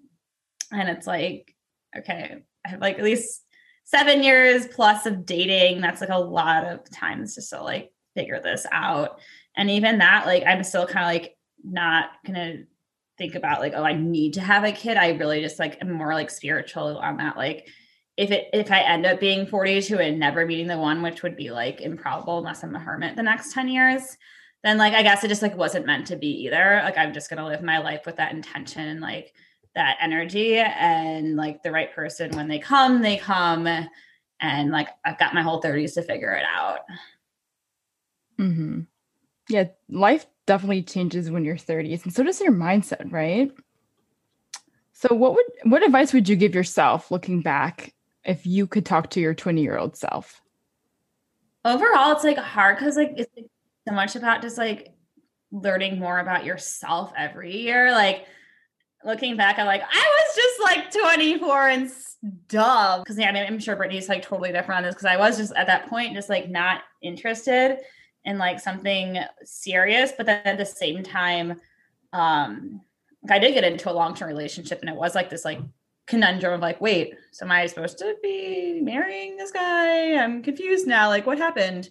And 0.73 0.89
it's 0.89 1.07
like, 1.07 1.55
okay, 1.97 2.37
I 2.65 2.69
have 2.69 2.81
like 2.81 2.99
at 2.99 3.05
least 3.05 3.43
seven 3.85 4.23
years 4.23 4.67
plus 4.67 5.07
of 5.07 5.25
dating. 5.25 5.81
That's 5.81 6.01
like 6.01 6.11
a 6.11 6.19
lot 6.19 6.65
of 6.65 6.91
times 6.91 7.35
just 7.35 7.51
to 7.51 7.63
like 7.63 7.91
figure 8.15 8.41
this 8.41 8.67
out. 8.71 9.21
And 9.57 9.71
even 9.71 9.99
that, 9.99 10.27
like, 10.27 10.45
I'm 10.47 10.63
still 10.63 10.87
kind 10.87 11.05
of 11.05 11.23
like 11.23 11.37
not 11.65 12.11
gonna 12.27 12.65
think 13.17 13.35
about 13.35 13.61
like, 13.61 13.73
oh, 13.75 13.83
I 13.83 13.95
need 13.95 14.35
to 14.35 14.41
have 14.41 14.65
a 14.65 14.73
kid. 14.73 14.97
I 14.97 15.11
really 15.11 15.41
just 15.41 15.59
like 15.59 15.79
am 15.81 15.93
more 15.93 16.15
like 16.15 16.31
spiritual 16.31 16.99
on 16.99 17.17
that. 17.17 17.37
Like, 17.37 17.69
if 18.17 18.31
it 18.31 18.49
if 18.53 18.71
I 18.71 18.81
end 18.81 19.07
up 19.07 19.21
being 19.21 19.47
42 19.47 19.99
and 19.99 20.19
never 20.19 20.45
meeting 20.45 20.67
the 20.67 20.77
one, 20.77 21.03
which 21.03 21.23
would 21.23 21.37
be 21.37 21.51
like 21.51 21.81
improbable 21.81 22.39
unless 22.39 22.63
I'm 22.63 22.75
a 22.75 22.79
hermit 22.79 23.17
the 23.17 23.23
next 23.23 23.53
10 23.53 23.69
years, 23.69 24.17
then 24.65 24.79
like 24.79 24.95
I 24.95 25.03
guess 25.03 25.23
it 25.25 25.29
just 25.29 25.43
like 25.43 25.57
wasn't 25.57 25.87
meant 25.87 26.07
to 26.09 26.17
be 26.17 26.29
either. 26.45 26.81
Like 26.85 26.99
I'm 26.99 27.13
just 27.13 27.31
gonna 27.31 27.47
live 27.47 27.63
my 27.63 27.79
life 27.79 28.07
with 28.07 28.17
that 28.17 28.33
intention 28.33 28.87
and 28.87 29.01
like 29.01 29.33
that 29.75 29.99
energy 30.01 30.59
and 30.59 31.37
like 31.37 31.63
the 31.63 31.71
right 31.71 31.95
person 31.95 32.31
when 32.33 32.49
they 32.49 32.59
come, 32.59 33.01
they 33.03 33.17
come. 33.17 33.69
And 34.41 34.71
like 34.71 34.89
I've 35.05 35.19
got 35.19 35.35
my 35.35 35.43
whole 35.43 35.63
30s 35.63 35.95
to 35.95 36.03
figure 36.03 36.33
it 36.33 36.45
out. 36.45 36.81
Mm-hmm. 38.39 38.81
Yeah, 39.49 39.65
life 39.89 40.27
definitely 40.47 40.83
changes 40.83 41.31
when 41.31 41.45
you're 41.45 41.57
30s, 41.57 42.05
and 42.05 42.13
so 42.13 42.23
does 42.23 42.41
your 42.41 42.53
mindset, 42.53 43.11
right? 43.13 43.51
So 44.93 45.15
what 45.15 45.35
would 45.35 45.45
what 45.65 45.85
advice 45.85 46.13
would 46.13 46.29
you 46.29 46.35
give 46.35 46.55
yourself 46.55 47.11
looking 47.11 47.41
back 47.41 47.95
if 48.25 48.47
you 48.47 48.67
could 48.67 48.85
talk 48.85 49.11
to 49.11 49.21
your 49.21 49.33
20 49.33 49.63
year 49.63 49.79
old 49.79 49.97
self? 49.97 50.43
Overall, 51.65 52.13
it's 52.13 52.25
like 52.25 52.37
hard 52.37 52.79
because 52.79 52.97
like 52.97 53.15
it's 53.17 53.31
like 53.37 53.47
so 53.89 53.95
much 53.95 54.17
about 54.17 54.43
just 54.43 54.59
like 54.59 54.95
learning 55.51 55.99
more 55.99 56.19
about 56.19 56.45
yourself 56.45 57.13
every 57.17 57.57
year. 57.57 57.91
Like 57.91 58.27
looking 59.05 59.37
back, 59.37 59.59
I'm 59.59 59.67
like, 59.67 59.83
I 59.83 60.21
was 60.21 60.37
just 60.37 60.61
like 60.63 60.93
24 61.11 61.69
and 61.69 61.91
dumb. 62.49 63.05
Cause 63.05 63.19
yeah, 63.19 63.29
I 63.29 63.33
mean, 63.33 63.45
I'm 63.45 63.59
sure 63.59 63.77
Brittany's 63.77 64.09
like 64.09 64.23
totally 64.23 64.53
different 64.53 64.79
on 64.79 64.83
this 64.85 64.95
because 64.95 65.07
I 65.07 65.17
was 65.17 65.39
just 65.39 65.55
at 65.55 65.67
that 65.69 65.89
point 65.89 66.15
just 66.15 66.29
like 66.29 66.51
not 66.51 66.83
interested 67.03 67.79
in 68.25 68.37
like 68.37 68.61
something 68.61 69.19
serious. 69.45 70.13
But 70.17 70.27
then 70.27 70.43
at 70.45 70.59
the 70.59 70.67
same 70.67 71.03
time, 71.03 71.61
um, 72.13 72.83
I 73.31 73.39
did 73.39 73.55
get 73.55 73.65
into 73.65 73.91
a 73.91 73.93
long-term 73.93 74.29
relationship 74.29 74.81
and 74.81 74.91
it 74.91 74.97
was 74.97 75.15
like 75.15 75.31
this 75.31 75.45
like 75.45 75.61
conundrum 76.07 76.55
of 76.55 76.61
like, 76.61 76.81
wait, 76.81 77.15
so 77.33 77.47
am 77.47 77.53
I 77.53 77.67
supposed 77.67 77.99
to 77.99 78.17
be 78.23 78.81
marrying 78.83 79.37
this 79.37 79.51
guy? 79.51 80.15
I'm 80.15 80.43
confused 80.43 80.87
now. 80.87 81.09
Like, 81.09 81.27
what 81.27 81.39
happened? 81.39 81.89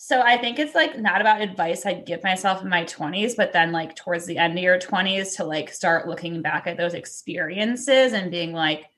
So 0.00 0.20
I 0.22 0.38
think 0.38 0.60
it's 0.60 0.76
like 0.76 0.96
not 0.96 1.20
about 1.20 1.40
advice 1.40 1.84
I'd 1.84 2.06
give 2.06 2.22
myself 2.22 2.62
in 2.62 2.68
my 2.68 2.84
20s, 2.84 3.34
but 3.36 3.52
then 3.52 3.72
like 3.72 3.96
towards 3.96 4.26
the 4.26 4.38
end 4.38 4.56
of 4.56 4.62
your 4.62 4.78
20s 4.78 5.34
to 5.36 5.44
like 5.44 5.72
start 5.72 6.06
looking 6.06 6.40
back 6.40 6.68
at 6.68 6.76
those 6.76 6.94
experiences 6.94 8.12
and 8.12 8.30
being 8.30 8.52
like, 8.52 8.90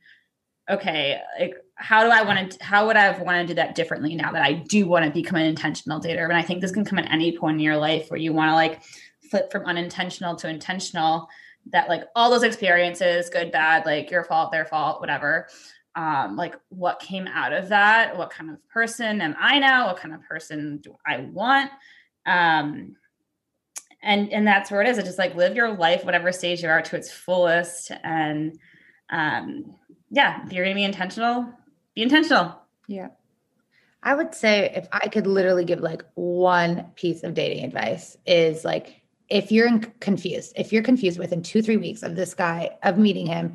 okay, 0.69 1.19
like 1.39 1.55
how 1.77 2.05
do 2.05 2.11
I 2.11 2.21
want 2.21 2.51
to 2.51 2.63
how 2.63 2.87
would 2.87 2.97
I 2.97 3.05
have 3.05 3.23
wanted 3.23 3.45
to 3.45 3.47
do 3.49 3.55
that 3.55 3.75
differently 3.75 4.15
now 4.15 4.31
that 4.31 4.43
I 4.43 4.53
do 4.53 4.87
want 4.87 5.07
to 5.07 5.11
become 5.11 5.37
an 5.37 5.47
intentional 5.47 6.03
dater? 6.03 6.25
And 6.25 6.37
I 6.37 6.43
think 6.43 6.61
this 6.61 6.71
can 6.71 6.85
come 6.85 6.99
at 6.99 7.11
any 7.11 7.35
point 7.35 7.55
in 7.55 7.61
your 7.61 7.79
life 7.79 8.11
where 8.11 8.21
you 8.21 8.35
want 8.35 8.51
to 8.51 8.55
like 8.55 8.83
flip 9.31 9.51
from 9.51 9.65
unintentional 9.65 10.37
to 10.37 10.51
intentional 10.51 11.31
that 11.71 11.89
like 11.89 12.05
all 12.15 12.29
those 12.29 12.43
experiences, 12.43 13.31
good, 13.31 13.51
bad, 13.51 13.87
like 13.87 14.11
your 14.11 14.25
fault, 14.25 14.53
their 14.53 14.67
fault, 14.67 15.01
whatever. 15.01 15.49
Um, 16.01 16.35
like 16.35 16.55
what 16.71 16.99
came 16.99 17.27
out 17.27 17.53
of 17.53 17.69
that? 17.69 18.17
What 18.17 18.31
kind 18.31 18.51
of 18.51 18.57
person 18.69 19.21
am 19.21 19.37
I 19.39 19.59
now? 19.59 19.89
What 19.89 19.99
kind 19.99 20.15
of 20.15 20.23
person 20.23 20.79
do 20.79 20.97
I 21.07 21.19
want? 21.19 21.71
Um, 22.25 22.97
and 24.03 24.33
and 24.33 24.47
that's 24.47 24.71
where 24.71 24.81
it 24.81 24.89
is. 24.89 24.97
It's 24.97 25.07
just 25.07 25.19
like 25.19 25.35
live 25.35 25.55
your 25.55 25.77
life, 25.77 26.05
whatever 26.05 26.33
stage 26.33 26.63
you 26.63 26.71
are, 26.71 26.81
to 26.81 26.97
its 26.97 27.13
fullest. 27.13 27.93
And 28.03 28.59
um, 29.11 29.77
yeah, 30.11 30.47
if 30.47 30.55
you're 30.55 30.65
gonna 30.65 30.75
be 30.75 30.85
intentional, 30.85 31.53
be 31.95 32.03
intentional. 32.03 32.59
Yeah. 32.89 33.09
I 34.03 34.15
would 34.15 34.35
say 34.35 34.73
if 34.75 34.89
I 34.93 35.09
could 35.09 35.27
literally 35.27 35.67
give 35.67 35.81
like 35.81 36.03
one 36.15 36.93
piece 36.95 37.23
of 37.25 37.35
dating 37.35 37.63
advice 37.63 38.17
is 38.25 38.65
like 38.65 39.03
if 39.29 39.53
you're 39.53 39.79
confused, 40.01 40.55
if 40.57 40.73
you're 40.73 40.83
confused 40.83 41.19
within 41.19 41.43
two, 41.43 41.61
three 41.61 41.77
weeks 41.77 42.03
of 42.03 42.17
this 42.17 42.33
guy, 42.33 42.79
of 42.83 42.97
meeting 42.97 43.27
him, 43.27 43.55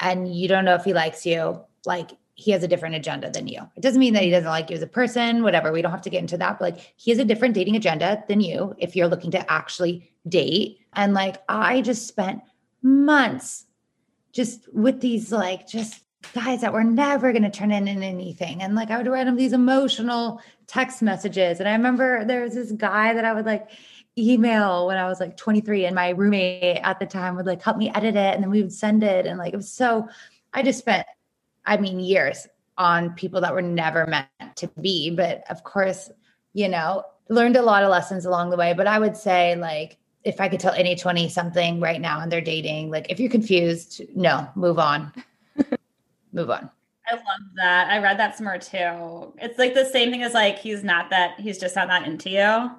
and 0.00 0.34
you 0.34 0.48
don't 0.48 0.64
know 0.64 0.74
if 0.74 0.84
he 0.84 0.92
likes 0.92 1.24
you, 1.24 1.60
like 1.86 2.10
he 2.34 2.50
has 2.52 2.62
a 2.62 2.68
different 2.68 2.94
agenda 2.94 3.30
than 3.30 3.46
you. 3.46 3.60
It 3.76 3.82
doesn't 3.82 4.00
mean 4.00 4.14
that 4.14 4.22
he 4.22 4.28
mm-hmm. 4.28 4.36
doesn't 4.36 4.50
like 4.50 4.70
you 4.70 4.76
as 4.76 4.82
a 4.82 4.86
person, 4.86 5.42
whatever. 5.42 5.72
We 5.72 5.82
don't 5.82 5.90
have 5.90 6.02
to 6.02 6.10
get 6.10 6.20
into 6.20 6.38
that, 6.38 6.58
but 6.58 6.72
like 6.72 6.94
he 6.96 7.10
has 7.10 7.20
a 7.20 7.24
different 7.24 7.54
dating 7.54 7.76
agenda 7.76 8.24
than 8.28 8.40
you 8.40 8.74
if 8.78 8.96
you're 8.96 9.08
looking 9.08 9.30
to 9.32 9.52
actually 9.52 10.10
date. 10.26 10.78
And 10.94 11.12
like 11.12 11.36
I 11.48 11.82
just 11.82 12.08
spent 12.08 12.40
months 12.82 13.66
just 14.32 14.72
with 14.72 15.00
these 15.00 15.30
like 15.30 15.68
just 15.68 16.02
guys 16.34 16.60
that 16.62 16.72
were 16.72 16.84
never 16.84 17.32
going 17.32 17.42
to 17.42 17.50
turn 17.50 17.72
in 17.72 17.88
in 17.88 18.02
anything. 18.02 18.62
And 18.62 18.74
like 18.74 18.90
I 18.90 18.96
would 18.96 19.06
write 19.06 19.26
him 19.26 19.36
these 19.36 19.52
emotional 19.52 20.40
text 20.66 21.02
messages. 21.02 21.60
And 21.60 21.68
I 21.68 21.72
remember 21.72 22.24
there 22.24 22.42
was 22.42 22.54
this 22.54 22.72
guy 22.72 23.12
that 23.12 23.24
I 23.24 23.32
would 23.32 23.46
like, 23.46 23.68
email 24.18 24.86
when 24.86 24.96
I 24.96 25.06
was 25.06 25.20
like 25.20 25.36
23 25.36 25.86
and 25.86 25.94
my 25.94 26.10
roommate 26.10 26.80
at 26.82 26.98
the 26.98 27.06
time 27.06 27.36
would 27.36 27.46
like 27.46 27.62
help 27.62 27.76
me 27.76 27.90
edit 27.94 28.16
it 28.16 28.34
and 28.34 28.42
then 28.42 28.50
we 28.50 28.62
would 28.62 28.72
send 28.72 29.02
it 29.02 29.26
and 29.26 29.38
like 29.38 29.52
it 29.52 29.56
was 29.56 29.70
so 29.70 30.08
I 30.52 30.62
just 30.62 30.80
spent 30.80 31.06
I 31.64 31.76
mean 31.76 32.00
years 32.00 32.46
on 32.76 33.10
people 33.14 33.40
that 33.42 33.54
were 33.54 33.62
never 33.62 34.06
meant 34.06 34.56
to 34.56 34.68
be 34.80 35.10
but 35.10 35.44
of 35.48 35.62
course 35.62 36.10
you 36.52 36.68
know 36.68 37.04
learned 37.28 37.56
a 37.56 37.62
lot 37.62 37.84
of 37.84 37.90
lessons 37.90 38.24
along 38.24 38.50
the 38.50 38.56
way 38.56 38.74
but 38.74 38.86
I 38.86 38.98
would 38.98 39.16
say 39.16 39.54
like 39.54 39.96
if 40.24 40.40
I 40.40 40.48
could 40.48 40.60
tell 40.60 40.74
any 40.74 40.96
20 40.96 41.28
something 41.28 41.80
right 41.80 42.00
now 42.00 42.20
and 42.20 42.32
they're 42.32 42.40
dating 42.40 42.90
like 42.90 43.06
if 43.10 43.20
you're 43.20 43.30
confused 43.30 44.02
no 44.14 44.48
move 44.56 44.78
on 44.78 45.12
move 46.32 46.50
on 46.50 46.70
I 47.10 47.14
love 47.14 47.24
that. 47.56 47.90
I 47.90 47.98
read 47.98 48.20
that 48.20 48.36
somewhere 48.36 48.58
too. 48.58 49.32
It's 49.38 49.58
like 49.58 49.74
the 49.74 49.84
same 49.84 50.12
thing 50.12 50.22
as 50.22 50.32
like 50.32 50.60
he's 50.60 50.84
not 50.84 51.10
that 51.10 51.40
he's 51.40 51.58
just 51.58 51.74
not 51.74 51.88
that 51.88 52.06
into 52.06 52.30
you. 52.30 52.70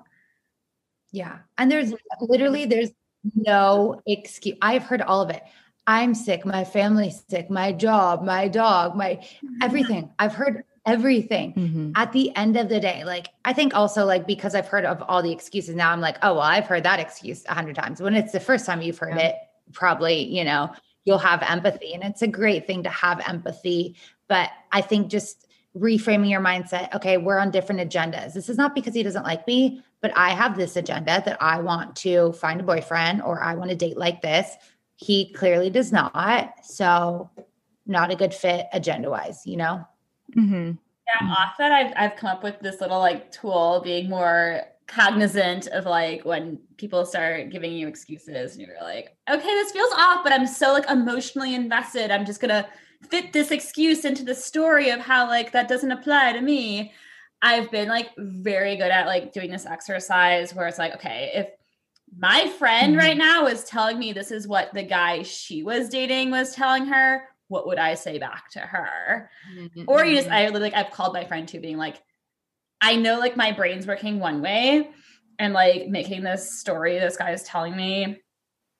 Yeah. 1.12 1.39
And 1.57 1.72
there's 1.72 1.93
literally 2.20 2.66
there's 2.66 2.91
no 3.36 4.01
excuse. 4.05 4.57
I've 4.62 4.84
heard 4.84 5.01
all 5.01 5.22
of 5.22 5.30
it. 5.30 5.43
I'm 5.88 6.14
sick, 6.14 6.45
my 6.45 6.64
family's 6.64 7.24
sick, 7.28 7.49
my 7.49 7.72
job, 7.72 8.24
my 8.24 8.47
dog, 8.47 8.95
my 8.95 9.16
mm-hmm. 9.16 9.64
everything. 9.64 10.12
I've 10.20 10.34
heard 10.34 10.64
everything 10.86 11.53
mm-hmm. 11.53 11.91
at 11.95 12.12
the 12.12 12.36
end 12.36 12.55
of 12.55 12.70
the 12.70 12.80
day. 12.80 13.03
Like, 13.03 13.28
I 13.45 13.53
think 13.53 13.76
also, 13.76 14.05
like, 14.05 14.28
because 14.28 14.55
I've 14.55 14.68
heard 14.68 14.86
of 14.86 15.03
all 15.07 15.22
the 15.22 15.32
excuses 15.32 15.76
now, 15.76 15.91
I'm 15.91 16.01
like, 16.01 16.18
oh, 16.22 16.34
well, 16.34 16.43
I've 16.43 16.66
heard 16.66 16.84
that 16.84 16.99
excuse 16.99 17.45
a 17.47 17.53
hundred 17.53 17.76
times. 17.76 18.01
When 18.01 18.16
it's 18.16 18.32
the 18.32 18.39
first 18.39 18.66
time 18.66 18.82
you've 18.82 18.99
heard 18.99 19.16
yeah. 19.16 19.28
it, 19.28 19.36
probably, 19.74 20.24
you 20.24 20.43
know, 20.43 20.72
you'll 21.03 21.18
have 21.18 21.41
empathy. 21.43 21.93
And 21.93 22.03
it's 22.03 22.22
a 22.22 22.28
great 22.28 22.68
thing 22.68 22.84
to 22.84 22.89
have 22.89 23.22
empathy. 23.28 23.95
But 24.28 24.49
I 24.72 24.82
think 24.82 25.09
just 25.09 25.47
reframing 25.78 26.30
your 26.30 26.41
mindset 26.41 26.93
okay, 26.95 27.18
we're 27.18 27.39
on 27.39 27.49
different 27.49 27.82
agendas. 27.82 28.34
This 28.34 28.49
is 28.49 28.57
not 28.57 28.76
because 28.76 28.93
he 28.93 29.03
doesn't 29.03 29.24
like 29.24 29.47
me, 29.47 29.82
but 30.02 30.16
I 30.18 30.30
have 30.30 30.58
this 30.58 30.76
agenda 30.76 31.22
that 31.26 31.38
I 31.41 31.62
want 31.62 31.95
to 31.97 32.34
find 32.34 32.60
a 32.60 32.64
boyfriend 32.64 33.22
or 33.22 33.41
I 33.41 33.56
want 33.56 33.70
to 33.70 33.76
date 33.76 33.97
like 33.97 34.22
this. 34.22 34.56
He 34.95 35.32
clearly 35.34 35.70
does 35.70 35.91
not. 35.91 36.54
So, 36.64 37.30
not 37.86 38.12
a 38.12 38.16
good 38.16 38.34
fit 38.34 38.68
agenda 38.74 39.10
wise, 39.10 39.45
you 39.45 39.58
know? 39.58 39.86
Mm-hmm. 40.36 40.72
Yeah, 41.22 41.28
off 41.28 41.58
that, 41.58 41.72
I've, 41.72 41.93
I've 41.95 42.18
come 42.18 42.30
up 42.30 42.43
with 42.43 42.60
this 42.60 42.80
little 42.82 42.99
like 42.99 43.32
tool 43.32 43.82
being 43.84 44.10
more 44.10 44.62
cognizant 44.88 45.68
of 45.68 45.86
like 45.86 46.24
when 46.26 46.60
people 46.78 47.06
start 47.06 47.49
giving 47.49 47.72
you 47.72 47.88
excuses 47.88 48.56
and 48.56 48.66
you're 48.66 48.82
like, 48.82 49.16
okay, 49.30 49.41
this 49.41 49.72
feels 49.72 49.91
off, 49.93 50.24
but 50.24 50.34
I'm 50.34 50.47
so 50.47 50.74
like 50.74 50.89
emotionally 50.89 51.56
invested. 51.56 52.12
I'm 52.12 52.26
just 52.26 52.41
gonna 52.41 52.68
fit 53.10 53.34
this 53.34 53.52
excuse 53.52 54.06
into 54.06 54.24
the 54.24 54.36
story 54.36 54.89
of 54.89 54.99
how 54.99 55.28
like 55.28 55.52
that 55.52 55.68
doesn't 55.68 55.91
apply 55.91 56.34
to 56.34 56.41
me. 56.41 56.93
I've 57.41 57.71
been 57.71 57.89
like 57.89 58.09
very 58.17 58.75
good 58.75 58.91
at 58.91 59.07
like 59.07 59.33
doing 59.33 59.51
this 59.51 59.65
exercise 59.65 60.53
where 60.53 60.67
it's 60.67 60.77
like, 60.77 60.95
okay, 60.95 61.31
if 61.33 61.47
my 62.17 62.47
friend 62.47 62.93
mm-hmm. 62.93 62.99
right 62.99 63.17
now 63.17 63.47
is 63.47 63.63
telling 63.63 63.97
me 63.97 64.13
this 64.13 64.31
is 64.31 64.47
what 64.47 64.73
the 64.73 64.83
guy 64.83 65.23
she 65.23 65.63
was 65.63 65.89
dating 65.89 66.31
was 66.31 66.55
telling 66.55 66.85
her, 66.85 67.23
what 67.47 67.67
would 67.67 67.79
I 67.79 67.95
say 67.95 68.17
back 68.17 68.49
to 68.51 68.59
her? 68.59 69.29
Mm-hmm. 69.57 69.83
Or 69.87 70.05
you 70.05 70.15
just, 70.15 70.29
I 70.29 70.47
like, 70.49 70.73
I've 70.73 70.91
called 70.91 71.13
my 71.13 71.25
friend 71.25 71.47
too, 71.47 71.59
being 71.59 71.77
like, 71.77 72.01
I 72.81 72.95
know 72.95 73.19
like 73.19 73.37
my 73.37 73.51
brain's 73.51 73.87
working 73.87 74.19
one 74.19 74.41
way 74.41 74.89
and 75.39 75.53
like 75.53 75.87
making 75.87 76.23
this 76.23 76.59
story 76.59 76.99
this 76.99 77.17
guy 77.17 77.31
is 77.31 77.43
telling 77.43 77.75
me 77.75 78.21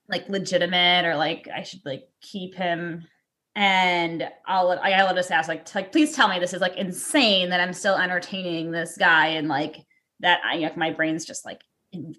like 0.08 0.28
legitimate 0.28 1.04
or 1.04 1.16
like 1.16 1.48
I 1.54 1.62
should 1.62 1.84
like 1.84 2.04
keep 2.20 2.54
him 2.54 3.06
and 3.54 4.28
I'll 4.46 4.70
I 4.82 4.92
I'll 4.92 5.14
just 5.14 5.30
ask 5.30 5.48
like 5.48 5.74
like 5.74 5.92
please 5.92 6.14
tell 6.14 6.28
me 6.28 6.38
this 6.38 6.54
is 6.54 6.60
like 6.60 6.76
insane 6.76 7.50
that 7.50 7.60
I'm 7.60 7.72
still 7.72 7.96
entertaining 7.96 8.70
this 8.70 8.96
guy 8.96 9.28
and 9.28 9.48
like 9.48 9.76
that 10.20 10.40
I 10.44 10.56
like 10.56 10.76
my 10.76 10.90
brain's 10.90 11.24
just 11.24 11.44
like 11.44 11.60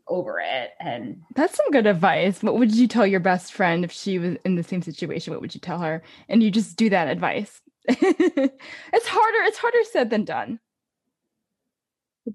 over 0.08 0.40
it. 0.40 0.72
And 0.80 1.22
that's 1.36 1.58
some 1.58 1.72
good 1.72 1.88
advice. 1.88 2.44
What 2.44 2.60
would 2.60 2.76
you 2.76 2.88
tell 2.88 3.08
your 3.08 3.20
best 3.20 3.54
friend 3.54 3.84
if 3.84 3.92
she 3.92 4.20
was 4.20 4.38
in 4.46 4.56
the 4.56 4.64
same 4.64 4.82
situation? 4.82 5.34
What 5.34 5.42
would 5.42 5.56
you 5.56 5.62
tell 5.62 5.80
her? 5.80 6.04
And 6.30 6.44
you 6.44 6.52
just 6.52 6.78
do 6.78 6.90
that 6.90 7.08
advice. 7.08 7.62
It's 7.90 9.08
harder 9.08 9.38
it's 9.44 9.58
harder 9.58 9.84
said 9.92 10.10
than 10.10 10.26
done. 10.26 10.60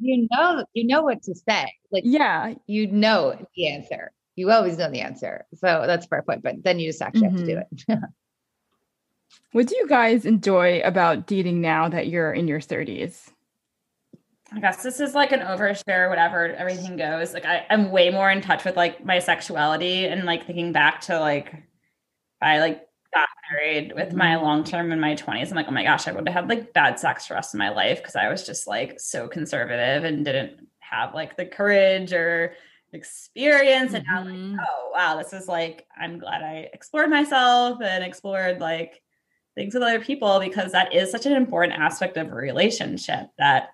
You 0.00 0.28
know 0.30 0.64
you 0.74 0.86
know 0.86 1.02
what 1.02 1.22
to 1.22 1.34
say. 1.34 1.72
Like 1.92 2.02
yeah. 2.04 2.54
you 2.66 2.88
know 2.88 3.38
the 3.54 3.68
answer. 3.68 4.12
You 4.34 4.50
always 4.50 4.76
know 4.76 4.90
the 4.90 5.00
answer. 5.00 5.46
So 5.54 5.84
that's 5.86 6.06
a 6.06 6.08
fair 6.08 6.22
point 6.22 6.42
but 6.42 6.56
then 6.64 6.80
you 6.80 6.88
just 6.88 7.00
actually 7.00 7.28
mm-hmm. 7.28 7.36
have 7.36 7.46
to 7.46 7.54
do 7.54 7.60
mm-hmm. 7.92 8.04
it 8.04 8.10
What 9.52 9.66
do 9.66 9.76
you 9.76 9.88
guys 9.88 10.26
enjoy 10.26 10.80
about 10.80 11.26
dating 11.26 11.60
now 11.60 11.88
that 11.88 12.08
you're 12.08 12.32
in 12.32 12.48
your 12.48 12.60
30s? 12.60 13.30
I 14.52 14.60
guess 14.60 14.82
this 14.82 15.00
is 15.00 15.14
like 15.14 15.32
an 15.32 15.40
overshare, 15.40 16.08
whatever 16.08 16.54
everything 16.54 16.96
goes. 16.96 17.34
Like 17.34 17.44
I, 17.44 17.66
I'm 17.70 17.90
way 17.90 18.10
more 18.10 18.30
in 18.30 18.40
touch 18.40 18.64
with 18.64 18.76
like 18.76 19.04
my 19.04 19.18
sexuality 19.18 20.06
and 20.06 20.24
like 20.24 20.46
thinking 20.46 20.72
back 20.72 21.00
to 21.02 21.18
like 21.18 21.54
I 22.40 22.60
like 22.60 22.86
got 23.12 23.28
married 23.50 23.92
with 23.94 24.12
my 24.12 24.34
mm-hmm. 24.34 24.44
long 24.44 24.64
term 24.64 24.92
in 24.92 25.00
my 25.00 25.14
20s. 25.14 25.50
I'm 25.50 25.56
like, 25.56 25.68
oh 25.68 25.72
my 25.72 25.84
gosh, 25.84 26.08
I 26.08 26.12
would 26.12 26.26
have 26.28 26.34
had 26.34 26.48
like 26.48 26.72
bad 26.72 26.98
sex 26.98 27.26
for 27.26 27.32
the 27.32 27.36
rest 27.36 27.54
of 27.54 27.58
my 27.58 27.70
life 27.70 27.98
because 27.98 28.16
I 28.16 28.28
was 28.28 28.46
just 28.46 28.66
like 28.66 29.00
so 29.00 29.28
conservative 29.28 30.04
and 30.04 30.24
didn't 30.24 30.66
have 30.80 31.14
like 31.14 31.36
the 31.36 31.46
courage 31.46 32.12
or 32.12 32.54
experience. 32.92 33.92
And 33.92 34.04
now, 34.08 34.24
like, 34.24 34.34
mm-hmm. 34.34 34.56
oh 34.60 34.90
wow, 34.94 35.16
this 35.16 35.32
is 35.32 35.48
like 35.48 35.86
I'm 35.96 36.18
glad 36.18 36.42
I 36.42 36.68
explored 36.72 37.10
myself 37.10 37.80
and 37.82 38.04
explored 38.04 38.60
like 38.60 39.02
things 39.58 39.74
with 39.74 39.82
other 39.82 40.00
people 40.00 40.38
because 40.38 40.72
that 40.72 40.94
is 40.94 41.10
such 41.10 41.26
an 41.26 41.32
important 41.32 41.78
aspect 41.78 42.16
of 42.16 42.28
a 42.28 42.34
relationship 42.34 43.28
that 43.38 43.70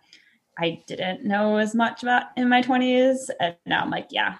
I 0.58 0.82
didn't 0.86 1.24
know 1.24 1.58
as 1.58 1.74
much 1.74 2.02
about 2.02 2.24
in 2.36 2.48
my 2.48 2.62
20s. 2.62 3.28
And 3.38 3.54
now 3.66 3.82
I'm 3.82 3.90
like, 3.90 4.08
yeah, 4.10 4.36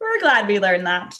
we're 0.00 0.20
glad 0.20 0.48
we 0.48 0.58
learned 0.58 0.86
that. 0.86 1.14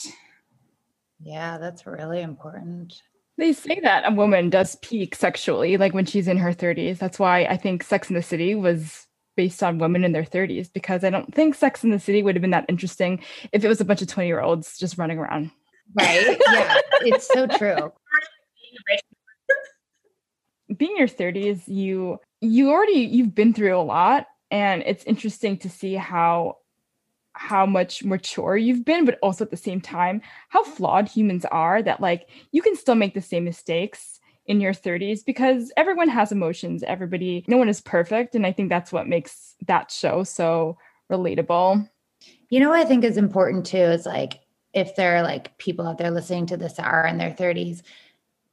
Yeah, 1.20 1.58
that's 1.58 1.86
really 1.86 2.22
important. 2.22 2.94
They 3.38 3.52
say 3.52 3.80
that 3.80 4.10
a 4.10 4.14
woman 4.14 4.48
does 4.48 4.76
peak 4.76 5.14
sexually, 5.14 5.76
like 5.76 5.92
when 5.92 6.06
she's 6.06 6.26
in 6.26 6.38
her 6.38 6.54
30s. 6.54 6.98
That's 6.98 7.18
why 7.18 7.44
I 7.44 7.58
think 7.58 7.82
Sex 7.82 8.08
in 8.08 8.16
the 8.16 8.22
City 8.22 8.54
was 8.54 9.06
based 9.36 9.62
on 9.62 9.78
women 9.78 10.04
in 10.04 10.12
their 10.12 10.24
30s, 10.24 10.72
because 10.72 11.04
I 11.04 11.10
don't 11.10 11.34
think 11.34 11.54
Sex 11.54 11.84
in 11.84 11.90
the 11.90 12.00
City 12.00 12.22
would 12.22 12.34
have 12.34 12.40
been 12.40 12.52
that 12.52 12.64
interesting 12.70 13.22
if 13.52 13.62
it 13.62 13.68
was 13.68 13.82
a 13.82 13.84
bunch 13.84 14.00
of 14.00 14.08
20 14.08 14.26
year 14.26 14.40
olds 14.40 14.78
just 14.78 14.96
running 14.96 15.18
around. 15.18 15.50
Right? 15.94 16.38
Yeah, 16.48 16.80
it's 17.02 17.28
so 17.28 17.46
true. 17.46 17.92
Being 20.76 20.96
your 20.96 21.08
30s, 21.08 21.66
you 21.66 22.18
you 22.40 22.70
already 22.70 23.00
you've 23.00 23.34
been 23.34 23.54
through 23.54 23.76
a 23.76 23.82
lot 23.82 24.26
and 24.50 24.82
it's 24.86 25.04
interesting 25.04 25.56
to 25.58 25.70
see 25.70 25.94
how 25.94 26.56
how 27.32 27.66
much 27.66 28.02
mature 28.02 28.56
you've 28.56 28.84
been 28.84 29.04
but 29.04 29.18
also 29.22 29.44
at 29.44 29.50
the 29.50 29.56
same 29.56 29.80
time 29.80 30.22
how 30.48 30.64
flawed 30.64 31.06
humans 31.06 31.44
are 31.46 31.82
that 31.82 32.00
like 32.00 32.28
you 32.52 32.62
can 32.62 32.74
still 32.74 32.94
make 32.94 33.14
the 33.14 33.20
same 33.20 33.44
mistakes 33.44 34.20
in 34.46 34.60
your 34.60 34.72
30s 34.72 35.24
because 35.24 35.70
everyone 35.76 36.08
has 36.08 36.32
emotions 36.32 36.82
everybody 36.84 37.44
no 37.46 37.58
one 37.58 37.68
is 37.68 37.80
perfect 37.80 38.34
and 38.34 38.46
i 38.46 38.52
think 38.52 38.70
that's 38.70 38.92
what 38.92 39.06
makes 39.06 39.54
that 39.66 39.90
show 39.90 40.22
so 40.22 40.78
relatable. 41.10 41.88
You 42.48 42.60
know 42.60 42.70
what 42.70 42.80
i 42.80 42.84
think 42.84 43.04
is 43.04 43.18
important 43.18 43.66
too 43.66 43.76
is 43.76 44.06
like 44.06 44.40
if 44.72 44.96
there 44.96 45.16
are 45.16 45.22
like 45.22 45.56
people 45.58 45.86
out 45.86 45.98
there 45.98 46.10
listening 46.10 46.46
to 46.46 46.56
this 46.56 46.78
are 46.78 47.06
in 47.06 47.18
their 47.18 47.32
30s 47.32 47.82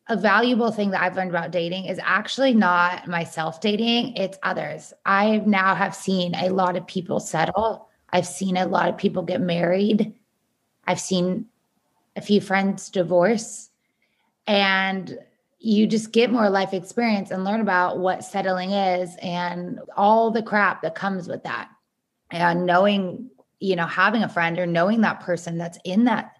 a 0.07 0.17
valuable 0.17 0.71
thing 0.71 0.91
that 0.91 1.01
I've 1.01 1.15
learned 1.15 1.29
about 1.29 1.51
dating 1.51 1.85
is 1.85 1.99
actually 2.03 2.53
not 2.53 3.07
myself 3.07 3.61
dating, 3.61 4.15
it's 4.17 4.37
others. 4.43 4.93
I 5.05 5.37
now 5.45 5.75
have 5.75 5.95
seen 5.95 6.35
a 6.35 6.49
lot 6.49 6.75
of 6.75 6.85
people 6.87 7.19
settle. 7.19 7.87
I've 8.09 8.27
seen 8.27 8.57
a 8.57 8.67
lot 8.67 8.89
of 8.89 8.97
people 8.97 9.23
get 9.23 9.39
married. 9.39 10.13
I've 10.85 10.99
seen 10.99 11.45
a 12.15 12.21
few 12.21 12.41
friends 12.41 12.89
divorce. 12.89 13.69
And 14.45 15.17
you 15.59 15.87
just 15.87 16.11
get 16.11 16.31
more 16.31 16.49
life 16.49 16.73
experience 16.73 17.31
and 17.31 17.45
learn 17.45 17.61
about 17.61 17.99
what 17.99 18.25
settling 18.25 18.71
is 18.71 19.15
and 19.21 19.79
all 19.95 20.29
the 20.29 20.43
crap 20.43 20.81
that 20.81 20.95
comes 20.95 21.29
with 21.29 21.43
that. 21.43 21.69
And 22.29 22.65
knowing, 22.65 23.29
you 23.61 23.77
know, 23.77 23.85
having 23.85 24.23
a 24.23 24.29
friend 24.29 24.59
or 24.59 24.67
knowing 24.67 24.99
that 25.01 25.21
person 25.21 25.57
that's 25.57 25.79
in 25.85 26.03
that 26.03 26.33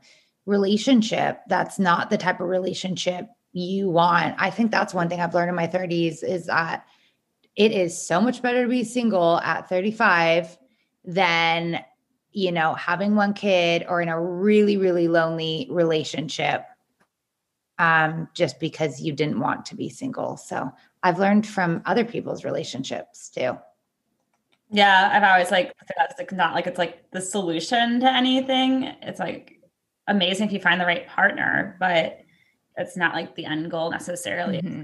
relationship 0.45 1.39
that's 1.47 1.79
not 1.79 2.09
the 2.09 2.17
type 2.17 2.41
of 2.41 2.49
relationship 2.49 3.27
you 3.53 3.89
want. 3.89 4.35
I 4.37 4.49
think 4.49 4.71
that's 4.71 4.93
one 4.93 5.09
thing 5.09 5.21
I've 5.21 5.33
learned 5.33 5.49
in 5.49 5.55
my 5.55 5.67
30s 5.67 6.23
is 6.23 6.47
that 6.47 6.85
it 7.55 7.71
is 7.71 8.05
so 8.05 8.19
much 8.19 8.41
better 8.41 8.63
to 8.63 8.69
be 8.69 8.83
single 8.83 9.39
at 9.39 9.69
35 9.69 10.57
than, 11.05 11.79
you 12.31 12.51
know, 12.51 12.73
having 12.73 13.15
one 13.15 13.33
kid 13.33 13.85
or 13.87 14.01
in 14.01 14.09
a 14.09 14.19
really, 14.19 14.77
really 14.77 15.07
lonely 15.07 15.67
relationship 15.69 16.65
um, 17.77 18.27
just 18.33 18.59
because 18.59 19.01
you 19.01 19.13
didn't 19.13 19.39
want 19.39 19.65
to 19.67 19.75
be 19.75 19.89
single. 19.89 20.37
So 20.37 20.71
I've 21.03 21.19
learned 21.19 21.45
from 21.45 21.83
other 21.85 22.05
people's 22.05 22.43
relationships 22.43 23.29
too. 23.29 23.57
Yeah, 24.71 25.11
I've 25.13 25.23
always 25.23 25.51
like 25.51 25.73
that's 25.97 26.17
like 26.17 26.31
not 26.31 26.55
like 26.55 26.65
it's 26.65 26.79
like 26.79 27.11
the 27.11 27.21
solution 27.21 27.99
to 27.99 28.11
anything. 28.11 28.85
It's 29.03 29.19
like 29.19 29.59
amazing 30.07 30.47
if 30.47 30.53
you 30.53 30.59
find 30.59 30.81
the 30.81 30.85
right 30.85 31.07
partner, 31.07 31.77
but 31.79 32.22
it's 32.77 32.97
not 32.97 33.13
like 33.13 33.35
the 33.35 33.45
end 33.45 33.69
goal 33.71 33.91
necessarily. 33.91 34.61
Mm-hmm. 34.61 34.83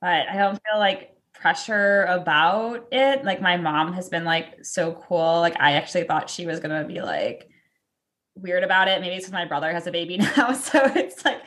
But 0.00 0.28
I 0.28 0.36
don't 0.36 0.54
feel 0.54 0.78
like 0.78 1.16
pressure 1.34 2.04
about 2.04 2.88
it. 2.92 3.24
Like 3.24 3.40
my 3.40 3.56
mom 3.56 3.92
has 3.92 4.08
been 4.08 4.24
like 4.24 4.64
so 4.64 4.92
cool. 4.92 5.40
Like 5.40 5.60
I 5.60 5.72
actually 5.72 6.04
thought 6.04 6.30
she 6.30 6.46
was 6.46 6.60
gonna 6.60 6.84
be 6.84 7.00
like 7.00 7.48
weird 8.34 8.64
about 8.64 8.88
it. 8.88 9.00
Maybe 9.00 9.16
it's 9.16 9.26
because 9.26 9.32
my 9.32 9.44
brother 9.44 9.72
has 9.72 9.86
a 9.86 9.92
baby 9.92 10.16
now, 10.36 10.52
so 10.52 10.80
it's 10.94 11.24
like 11.24 11.42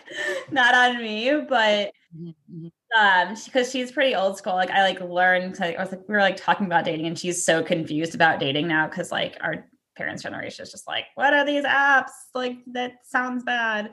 not 0.51 0.75
on 0.75 1.01
me. 1.01 1.31
But 1.47 1.93
mm-hmm. 2.15 2.67
um, 2.99 3.35
because 3.45 3.71
she's 3.71 3.91
pretty 3.91 4.15
old 4.15 4.37
school. 4.37 4.53
Like 4.53 4.71
I 4.71 4.83
like 4.83 5.01
learned. 5.01 5.55
To, 5.55 5.77
I 5.77 5.81
was 5.81 5.91
like 5.91 6.07
we 6.07 6.13
were 6.13 6.21
like 6.21 6.37
talking 6.37 6.65
about 6.65 6.85
dating, 6.85 7.07
and 7.07 7.17
she's 7.17 7.43
so 7.43 7.63
confused 7.63 8.15
about 8.15 8.39
dating 8.39 8.67
now 8.67 8.87
because 8.87 9.11
like 9.11 9.37
our 9.41 9.65
parents' 9.95 10.23
generation 10.23 10.63
is 10.63 10.71
just 10.71 10.87
like, 10.87 11.05
what 11.15 11.33
are 11.33 11.45
these 11.45 11.63
apps? 11.63 12.11
Like 12.33 12.57
that 12.73 12.93
sounds 13.05 13.43
bad. 13.43 13.91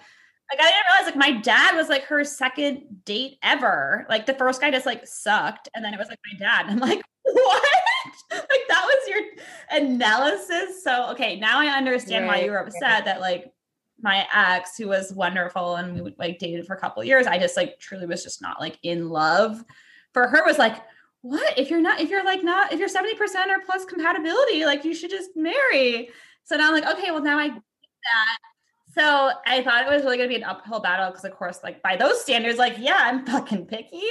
Like 0.50 0.60
I 0.60 0.70
didn't 0.70 0.84
realize 0.90 1.06
like 1.06 1.32
my 1.32 1.40
dad 1.40 1.76
was 1.76 1.88
like 1.88 2.04
her 2.04 2.24
second 2.24 3.04
date 3.04 3.38
ever. 3.42 4.06
Like 4.08 4.26
the 4.26 4.34
first 4.34 4.60
guy 4.60 4.70
just 4.70 4.86
like 4.86 5.06
sucked, 5.06 5.68
and 5.74 5.84
then 5.84 5.94
it 5.94 5.98
was 5.98 6.08
like 6.08 6.18
my 6.32 6.38
dad. 6.38 6.66
And 6.66 6.72
I'm 6.72 6.88
like, 6.88 7.00
what? 7.22 7.68
like 8.32 8.68
that 8.68 8.84
was 8.84 9.08
your 9.08 9.20
analysis. 9.70 10.82
So 10.82 11.10
okay, 11.12 11.38
now 11.38 11.60
I 11.60 11.66
understand 11.66 12.26
right. 12.26 12.38
why 12.38 12.44
you 12.44 12.50
were 12.50 12.58
upset 12.58 13.04
that 13.04 13.20
like 13.20 13.52
my 14.02 14.26
ex, 14.34 14.76
who 14.76 14.88
was 14.88 15.12
wonderful 15.12 15.76
and 15.76 16.00
we 16.00 16.14
like 16.18 16.38
dated 16.38 16.66
for 16.66 16.74
a 16.74 16.80
couple 16.80 17.04
years, 17.04 17.26
I 17.26 17.38
just 17.38 17.56
like 17.56 17.78
truly 17.78 18.06
was 18.06 18.24
just 18.24 18.42
not 18.42 18.60
like 18.60 18.78
in 18.82 19.08
love. 19.08 19.62
For 20.12 20.26
her 20.26 20.44
was 20.44 20.58
like, 20.58 20.76
what 21.22 21.58
if 21.58 21.70
you're 21.70 21.80
not 21.82 22.00
if 22.00 22.10
you're 22.10 22.24
like 22.24 22.42
not 22.42 22.72
if 22.72 22.80
you're 22.80 22.88
70% 22.88 23.12
or 23.20 23.64
plus 23.64 23.84
compatibility, 23.84 24.64
like 24.64 24.84
you 24.84 24.94
should 24.94 25.10
just 25.10 25.30
marry. 25.36 26.10
So 26.44 26.56
now 26.56 26.68
I'm 26.68 26.74
like, 26.74 26.98
okay, 26.98 27.10
well 27.10 27.22
now 27.22 27.38
I 27.38 27.48
get 27.48 27.54
that 27.58 28.38
so 28.94 29.30
I 29.46 29.62
thought 29.62 29.86
it 29.86 29.90
was 29.90 30.02
really 30.02 30.16
gonna 30.16 30.28
be 30.28 30.36
an 30.36 30.44
uphill 30.44 30.80
battle 30.80 31.10
because, 31.10 31.24
of 31.24 31.32
course, 31.32 31.60
like 31.62 31.82
by 31.82 31.96
those 31.96 32.20
standards, 32.20 32.58
like 32.58 32.76
yeah, 32.78 32.98
I'm 32.98 33.24
fucking 33.26 33.66
picky. 33.66 34.02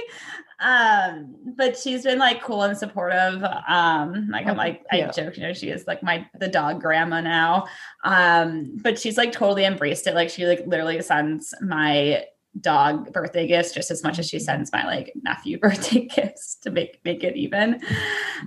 Um, 0.60 1.36
but 1.58 1.78
she's 1.78 2.04
been 2.04 2.20
like 2.20 2.42
cool 2.42 2.64
and 2.64 2.78
supportive. 2.78 3.44
Um, 3.68 4.30
like 4.30 4.48
I'm 4.48 4.58
like 4.58 4.86
I 4.92 5.10
joke, 5.14 5.38
you 5.38 5.44
know, 5.44 5.54
she 5.54 5.70
is 5.70 5.86
like 5.88 6.04
my 6.04 6.26
the 6.40 6.48
dog 6.48 6.82
grandma 6.82 7.22
now. 7.22 7.68
Um, 8.04 8.78
but 8.82 9.00
she's 9.00 9.18
like 9.18 9.32
totally 9.32 9.66
embraced 9.66 10.08
it. 10.08 10.16
Like 10.16 10.30
she 10.30 10.46
like 10.46 10.66
literally 10.66 11.02
sends 11.02 11.54
my 11.62 12.26
dog 12.60 13.12
birthday 13.14 13.48
gifts 13.48 13.74
just 13.74 13.92
as 13.92 14.04
much 14.04 14.18
as 14.20 14.28
she 14.28 14.38
mm-hmm. 14.38 14.46
sends 14.46 14.72
my 14.72 14.86
like 14.86 15.14
nephew 15.24 15.58
birthday 15.60 16.06
gifts 16.06 16.56
to 16.56 16.72
make 16.72 17.00
make 17.04 17.24
it 17.24 17.36
even. 17.36 17.82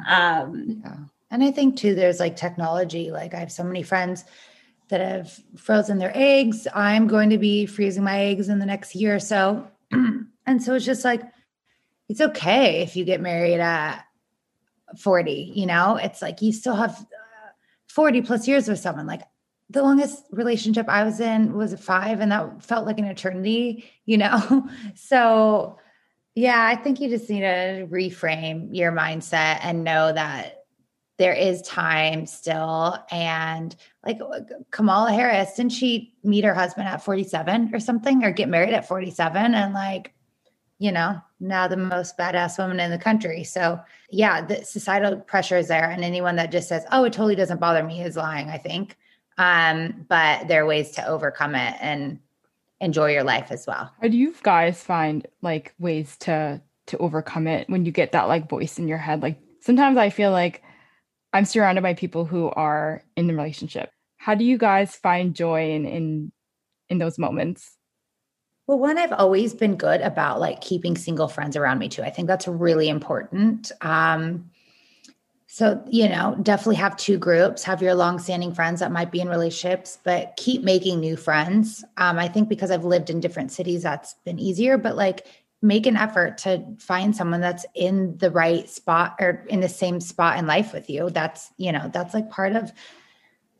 Um, 0.08 0.82
yeah. 0.84 0.96
And 1.30 1.42
I 1.42 1.50
think 1.50 1.76
too, 1.76 1.94
there's 1.94 2.20
like 2.20 2.36
technology. 2.36 3.10
Like 3.10 3.32
I 3.32 3.38
have 3.38 3.52
so 3.52 3.64
many 3.64 3.82
friends 3.82 4.24
that 4.92 5.00
have 5.00 5.40
frozen 5.56 5.98
their 5.98 6.12
eggs. 6.14 6.68
I'm 6.74 7.06
going 7.06 7.30
to 7.30 7.38
be 7.38 7.66
freezing 7.66 8.04
my 8.04 8.20
eggs 8.26 8.48
in 8.48 8.58
the 8.58 8.66
next 8.66 8.94
year 8.94 9.16
or 9.16 9.18
so. 9.18 9.66
and 9.90 10.62
so 10.62 10.74
it's 10.74 10.84
just 10.84 11.04
like, 11.04 11.22
it's 12.08 12.20
okay 12.20 12.82
if 12.82 12.94
you 12.94 13.06
get 13.06 13.22
married 13.22 13.58
at 13.58 14.04
40, 14.98 15.52
you 15.54 15.64
know, 15.64 15.96
it's 15.96 16.20
like 16.20 16.42
you 16.42 16.52
still 16.52 16.74
have 16.74 16.90
uh, 16.90 17.50
40 17.88 18.20
plus 18.20 18.46
years 18.46 18.68
with 18.68 18.78
someone. 18.78 19.06
Like 19.06 19.22
the 19.70 19.82
longest 19.82 20.24
relationship 20.30 20.88
I 20.90 21.04
was 21.04 21.20
in 21.20 21.54
was 21.54 21.74
five, 21.80 22.20
and 22.20 22.30
that 22.30 22.62
felt 22.62 22.86
like 22.86 22.98
an 22.98 23.06
eternity, 23.06 23.90
you 24.04 24.18
know? 24.18 24.68
so, 24.94 25.78
yeah, 26.34 26.66
I 26.66 26.76
think 26.76 27.00
you 27.00 27.08
just 27.08 27.30
need 27.30 27.40
to 27.40 27.88
reframe 27.90 28.68
your 28.76 28.92
mindset 28.92 29.60
and 29.62 29.84
know 29.84 30.12
that 30.12 30.61
there 31.22 31.32
is 31.32 31.62
time 31.62 32.26
still. 32.26 32.98
And 33.08 33.76
like 34.04 34.18
Kamala 34.72 35.12
Harris, 35.12 35.54
didn't 35.54 35.70
she 35.70 36.12
meet 36.24 36.42
her 36.42 36.52
husband 36.52 36.88
at 36.88 37.04
47 37.04 37.70
or 37.72 37.78
something, 37.78 38.24
or 38.24 38.32
get 38.32 38.48
married 38.48 38.74
at 38.74 38.88
47? 38.88 39.54
And 39.54 39.72
like, 39.72 40.12
you 40.80 40.90
know, 40.90 41.22
now 41.38 41.68
the 41.68 41.76
most 41.76 42.18
badass 42.18 42.58
woman 42.58 42.80
in 42.80 42.90
the 42.90 42.98
country. 42.98 43.44
So, 43.44 43.78
yeah, 44.10 44.44
the 44.44 44.64
societal 44.64 45.20
pressure 45.20 45.58
is 45.58 45.68
there. 45.68 45.88
And 45.88 46.02
anyone 46.02 46.34
that 46.36 46.50
just 46.50 46.68
says, 46.68 46.84
oh, 46.90 47.04
it 47.04 47.12
totally 47.12 47.36
doesn't 47.36 47.60
bother 47.60 47.84
me 47.84 48.02
is 48.02 48.16
lying, 48.16 48.50
I 48.50 48.58
think. 48.58 48.96
Um, 49.38 50.04
but 50.08 50.48
there 50.48 50.64
are 50.64 50.66
ways 50.66 50.90
to 50.92 51.06
overcome 51.06 51.54
it 51.54 51.76
and 51.80 52.18
enjoy 52.80 53.12
your 53.12 53.22
life 53.22 53.52
as 53.52 53.64
well. 53.64 53.92
How 54.02 54.08
do 54.08 54.16
you 54.16 54.34
guys 54.42 54.82
find 54.82 55.24
like 55.40 55.72
ways 55.78 56.16
to 56.22 56.60
to 56.86 56.98
overcome 56.98 57.46
it 57.46 57.70
when 57.70 57.84
you 57.86 57.92
get 57.92 58.10
that 58.10 58.26
like 58.26 58.50
voice 58.50 58.80
in 58.80 58.88
your 58.88 58.98
head? 58.98 59.22
Like 59.22 59.38
sometimes 59.60 59.96
I 59.98 60.10
feel 60.10 60.32
like 60.32 60.64
I'm 61.32 61.44
surrounded 61.44 61.82
by 61.82 61.94
people 61.94 62.24
who 62.24 62.50
are 62.50 63.02
in 63.16 63.26
the 63.26 63.34
relationship. 63.34 63.90
How 64.16 64.34
do 64.34 64.44
you 64.44 64.58
guys 64.58 64.94
find 64.94 65.34
joy 65.34 65.70
in 65.72 65.86
in 65.86 66.32
in 66.88 66.98
those 66.98 67.18
moments? 67.18 67.76
Well, 68.66 68.78
one, 68.78 68.96
I've 68.96 69.12
always 69.12 69.54
been 69.54 69.76
good 69.76 70.00
about 70.02 70.40
like 70.40 70.60
keeping 70.60 70.96
single 70.96 71.28
friends 71.28 71.56
around 71.56 71.78
me 71.78 71.88
too. 71.88 72.02
I 72.02 72.10
think 72.10 72.28
that's 72.28 72.46
really 72.46 72.88
important. 72.88 73.72
Um, 73.80 74.50
so, 75.48 75.84
you 75.90 76.08
know, 76.08 76.38
definitely 76.42 76.76
have 76.76 76.96
two 76.96 77.18
groups, 77.18 77.62
have 77.64 77.82
your 77.82 77.94
long-standing 77.94 78.54
friends 78.54 78.80
that 78.80 78.90
might 78.90 79.10
be 79.10 79.20
in 79.20 79.28
relationships, 79.28 79.98
but 80.02 80.32
keep 80.38 80.62
making 80.62 81.00
new 81.00 81.14
friends. 81.14 81.84
Um, 81.98 82.18
I 82.18 82.28
think 82.28 82.48
because 82.48 82.70
I've 82.70 82.86
lived 82.86 83.10
in 83.10 83.20
different 83.20 83.52
cities, 83.52 83.82
that's 83.82 84.14
been 84.24 84.38
easier, 84.38 84.78
but 84.78 84.96
like 84.96 85.26
make 85.62 85.86
an 85.86 85.96
effort 85.96 86.38
to 86.38 86.64
find 86.78 87.14
someone 87.14 87.40
that's 87.40 87.64
in 87.74 88.18
the 88.18 88.32
right 88.32 88.68
spot 88.68 89.14
or 89.20 89.46
in 89.48 89.60
the 89.60 89.68
same 89.68 90.00
spot 90.00 90.36
in 90.36 90.46
life 90.46 90.72
with 90.72 90.90
you. 90.90 91.08
That's 91.08 91.50
you 91.56 91.70
know 91.70 91.88
that's 91.92 92.12
like 92.12 92.28
part 92.28 92.54
of 92.54 92.72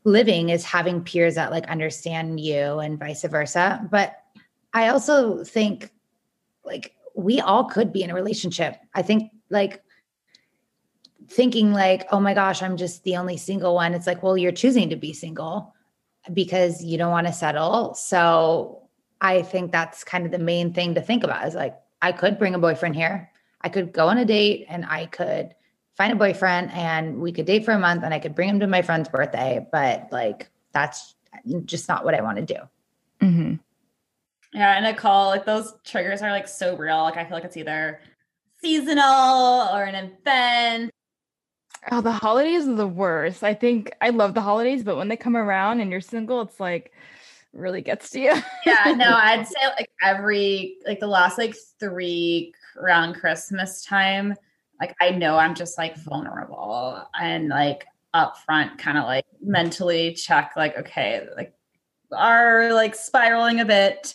living 0.04 0.48
is 0.48 0.64
having 0.64 1.04
peers 1.04 1.36
that 1.36 1.52
like 1.52 1.68
understand 1.68 2.40
you 2.40 2.80
and 2.80 2.98
vice 2.98 3.24
versa. 3.24 3.86
But 3.90 4.16
i 4.74 4.88
also 4.88 5.44
think 5.44 5.90
like 6.64 6.94
we 7.14 7.40
all 7.40 7.64
could 7.64 7.92
be 7.92 8.02
in 8.02 8.10
a 8.10 8.14
relationship. 8.14 8.76
I 8.94 9.02
think 9.02 9.30
like 9.48 9.82
thinking 11.28 11.72
like 11.72 12.06
oh 12.10 12.18
my 12.18 12.34
gosh 12.34 12.62
i'm 12.62 12.76
just 12.76 13.04
the 13.04 13.16
only 13.16 13.36
single 13.36 13.74
one 13.74 13.94
it's 13.94 14.08
like 14.08 14.22
well 14.22 14.36
you're 14.36 14.52
choosing 14.52 14.90
to 14.90 14.96
be 14.96 15.12
single 15.12 15.72
because 16.32 16.84
you 16.84 16.98
don't 16.98 17.12
want 17.12 17.28
to 17.28 17.32
settle. 17.32 17.94
So 17.94 18.88
i 19.20 19.42
think 19.42 19.70
that's 19.70 20.02
kind 20.02 20.26
of 20.26 20.32
the 20.32 20.38
main 20.38 20.74
thing 20.74 20.96
to 20.96 21.00
think 21.00 21.22
about 21.22 21.46
is 21.46 21.54
like 21.54 21.76
I 22.02 22.12
could 22.12 22.38
bring 22.38 22.54
a 22.54 22.58
boyfriend 22.58 22.96
here. 22.96 23.30
I 23.62 23.68
could 23.68 23.92
go 23.92 24.08
on 24.08 24.18
a 24.18 24.24
date 24.24 24.66
and 24.68 24.84
I 24.84 25.06
could 25.06 25.54
find 25.96 26.12
a 26.12 26.16
boyfriend 26.16 26.72
and 26.72 27.20
we 27.20 27.32
could 27.32 27.46
date 27.46 27.64
for 27.64 27.72
a 27.72 27.78
month 27.78 28.02
and 28.02 28.12
I 28.12 28.18
could 28.18 28.34
bring 28.34 28.48
him 28.48 28.60
to 28.60 28.66
my 28.66 28.82
friend's 28.82 29.08
birthday. 29.08 29.64
But 29.70 30.08
like, 30.10 30.50
that's 30.72 31.14
just 31.64 31.88
not 31.88 32.04
what 32.04 32.14
I 32.14 32.20
want 32.20 32.38
to 32.38 32.44
do. 32.44 32.60
Mm-hmm. 33.20 33.54
Yeah, 34.52 34.76
and 34.76 34.84
Nicole, 34.84 35.26
like 35.26 35.46
those 35.46 35.72
triggers 35.84 36.20
are 36.22 36.30
like 36.30 36.48
so 36.48 36.76
real. 36.76 37.02
Like 37.02 37.16
I 37.16 37.24
feel 37.24 37.34
like 37.34 37.44
it's 37.44 37.56
either 37.56 38.00
seasonal 38.60 39.68
or 39.72 39.84
an 39.84 39.94
event. 39.94 40.90
Oh, 41.90 42.00
the 42.00 42.12
holidays 42.12 42.68
are 42.68 42.74
the 42.74 42.86
worst. 42.86 43.42
I 43.42 43.54
think 43.54 43.92
I 44.00 44.10
love 44.10 44.34
the 44.34 44.40
holidays, 44.40 44.82
but 44.82 44.96
when 44.96 45.08
they 45.08 45.16
come 45.16 45.36
around 45.36 45.80
and 45.80 45.90
you're 45.90 46.00
single, 46.00 46.42
it's 46.42 46.60
like 46.60 46.92
really 47.52 47.82
gets 47.82 48.10
to 48.10 48.20
you. 48.20 48.34
yeah, 48.66 48.94
no, 48.96 49.14
I'd 49.14 49.46
say 49.46 49.66
like 49.78 49.90
every 50.02 50.76
like 50.86 51.00
the 51.00 51.06
last 51.06 51.38
like 51.38 51.56
three 51.78 52.54
around 52.76 53.14
Christmas 53.14 53.84
time, 53.84 54.34
like 54.80 54.94
I 55.00 55.10
know 55.10 55.36
I'm 55.36 55.54
just 55.54 55.78
like 55.78 55.96
vulnerable 55.96 57.06
and 57.20 57.48
like 57.48 57.86
upfront 58.14 58.78
kind 58.78 58.98
of 58.98 59.04
like 59.04 59.26
mentally 59.40 60.14
check 60.14 60.52
like 60.56 60.76
okay, 60.78 61.26
like 61.36 61.54
are 62.12 62.72
like 62.72 62.94
spiraling 62.94 63.60
a 63.60 63.64
bit 63.64 64.14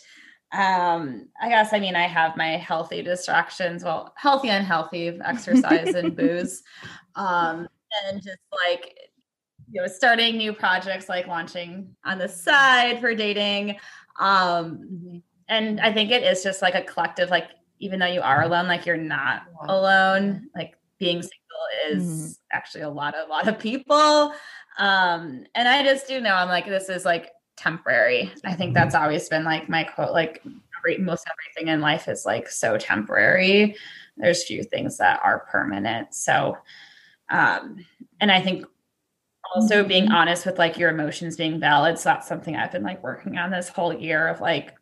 um 0.52 1.28
i 1.42 1.48
guess 1.48 1.74
i 1.74 1.78
mean 1.78 1.94
i 1.94 2.06
have 2.06 2.36
my 2.36 2.56
healthy 2.56 3.02
distractions 3.02 3.84
well 3.84 4.14
healthy 4.16 4.48
and 4.48 4.64
healthy 4.64 5.08
exercise 5.22 5.94
and 5.94 6.16
booze 6.16 6.62
um 7.16 7.68
and 8.06 8.22
just 8.22 8.38
like 8.66 9.07
you 9.70 9.80
know 9.80 9.86
starting 9.86 10.36
new 10.36 10.52
projects 10.52 11.08
like 11.08 11.26
launching 11.26 11.94
on 12.04 12.18
the 12.18 12.28
side 12.28 13.00
for 13.00 13.14
dating 13.14 13.76
um 14.20 15.22
and 15.48 15.80
i 15.80 15.92
think 15.92 16.10
it 16.10 16.22
is 16.22 16.42
just 16.42 16.62
like 16.62 16.74
a 16.74 16.82
collective 16.82 17.30
like 17.30 17.48
even 17.78 17.98
though 17.98 18.06
you 18.06 18.20
are 18.20 18.42
alone 18.42 18.66
like 18.66 18.86
you're 18.86 18.96
not 18.96 19.42
alone 19.68 20.48
like 20.54 20.74
being 20.98 21.22
single 21.22 21.32
is 21.90 22.04
mm-hmm. 22.04 22.56
actually 22.56 22.82
a 22.82 22.88
lot 22.88 23.14
of 23.14 23.28
a 23.28 23.30
lot 23.30 23.46
of 23.46 23.58
people 23.58 24.32
um 24.78 25.44
and 25.54 25.68
i 25.68 25.82
just 25.82 26.08
do 26.08 26.20
know 26.20 26.34
i'm 26.34 26.48
like 26.48 26.66
this 26.66 26.88
is 26.88 27.04
like 27.04 27.30
temporary. 27.58 28.32
I 28.44 28.54
think 28.54 28.72
that's 28.72 28.94
always 28.94 29.28
been 29.28 29.44
like 29.44 29.68
my 29.68 29.84
quote, 29.84 30.12
like 30.12 30.42
every, 30.78 30.98
most 30.98 31.26
everything 31.28 31.72
in 31.72 31.80
life 31.80 32.08
is 32.08 32.24
like 32.24 32.48
so 32.48 32.78
temporary. 32.78 33.76
There's 34.16 34.44
few 34.44 34.62
things 34.62 34.96
that 34.98 35.20
are 35.22 35.46
permanent. 35.50 36.14
So, 36.14 36.56
um, 37.28 37.84
and 38.20 38.32
I 38.32 38.40
think 38.40 38.64
also 39.54 39.84
being 39.84 40.04
mm-hmm. 40.04 40.14
honest 40.14 40.46
with 40.46 40.58
like 40.58 40.78
your 40.78 40.90
emotions 40.90 41.36
being 41.36 41.60
valid. 41.60 41.98
So 41.98 42.10
that's 42.10 42.28
something 42.28 42.56
I've 42.56 42.72
been 42.72 42.82
like 42.82 43.02
working 43.02 43.38
on 43.38 43.50
this 43.50 43.68
whole 43.68 43.92
year 43.92 44.28
of 44.28 44.40
like 44.40 44.74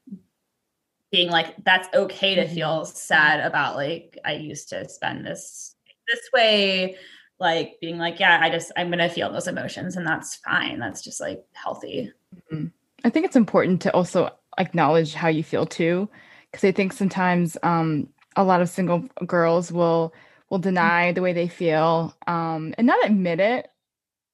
being 1.10 1.30
like, 1.30 1.54
that's 1.64 1.88
okay 1.94 2.34
to 2.34 2.48
feel 2.48 2.82
mm-hmm. 2.82 2.96
sad 2.96 3.40
about 3.40 3.76
like, 3.76 4.18
I 4.24 4.34
used 4.34 4.68
to 4.70 4.88
spend 4.88 5.26
this 5.26 5.74
this 6.08 6.30
way 6.32 6.96
like 7.38 7.76
being 7.80 7.98
like 7.98 8.18
yeah 8.18 8.38
i 8.40 8.48
just 8.48 8.72
i'm 8.76 8.90
gonna 8.90 9.08
feel 9.08 9.30
those 9.30 9.48
emotions 9.48 9.96
and 9.96 10.06
that's 10.06 10.36
fine 10.36 10.78
that's 10.78 11.02
just 11.02 11.20
like 11.20 11.44
healthy 11.52 12.10
mm-hmm. 12.52 12.66
i 13.04 13.10
think 13.10 13.26
it's 13.26 13.36
important 13.36 13.80
to 13.82 13.92
also 13.92 14.30
acknowledge 14.58 15.14
how 15.14 15.28
you 15.28 15.44
feel 15.44 15.66
too 15.66 16.08
because 16.50 16.64
i 16.64 16.72
think 16.72 16.92
sometimes 16.92 17.56
um, 17.62 18.08
a 18.36 18.44
lot 18.44 18.62
of 18.62 18.68
single 18.68 19.00
girls 19.26 19.70
will 19.70 20.14
will 20.48 20.58
deny 20.58 21.12
the 21.12 21.22
way 21.22 21.32
they 21.32 21.48
feel 21.48 22.14
um, 22.26 22.74
and 22.78 22.86
not 22.86 23.04
admit 23.04 23.40
it 23.40 23.68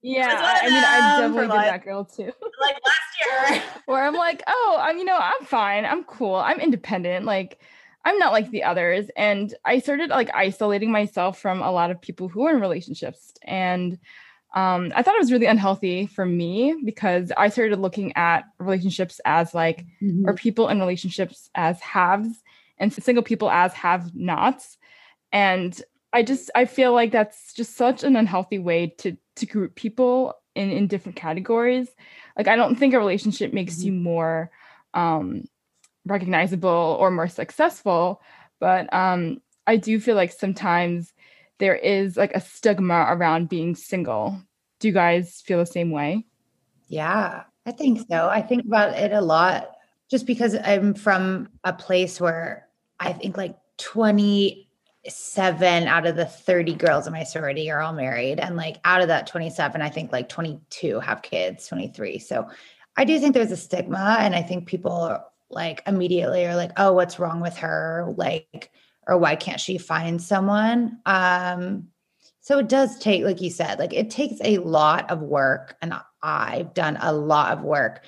yeah 0.03 0.59
I, 0.63 0.69
mean 0.69 0.85
i 0.85 1.21
definitely 1.21 1.47
did 1.47 1.67
that 1.67 1.85
girl 1.85 2.05
too 2.05 2.33
like 2.61 2.77
last 2.85 3.53
year 3.55 3.63
where 3.87 4.05
i'm 4.05 4.15
like 4.15 4.43
oh 4.47 4.79
i'm 4.81 4.99
you 4.99 5.05
know 5.05 5.19
i'm 5.19 5.45
fine 5.47 5.85
i'm 5.85 6.05
cool 6.05 6.35
i'm 6.35 6.61
independent 6.61 7.25
like 7.25 7.61
I'm 8.05 8.19
not 8.19 8.33
like 8.33 8.51
the 8.51 8.65
others. 8.65 9.07
And 9.17 9.55
I 9.65 9.79
started 9.79 10.11
like 10.11 10.31
isolating 10.35 10.91
myself 10.91 11.39
from 11.39 11.63
a 11.63 11.71
lot 11.71 11.91
of 11.91 12.01
people 12.01 12.29
who 12.29 12.47
are 12.47 12.55
in 12.55 12.61
relationships. 12.61 13.33
And 13.43 13.99
um, 14.55 14.93
I 14.95 15.03
thought 15.03 15.15
it 15.15 15.21
was 15.21 15.33
really 15.33 15.47
unhealthy 15.47 16.07
for 16.07 16.27
me 16.27 16.75
because 16.85 17.33
I 17.37 17.49
started 17.49 17.79
looking 17.79 18.15
at 18.17 18.45
relationships 18.59 19.21
as 19.25 19.55
like, 19.55 19.87
mm-hmm. 20.03 20.29
or 20.29 20.35
people 20.35 20.69
in 20.69 20.81
relationships 20.81 21.49
as 21.55 21.81
haves 21.81 22.43
and 22.79 22.93
single 22.93 23.23
people 23.23 23.51
as 23.51 23.73
have 23.75 24.15
nots. 24.15 24.77
And 25.31 25.81
I 26.13 26.23
just, 26.23 26.51
I 26.55 26.67
feel 26.67 26.93
like 26.93 27.13
that's 27.13 27.55
just 27.55 27.77
such 27.77 28.03
an 28.05 28.17
unhealthy 28.17 28.59
way 28.59 28.89
to, 28.99 29.17
to 29.37 29.47
group 29.47 29.75
people 29.75 30.35
in, 30.55 30.71
in 30.71 30.87
different 30.87 31.17
categories. 31.17 31.89
Like, 32.37 32.49
I 32.49 32.57
don't 32.57 32.77
think 32.77 32.95
a 32.95 32.99
relationship 32.99 33.53
makes 33.53 33.77
mm-hmm. 33.77 33.87
you 33.87 33.93
more 33.93 34.51
um, 34.95 35.45
recognizable 36.05 36.97
or 36.99 37.11
more 37.11 37.29
successful 37.29 38.21
but 38.63 38.93
um 38.93 39.41
i 39.67 39.77
do 39.77 40.01
feel 40.01 40.17
like 40.17 40.33
sometimes 40.33 41.13
there 41.59 41.77
is 41.77 42.17
like 42.17 42.33
a 42.35 42.41
stigma 42.41 43.07
around 43.09 43.49
being 43.49 43.75
single 43.75 44.41
do 44.81 44.89
you 44.89 44.95
guys 44.95 45.43
feel 45.45 45.59
the 45.59 45.67
same 45.67 45.91
way 45.91 46.25
yeah 46.89 47.45
i 47.67 47.71
think 47.71 48.01
so 48.11 48.29
i 48.29 48.43
think 48.43 48.65
about 48.65 48.99
it 48.99 49.13
a 49.13 49.21
lot 49.21 49.71
just 50.11 50.27
because 50.27 50.57
i'm 50.65 50.95
from 50.95 51.49
a 51.63 51.73
place 51.73 52.21
where 52.21 52.67
i 52.99 53.13
think 53.13 53.37
like 53.37 53.57
27 55.05 55.89
out 55.89 56.07
of 56.07 56.17
the 56.17 56.27
30 56.27 56.75
girls 56.75 57.07
in 57.07 57.13
my 57.13 57.25
sorority 57.25 57.71
are 57.71 57.81
all 57.81 57.93
married 57.93 58.39
and 58.39 58.57
like 58.57 58.77
out 58.85 59.03
of 59.03 59.09
that 59.09 59.27
27 59.27 59.83
i 59.83 59.89
think 59.89 60.13
like 60.13 60.29
22 60.29 61.01
have 61.01 61.23
kids 61.23 61.67
23 61.67 62.21
so 62.21 62.49
i 62.97 63.05
do 63.05 63.19
think 63.19 63.35
there's 63.35 63.51
a 63.51 63.57
stigma 63.57 64.17
and 64.21 64.35
i 64.35 64.43
think 64.43 64.67
people 64.67 65.21
like 65.53 65.83
immediately 65.87 66.47
are 66.47 66.57
like, 66.57 66.73
oh, 66.77 66.93
what's 66.93 67.19
wrong 67.19 67.41
with 67.41 67.57
her? 67.59 68.13
Like, 68.17 68.73
or 69.07 69.19
why 69.19 69.37
can't 69.37 69.61
she 69.61 69.79
find 69.79 70.21
someone? 70.21 70.99
Um, 71.07 71.89
so 72.41 72.59
it 72.59 72.69
does 72.69 72.99
take, 72.99 73.23
like 73.23 73.41
you 73.41 73.51
said, 73.51 73.79
like 73.79 73.93
it 73.93 74.11
takes 74.11 74.41
a 74.43 74.59
lot 74.59 75.11
of 75.11 75.21
work. 75.21 75.77
And 75.83 75.95
I've 76.23 76.75
done 76.75 76.99
a 77.01 77.13
lot 77.13 77.53
of 77.53 77.63
work, 77.63 78.05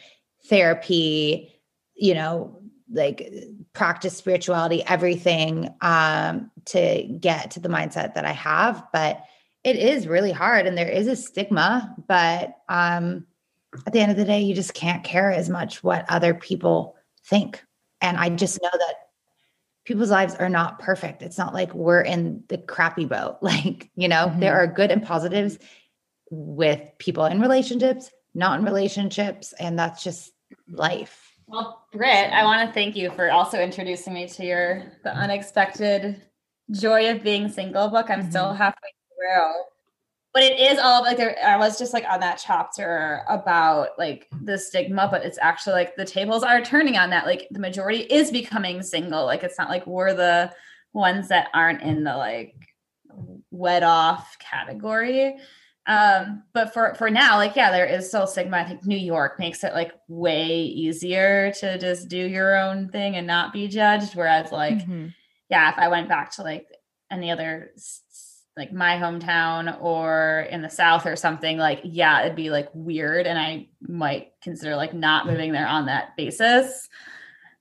therapy, 0.49 1.53
you 1.95 2.15
know, 2.15 2.61
like 2.95 3.33
practice 3.73 4.17
spirituality, 4.17 4.83
everything 4.87 5.75
um, 5.81 6.51
to 6.67 7.03
get 7.21 7.51
to 7.53 7.61
the 7.61 7.69
mindset 7.69 8.15
that 8.15 8.25
I 8.25 8.33
have. 8.33 8.85
But 8.93 9.23
it 9.65 9.77
is 9.77 10.07
really 10.07 10.33
hard 10.33 10.67
and 10.67 10.77
there 10.77 10.89
is 10.89 11.07
a 11.07 11.17
stigma, 11.17 11.95
but 12.07 12.57
um, 12.69 13.27
at 13.87 13.93
the 13.93 14.01
end 14.01 14.11
of 14.11 14.17
the 14.17 14.25
day, 14.25 14.41
you 14.41 14.55
just 14.55 14.75
can't 14.75 15.05
care 15.05 15.33
as 15.33 15.49
much 15.49 15.83
what 15.83 16.05
other 16.09 16.35
people 16.35 16.97
think. 17.27 17.65
And 18.01 18.17
I 18.17 18.29
just 18.29 18.63
know 18.63 18.71
that 18.73 18.95
people's 19.85 20.11
lives 20.11 20.35
are 20.35 20.49
not 20.49 20.79
perfect. 20.79 21.23
It's 21.23 21.39
not 21.39 21.55
like 21.55 21.75
we're 21.75 22.03
in 22.03 22.45
the 22.49 22.59
crappy 22.59 23.05
boat. 23.05 23.39
Like, 23.43 23.91
you 23.97 24.09
know, 24.09 24.27
mm-hmm. 24.27 24.41
there 24.41 24.57
are 24.57 24.67
good 24.67 24.91
and 24.91 25.03
positives 25.03 25.59
with 26.31 26.81
people 26.99 27.25
in 27.27 27.41
relationships, 27.41 28.11
not 28.35 28.59
in 28.59 28.65
relationships, 28.65 29.55
and 29.59 29.79
that's 29.79 30.03
just 30.03 30.33
life. 30.69 31.24
Well, 31.47 31.87
Britt, 31.93 32.33
I 32.33 32.45
want 32.45 32.67
to 32.67 32.73
thank 32.73 32.97
you 32.97 33.11
for 33.11 33.31
also 33.31 33.61
introducing 33.61 34.15
me 34.15 34.27
to 34.29 34.45
your 34.45 34.93
The 35.03 35.15
Unexpected 35.15 36.23
Joy 36.71 37.11
of 37.11 37.23
Being 37.23 37.49
Single 37.49 37.89
book. 37.89 38.11
I'm 38.11 38.21
mm-hmm. 38.21 38.31
still 38.31 38.53
halfway 38.53 38.91
through 39.15 39.53
but 40.35 40.43
it 40.43 40.59
is 40.59 40.79
all 40.79 41.03
like 41.03 41.17
there 41.17 41.37
i 41.47 41.57
was 41.57 41.79
just 41.79 41.95
like 41.95 42.05
on 42.11 42.21
that 42.21 42.43
chapter 42.45 43.23
about 43.29 43.91
like 43.97 44.29
the 44.43 44.59
stigma 44.59 45.09
but 45.11 45.25
it's 45.25 45.39
actually 45.41 45.73
like 45.73 45.97
the 45.97 46.05
tables 46.05 46.43
are 46.43 46.61
turning 46.61 46.97
on 46.99 47.09
that 47.09 47.25
like 47.25 47.47
the 47.53 47.61
majority 47.61 48.01
is 48.01 48.31
becoming 48.31 48.83
single 48.83 49.25
like 49.25 49.43
it's 49.43 49.59
not 49.59 49.71
like 49.71 49.87
we're 49.87 50.13
the 50.13 50.53
ones 50.93 51.29
that 51.29 51.49
aren't 51.55 51.83
in 51.83 52.05
the 52.05 52.15
like 52.15 52.55
wet 53.51 53.83
off 53.83 54.37
category 54.39 55.37
um 55.87 56.43
but 56.55 56.73
for 56.73 56.95
for 56.95 57.11
now 57.11 57.37
like 57.37 57.55
yeah 57.57 57.71
there 57.71 57.85
is 57.85 58.09
still 58.09 58.27
stigma 58.27 58.57
i 58.57 58.65
think 58.65 58.87
new 58.87 58.97
york 58.97 59.39
makes 59.39 59.63
it 59.63 59.75
like 59.75 59.93
way 60.09 60.63
easier 60.63 61.53
to 61.53 61.79
just 61.79 62.09
do 62.09 62.17
your 62.17 62.57
own 62.57 62.89
thing 62.89 63.17
and 63.17 63.27
not 63.27 63.53
be 63.53 63.69
judged 63.69 64.15
whereas 64.15 64.51
like 64.51 64.79
mm-hmm. 64.79 65.09
yeah 65.51 65.71
if 65.71 65.79
i 65.79 65.89
went 65.89 66.09
back 66.09 66.31
to 66.31 66.43
like 66.43 66.67
any 67.11 67.31
other 67.31 67.71
like 68.57 68.73
my 68.73 68.97
hometown 68.97 69.77
or 69.83 70.47
in 70.51 70.63
the 70.63 70.71
south 70.71 71.07
or 71.07 71.17
something 71.17 71.59
like 71.59 71.81
yeah 71.85 72.23
it'd 72.23 72.37
be 72.37 72.49
like 72.49 72.69
weird 72.73 73.27
and 73.27 73.39
i 73.39 73.69
might 73.83 74.29
consider 74.43 74.77
like 74.77 74.95
not 74.95 75.27
moving 75.27 75.53
there 75.53 75.67
on 75.67 75.87
that 75.87 76.17
basis 76.17 76.89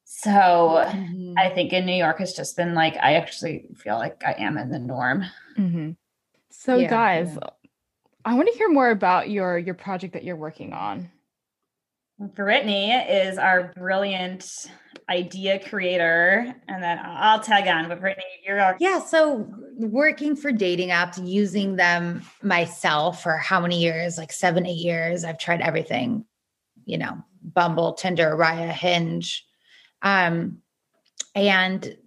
so 0.05 0.32
mm-hmm. 0.32 1.34
i 1.38 1.49
think 1.49 1.74
in 1.74 1.86
new 1.86 1.95
york 1.95 2.21
it's 2.21 2.36
just 2.36 2.55
been 2.55 2.74
like 2.74 2.95
i 2.97 3.15
actually 3.15 3.65
feel 3.76 3.95
like 3.95 4.24
i 4.26 4.34
am 4.38 4.57
in 4.57 4.69
the 4.69 4.80
norm 4.80 5.26
mm-hmm. 5.57 5.91
so 6.49 6.78
yeah, 6.78 6.89
guys 6.89 7.38
yeah. 7.41 7.49
I 8.26 8.34
want 8.34 8.47
to 8.51 8.57
hear 8.57 8.69
more 8.69 8.89
about 8.89 9.30
your 9.30 9.57
your 9.57 9.76
project 9.76 10.13
that 10.13 10.24
you're 10.24 10.36
working 10.36 10.74
on. 10.74 11.09
Brittany 12.19 12.91
is 12.91 13.38
our 13.38 13.74
brilliant 13.76 14.67
idea 15.09 15.59
creator 15.59 16.55
and 16.69 16.82
then 16.82 16.97
i'll 17.03 17.39
tag 17.41 17.67
on 17.67 17.89
but 17.89 17.99
brittany 17.99 18.24
you're 18.47 18.61
our- 18.61 18.78
yeah 18.80 18.99
so 19.01 19.45
working 19.76 20.34
for 20.34 20.49
dating 20.51 20.89
apps 20.89 21.19
using 21.28 21.76
them 21.76 22.21
myself 22.41 23.21
for 23.21 23.36
how 23.36 23.59
many 23.59 23.82
years? 23.82 24.17
Like 24.17 24.32
seven 24.32 24.65
eight 24.65 24.78
years? 24.78 25.26
I've 25.26 25.39
tried 25.39 25.59
everything 25.61 26.26
you 26.86 26.97
know 26.97 27.17
bumble 27.41 27.93
tinder 27.93 28.36
raya 28.38 28.71
hinge. 28.71 29.45
Um 30.01 30.59
and 31.36 31.97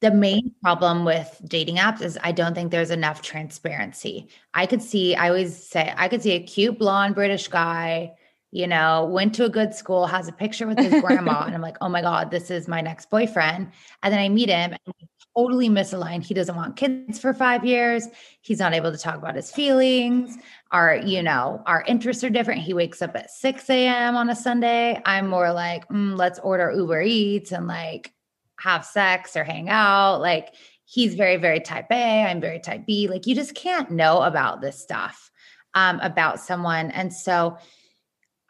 the 0.00 0.10
main 0.10 0.54
problem 0.62 1.04
with 1.04 1.40
dating 1.46 1.76
apps 1.76 2.00
is 2.02 2.18
i 2.22 2.32
don't 2.32 2.54
think 2.54 2.70
there's 2.70 2.90
enough 2.90 3.22
transparency 3.22 4.28
i 4.54 4.66
could 4.66 4.82
see 4.82 5.14
i 5.14 5.28
always 5.28 5.56
say 5.56 5.92
i 5.96 6.08
could 6.08 6.22
see 6.22 6.32
a 6.32 6.42
cute 6.42 6.78
blonde 6.78 7.14
british 7.14 7.48
guy 7.48 8.12
you 8.50 8.66
know, 8.66 9.04
went 9.04 9.34
to 9.34 9.44
a 9.44 9.48
good 9.48 9.74
school, 9.74 10.06
has 10.06 10.26
a 10.26 10.32
picture 10.32 10.66
with 10.66 10.78
his 10.78 11.02
grandma. 11.02 11.42
and 11.44 11.54
I'm 11.54 11.60
like, 11.68 11.76
oh 11.80 11.88
my 11.88 12.00
God, 12.00 12.30
this 12.30 12.50
is 12.50 12.66
my 12.66 12.80
next 12.80 13.10
boyfriend. 13.10 13.70
And 14.02 14.12
then 14.12 14.20
I 14.20 14.28
meet 14.28 14.48
him 14.48 14.72
and 14.72 14.80
we 14.86 15.08
totally 15.36 15.68
misaligned. 15.68 16.24
He 16.24 16.34
doesn't 16.34 16.56
want 16.56 16.76
kids 16.76 17.18
for 17.18 17.34
five 17.34 17.64
years. 17.64 18.06
He's 18.40 18.58
not 18.58 18.72
able 18.72 18.90
to 18.90 18.98
talk 18.98 19.16
about 19.16 19.36
his 19.36 19.52
feelings. 19.52 20.36
Our, 20.70 20.96
you 20.96 21.22
know, 21.22 21.62
our 21.66 21.84
interests 21.86 22.24
are 22.24 22.30
different. 22.30 22.62
He 22.62 22.72
wakes 22.72 23.02
up 23.02 23.14
at 23.16 23.30
6 23.30 23.68
a.m. 23.68 24.16
on 24.16 24.30
a 24.30 24.36
Sunday. 24.36 25.00
I'm 25.04 25.28
more 25.28 25.52
like, 25.52 25.86
mm, 25.88 26.16
let's 26.16 26.38
order 26.38 26.72
Uber 26.74 27.02
Eats 27.02 27.52
and 27.52 27.66
like 27.66 28.14
have 28.60 28.84
sex 28.84 29.36
or 29.36 29.44
hang 29.44 29.68
out. 29.68 30.20
Like 30.20 30.54
he's 30.84 31.14
very, 31.14 31.36
very 31.36 31.60
type 31.60 31.86
A. 31.90 32.24
I'm 32.24 32.40
very 32.40 32.60
type 32.60 32.86
B. 32.86 33.08
Like 33.08 33.26
you 33.26 33.34
just 33.34 33.54
can't 33.54 33.90
know 33.90 34.22
about 34.22 34.60
this 34.60 34.80
stuff 34.80 35.30
um, 35.74 36.00
about 36.00 36.40
someone. 36.40 36.90
And 36.90 37.12
so, 37.12 37.58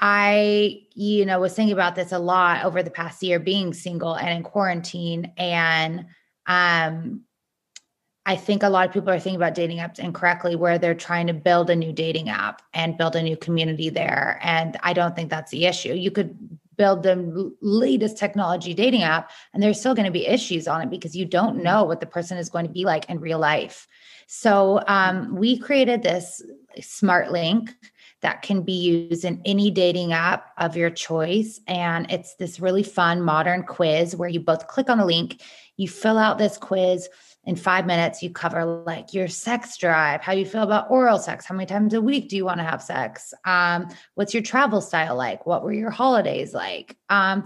I, 0.00 0.82
you 0.94 1.26
know, 1.26 1.40
was 1.40 1.54
thinking 1.54 1.72
about 1.72 1.96
this 1.96 2.12
a 2.12 2.18
lot 2.18 2.64
over 2.64 2.82
the 2.82 2.90
past 2.90 3.22
year 3.22 3.40
being 3.40 3.74
single 3.74 4.14
and 4.14 4.28
in 4.28 4.42
quarantine. 4.44 5.32
And 5.36 6.06
um, 6.46 7.22
I 8.24 8.36
think 8.36 8.62
a 8.62 8.68
lot 8.68 8.86
of 8.86 8.92
people 8.92 9.10
are 9.10 9.18
thinking 9.18 9.36
about 9.40 9.54
dating 9.54 9.78
apps 9.78 9.98
incorrectly, 9.98 10.54
where 10.54 10.78
they're 10.78 10.94
trying 10.94 11.26
to 11.26 11.34
build 11.34 11.70
a 11.70 11.76
new 11.76 11.92
dating 11.92 12.28
app 12.28 12.62
and 12.74 12.96
build 12.96 13.16
a 13.16 13.22
new 13.22 13.36
community 13.36 13.88
there. 13.88 14.38
And 14.42 14.76
I 14.82 14.92
don't 14.92 15.16
think 15.16 15.30
that's 15.30 15.50
the 15.50 15.66
issue. 15.66 15.94
You 15.94 16.12
could 16.12 16.58
build 16.78 17.02
the 17.02 17.54
latest 17.60 18.16
technology 18.16 18.72
dating 18.72 19.02
app, 19.02 19.30
and 19.52 19.62
there's 19.62 19.78
still 19.78 19.94
going 19.94 20.06
to 20.06 20.12
be 20.12 20.26
issues 20.26 20.66
on 20.66 20.80
it 20.80 20.88
because 20.88 21.14
you 21.14 21.26
don't 21.26 21.56
mm-hmm. 21.56 21.64
know 21.64 21.84
what 21.84 22.00
the 22.00 22.06
person 22.06 22.38
is 22.38 22.48
going 22.48 22.66
to 22.66 22.72
be 22.72 22.84
like 22.84 23.10
in 23.10 23.20
real 23.20 23.38
life. 23.38 23.86
So 24.26 24.82
um, 24.86 25.36
we 25.36 25.58
created 25.58 26.02
this 26.02 26.42
smart 26.80 27.30
link 27.30 27.74
that 28.20 28.42
can 28.42 28.62
be 28.62 28.72
used 28.72 29.24
in 29.24 29.40
any 29.44 29.70
dating 29.70 30.12
app 30.12 30.52
of 30.58 30.76
your 30.76 30.90
choice. 30.90 31.60
And 31.66 32.10
it's 32.10 32.34
this 32.34 32.58
really 32.58 32.82
fun 32.82 33.22
modern 33.22 33.62
quiz 33.62 34.16
where 34.16 34.28
you 34.28 34.40
both 34.40 34.66
click 34.66 34.90
on 34.90 34.98
the 34.98 35.04
link, 35.04 35.40
you 35.76 35.88
fill 35.88 36.18
out 36.18 36.38
this 36.38 36.58
quiz. 36.58 37.08
In 37.48 37.56
five 37.56 37.86
minutes, 37.86 38.22
you 38.22 38.28
cover 38.28 38.82
like 38.84 39.14
your 39.14 39.26
sex 39.26 39.78
drive, 39.78 40.20
how 40.20 40.32
you 40.34 40.44
feel 40.44 40.62
about 40.62 40.90
oral 40.90 41.18
sex, 41.18 41.46
how 41.46 41.54
many 41.54 41.64
times 41.64 41.94
a 41.94 42.00
week 42.00 42.28
do 42.28 42.36
you 42.36 42.44
want 42.44 42.58
to 42.58 42.64
have 42.64 42.82
sex, 42.82 43.32
um, 43.46 43.88
what's 44.16 44.34
your 44.34 44.42
travel 44.42 44.82
style 44.82 45.16
like, 45.16 45.46
what 45.46 45.64
were 45.64 45.72
your 45.72 45.90
holidays 45.90 46.52
like, 46.52 46.98
um, 47.08 47.44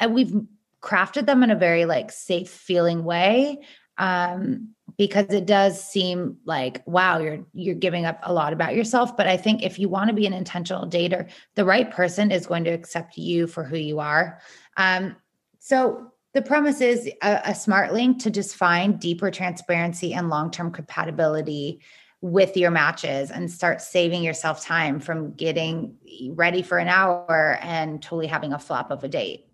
and 0.00 0.14
we've 0.14 0.32
crafted 0.80 1.26
them 1.26 1.42
in 1.42 1.50
a 1.50 1.54
very 1.54 1.84
like 1.84 2.10
safe 2.10 2.48
feeling 2.50 3.04
way 3.04 3.58
um, 3.98 4.70
because 4.98 5.26
it 5.30 5.46
does 5.46 5.82
seem 5.82 6.38
like 6.44 6.82
wow 6.86 7.18
you're 7.18 7.44
you're 7.54 7.74
giving 7.74 8.04
up 8.04 8.20
a 8.22 8.32
lot 8.32 8.52
about 8.52 8.74
yourself 8.74 9.16
but 9.16 9.26
i 9.26 9.36
think 9.36 9.62
if 9.62 9.78
you 9.78 9.88
want 9.88 10.08
to 10.08 10.14
be 10.14 10.26
an 10.26 10.32
intentional 10.32 10.86
dater 10.86 11.30
the 11.54 11.64
right 11.64 11.90
person 11.90 12.30
is 12.30 12.46
going 12.46 12.64
to 12.64 12.70
accept 12.70 13.16
you 13.16 13.46
for 13.46 13.64
who 13.64 13.76
you 13.76 14.00
are 14.00 14.40
um, 14.76 15.16
so 15.60 16.11
the 16.34 16.42
premise 16.42 16.80
is 16.80 17.08
a, 17.22 17.40
a 17.46 17.54
smart 17.54 17.92
link 17.92 18.22
to 18.22 18.30
just 18.30 18.56
find 18.56 18.98
deeper 18.98 19.30
transparency 19.30 20.14
and 20.14 20.28
long-term 20.28 20.72
compatibility 20.72 21.80
with 22.22 22.56
your 22.56 22.70
matches 22.70 23.30
and 23.30 23.50
start 23.50 23.82
saving 23.82 24.22
yourself 24.22 24.64
time 24.64 25.00
from 25.00 25.32
getting 25.32 25.96
ready 26.30 26.62
for 26.62 26.78
an 26.78 26.88
hour 26.88 27.58
and 27.60 28.00
totally 28.00 28.28
having 28.28 28.52
a 28.52 28.58
flop 28.58 28.90
of 28.90 29.02
a 29.04 29.08
date. 29.08 29.48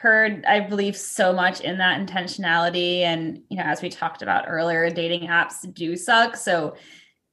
Heard 0.00 0.44
i 0.46 0.60
believe 0.60 0.96
so 0.96 1.32
much 1.32 1.60
in 1.60 1.78
that 1.78 2.00
intentionality. 2.00 3.00
And 3.00 3.42
you 3.48 3.56
know 3.56 3.64
as 3.64 3.82
we 3.82 3.88
talked 3.88 4.22
about 4.22 4.44
earlier 4.46 4.88
dating 4.90 5.28
apps 5.28 5.72
do 5.74 5.96
suck. 5.96 6.36
So 6.36 6.76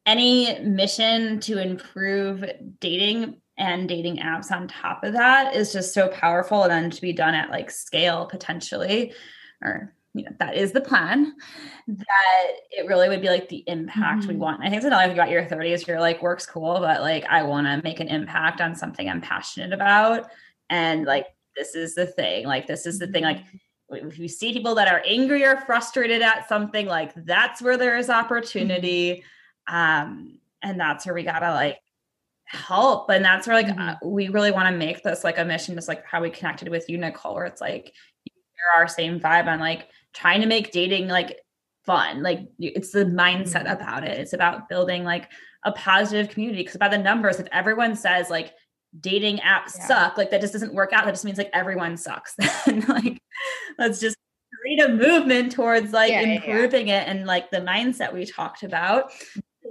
any 0.07 0.59
mission 0.61 1.39
to 1.41 1.61
improve 1.61 2.43
dating 2.79 3.39
and 3.57 3.87
dating 3.87 4.17
apps 4.17 4.51
on 4.51 4.67
top 4.67 5.03
of 5.03 5.13
that 5.13 5.55
is 5.55 5.71
just 5.71 5.93
so 5.93 6.07
powerful 6.09 6.63
and 6.63 6.71
then 6.71 6.89
to 6.89 7.01
be 7.01 7.13
done 7.13 7.33
at 7.33 7.49
like 7.49 7.71
scale 7.71 8.25
potentially 8.25 9.13
or 9.63 9.93
you 10.13 10.23
know 10.23 10.31
that 10.39 10.55
is 10.55 10.71
the 10.71 10.81
plan 10.81 11.33
that 11.87 12.51
it 12.71 12.87
really 12.87 13.09
would 13.09 13.21
be 13.21 13.29
like 13.29 13.49
the 13.49 13.63
impact 13.67 14.21
mm-hmm. 14.21 14.29
we 14.29 14.35
want 14.35 14.61
i 14.61 14.65
think 14.65 14.77
it's 14.77 14.85
another 14.85 15.07
thing 15.07 15.17
about 15.17 15.29
your 15.29 15.43
30s 15.43 15.85
you're 15.87 15.99
like 15.99 16.21
work's 16.21 16.45
cool 16.45 16.79
but 16.79 17.01
like 17.01 17.25
i 17.25 17.43
want 17.43 17.67
to 17.67 17.81
make 17.83 17.99
an 17.99 18.07
impact 18.07 18.61
on 18.61 18.75
something 18.75 19.09
i'm 19.09 19.21
passionate 19.21 19.73
about 19.73 20.29
and 20.69 21.05
like 21.05 21.27
this 21.55 21.75
is 21.75 21.95
the 21.95 22.05
thing 22.05 22.45
like 22.45 22.67
this 22.67 22.85
is 22.85 22.99
the 22.99 23.07
thing 23.07 23.23
like 23.23 23.39
mm-hmm. 23.39 24.07
if 24.07 24.17
you 24.17 24.27
see 24.27 24.53
people 24.53 24.75
that 24.75 24.87
are 24.87 25.03
angry 25.05 25.43
or 25.43 25.57
frustrated 25.57 26.21
at 26.21 26.47
something 26.47 26.85
like 26.85 27.13
that's 27.25 27.61
where 27.61 27.77
there 27.77 27.97
is 27.97 28.09
opportunity 28.09 29.23
um 29.67 30.39
and 30.61 30.79
that's 30.79 31.05
where 31.05 31.15
we 31.15 31.23
gotta 31.23 31.51
like 31.51 31.77
help 32.47 33.09
and 33.09 33.25
that's 33.25 33.47
where 33.47 33.55
like 33.55 33.67
mm-hmm. 33.67 33.79
uh, 33.79 33.95
we 34.03 34.27
really 34.29 34.51
want 34.51 34.69
to 34.69 34.77
make 34.77 35.01
this 35.03 35.23
like 35.23 35.37
a 35.37 35.45
mission 35.45 35.75
just 35.75 35.87
like 35.87 36.05
how 36.05 36.21
we 36.21 36.29
connected 36.29 36.69
with 36.69 36.87
you 36.87 36.97
nicole 36.97 37.33
where 37.33 37.45
it's 37.45 37.61
like 37.61 37.91
you're 38.25 38.81
our 38.81 38.87
same 38.87 39.19
vibe 39.19 39.47
on 39.47 39.59
like 39.59 39.87
trying 40.13 40.41
to 40.41 40.47
make 40.47 40.71
dating 40.71 41.07
like 41.07 41.39
fun 41.85 42.21
like 42.21 42.47
it's 42.59 42.91
the 42.91 43.05
mindset 43.05 43.65
mm-hmm. 43.65 43.81
about 43.81 44.03
it 44.03 44.19
it's 44.19 44.33
about 44.33 44.69
building 44.69 45.03
like 45.03 45.31
a 45.63 45.71
positive 45.71 46.29
community 46.29 46.61
because 46.61 46.77
by 46.77 46.87
the 46.87 46.97
numbers 46.97 47.39
if 47.39 47.47
everyone 47.51 47.95
says 47.95 48.29
like 48.29 48.53
dating 49.01 49.37
apps 49.37 49.77
yeah. 49.77 49.87
suck 49.87 50.17
like 50.17 50.29
that 50.29 50.39
just 50.39 50.53
doesn't 50.53 50.73
work 50.73 50.93
out 50.93 51.05
that 51.05 51.11
just 51.11 51.25
means 51.25 51.37
like 51.37 51.49
everyone 51.51 51.97
sucks 51.97 52.35
and 52.67 52.87
like 52.87 53.19
let's 53.79 53.99
just 53.99 54.15
create 54.61 54.81
a 54.81 54.89
movement 54.89 55.51
towards 55.51 55.91
like 55.91 56.11
yeah, 56.11 56.21
improving 56.21 56.87
yeah, 56.87 57.01
it 57.01 57.07
and 57.07 57.25
like 57.25 57.49
the 57.49 57.57
mindset 57.57 58.13
we 58.13 58.25
talked 58.25 58.63
about 58.63 59.11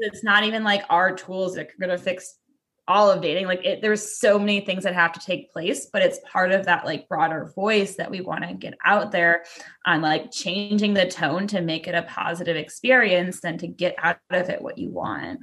it's 0.01 0.25
not 0.25 0.45
even 0.45 0.65
like 0.65 0.83
our 0.91 1.15
tools 1.15 1.55
that 1.55 1.69
are 1.69 1.87
going 1.87 1.97
to 1.97 1.99
fix 1.99 2.39
all 2.87 3.11
of 3.11 3.23
dating 3.23 3.47
like 3.47 3.65
it, 3.65 3.81
there's 3.81 4.19
so 4.19 4.39
many 4.39 4.61
things 4.61 4.85
that 4.85 4.95
have 4.95 5.13
to 5.13 5.21
take 5.21 5.53
place 5.53 5.87
but 5.93 6.03
it's 6.03 6.21
part 6.31 6.53
of 6.53 6.67
that 6.67 6.85
like 6.85 7.09
broader 7.09 7.51
voice 7.55 7.97
that 7.97 8.11
we 8.11 8.21
want 8.21 8.45
to 8.45 8.53
get 8.55 8.75
out 8.85 9.11
there 9.11 9.45
on 9.87 10.03
like 10.03 10.31
changing 10.31 10.95
the 10.95 11.07
tone 11.07 11.47
to 11.47 11.61
make 11.61 11.87
it 11.87 11.95
a 11.95 12.03
positive 12.03 12.57
experience 12.57 13.45
and 13.45 13.59
to 13.59 13.67
get 13.67 13.95
out 13.99 14.19
of 14.31 14.49
it 14.51 14.61
what 14.61 14.79
you 14.79 14.91
want 14.91 15.41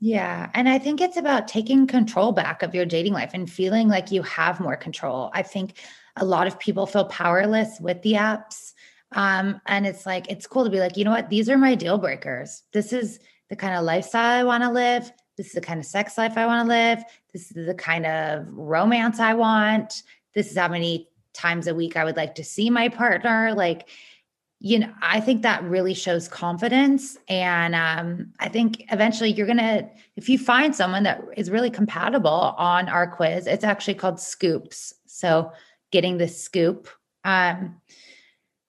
yeah. 0.00 0.50
And 0.52 0.68
I 0.68 0.78
think 0.78 1.00
it's 1.00 1.16
about 1.16 1.48
taking 1.48 1.86
control 1.86 2.32
back 2.32 2.62
of 2.62 2.74
your 2.74 2.84
dating 2.84 3.14
life 3.14 3.30
and 3.32 3.50
feeling 3.50 3.88
like 3.88 4.12
you 4.12 4.22
have 4.22 4.60
more 4.60 4.76
control. 4.76 5.30
I 5.32 5.42
think 5.42 5.74
a 6.16 6.24
lot 6.24 6.46
of 6.46 6.58
people 6.58 6.86
feel 6.86 7.06
powerless 7.06 7.80
with 7.80 8.02
the 8.02 8.14
apps. 8.14 8.72
Um, 9.12 9.60
and 9.66 9.86
it's 9.86 10.04
like, 10.04 10.30
it's 10.30 10.46
cool 10.46 10.64
to 10.64 10.70
be 10.70 10.80
like, 10.80 10.96
you 10.96 11.04
know 11.04 11.12
what? 11.12 11.30
These 11.30 11.48
are 11.48 11.56
my 11.56 11.74
deal 11.74 11.96
breakers. 11.96 12.62
This 12.72 12.92
is 12.92 13.18
the 13.48 13.56
kind 13.56 13.74
of 13.74 13.84
lifestyle 13.84 14.40
I 14.40 14.44
want 14.44 14.64
to 14.64 14.70
live. 14.70 15.10
This 15.36 15.48
is 15.48 15.52
the 15.52 15.60
kind 15.60 15.80
of 15.80 15.86
sex 15.86 16.16
life 16.16 16.36
I 16.36 16.46
want 16.46 16.64
to 16.64 16.68
live. 16.68 17.04
This 17.32 17.50
is 17.52 17.66
the 17.66 17.74
kind 17.74 18.06
of 18.06 18.46
romance 18.50 19.20
I 19.20 19.34
want. 19.34 20.02
This 20.34 20.50
is 20.50 20.56
how 20.56 20.68
many 20.68 21.08
times 21.32 21.66
a 21.66 21.74
week 21.74 21.96
I 21.96 22.04
would 22.04 22.16
like 22.16 22.34
to 22.36 22.44
see 22.44 22.70
my 22.70 22.88
partner. 22.88 23.52
Like, 23.54 23.88
you 24.58 24.78
know, 24.78 24.92
I 25.02 25.20
think 25.20 25.42
that 25.42 25.62
really 25.64 25.92
shows 25.92 26.28
confidence. 26.28 27.18
And 27.28 27.74
um, 27.74 28.32
I 28.40 28.48
think 28.48 28.84
eventually 28.90 29.30
you're 29.30 29.46
going 29.46 29.58
to, 29.58 29.88
if 30.16 30.28
you 30.28 30.38
find 30.38 30.74
someone 30.74 31.02
that 31.02 31.22
is 31.36 31.50
really 31.50 31.70
compatible 31.70 32.54
on 32.56 32.88
our 32.88 33.06
quiz, 33.06 33.46
it's 33.46 33.64
actually 33.64 33.94
called 33.94 34.18
Scoops. 34.18 34.94
So 35.06 35.52
getting 35.90 36.16
the 36.16 36.28
scoop 36.28 36.88
um, 37.24 37.80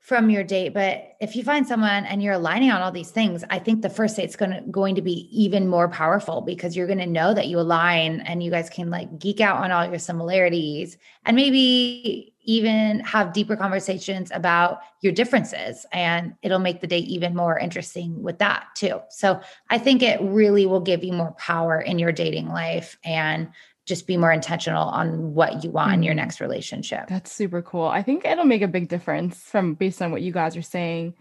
from 0.08 0.30
your 0.30 0.41
date. 0.41 0.74
But 0.74 1.18
if 1.20 1.36
you 1.36 1.43
find 1.43 1.68
someone 1.68 2.05
and 2.05 2.24
you're 2.24 2.36
aligning 2.36 2.72
on 2.72 2.82
all 2.82 2.93
these 2.93 3.12
things, 3.12 3.43
I 3.49 3.60
think 3.60 3.82
the 3.82 3.89
first 3.89 4.16
date's 4.16 4.38
going 4.38 4.51
to, 4.51 4.62
going 4.62 4.95
to 4.95 5.01
be 5.01 5.28
even 5.38 5.68
more 5.68 5.89
powerful 5.89 6.39
because 6.39 6.78
you're 6.78 6.88
going 6.88 6.99
to 6.99 7.05
know 7.05 7.34
that 7.34 7.47
you 7.47 7.60
align 7.60 8.22
and 8.22 8.41
you 8.41 8.49
guys 8.49 8.70
can 8.70 8.89
like 8.89 9.20
geek 9.20 9.41
out 9.41 9.58
on 9.58 9.70
all 9.74 9.86
your 9.86 9.99
similarities 9.99 10.97
and 11.26 11.36
maybe 11.36 12.34
even 12.43 13.01
have 13.01 13.34
deeper 13.34 13.58
conversations 13.58 14.32
about 14.34 14.80
your 15.01 15.12
differences 15.12 15.86
and 15.91 16.34
it'll 16.41 16.58
make 16.58 16.80
the 16.80 16.88
date 16.88 17.10
even 17.10 17.36
more 17.36 17.60
interesting 17.60 18.24
with 18.24 18.39
that 18.39 18.68
too. 18.76 19.01
So 19.10 19.41
I 19.70 19.78
think 19.78 20.01
it 20.01 20.22
really 20.22 20.66
will 20.66 20.80
give 20.80 21.03
you 21.03 21.12
more 21.12 21.34
power 21.34 21.82
in 21.82 21.99
your 21.99 22.14
dating 22.14 22.47
life 22.47 22.97
and 23.03 23.49
just 23.88 24.05
be 24.05 24.17
more 24.17 24.31
intentional 24.31 24.83
on 24.89 25.33
what 25.33 25.63
you 25.63 25.71
want 25.71 25.93
in 25.93 26.03
your 26.03 26.11
mm-hmm. 26.11 26.19
next 26.19 26.41
relationship. 26.41 27.07
That's 27.07 27.31
super 27.31 27.61
cool. 27.61 27.88
I 27.88 28.03
think 28.03 28.25
it'll 28.25 28.45
make 28.45 28.61
a 28.61 28.67
big 28.67 28.89
difference 28.89 29.41
from 29.41 29.73
based 29.73 30.01
on 30.01 30.11
what 30.11 30.21
you 30.21 30.31
guys 30.31 30.55
are 30.55 30.61
saying. 30.61 31.15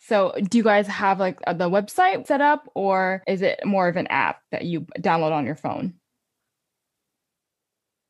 So, 0.00 0.34
do 0.50 0.58
you 0.58 0.64
guys 0.64 0.86
have 0.86 1.18
like 1.18 1.40
the 1.40 1.70
website 1.70 2.26
set 2.26 2.42
up 2.42 2.68
or 2.74 3.22
is 3.26 3.40
it 3.40 3.64
more 3.64 3.88
of 3.88 3.96
an 3.96 4.06
app 4.08 4.40
that 4.50 4.64
you 4.66 4.82
download 5.00 5.32
on 5.32 5.46
your 5.46 5.56
phone? 5.56 5.94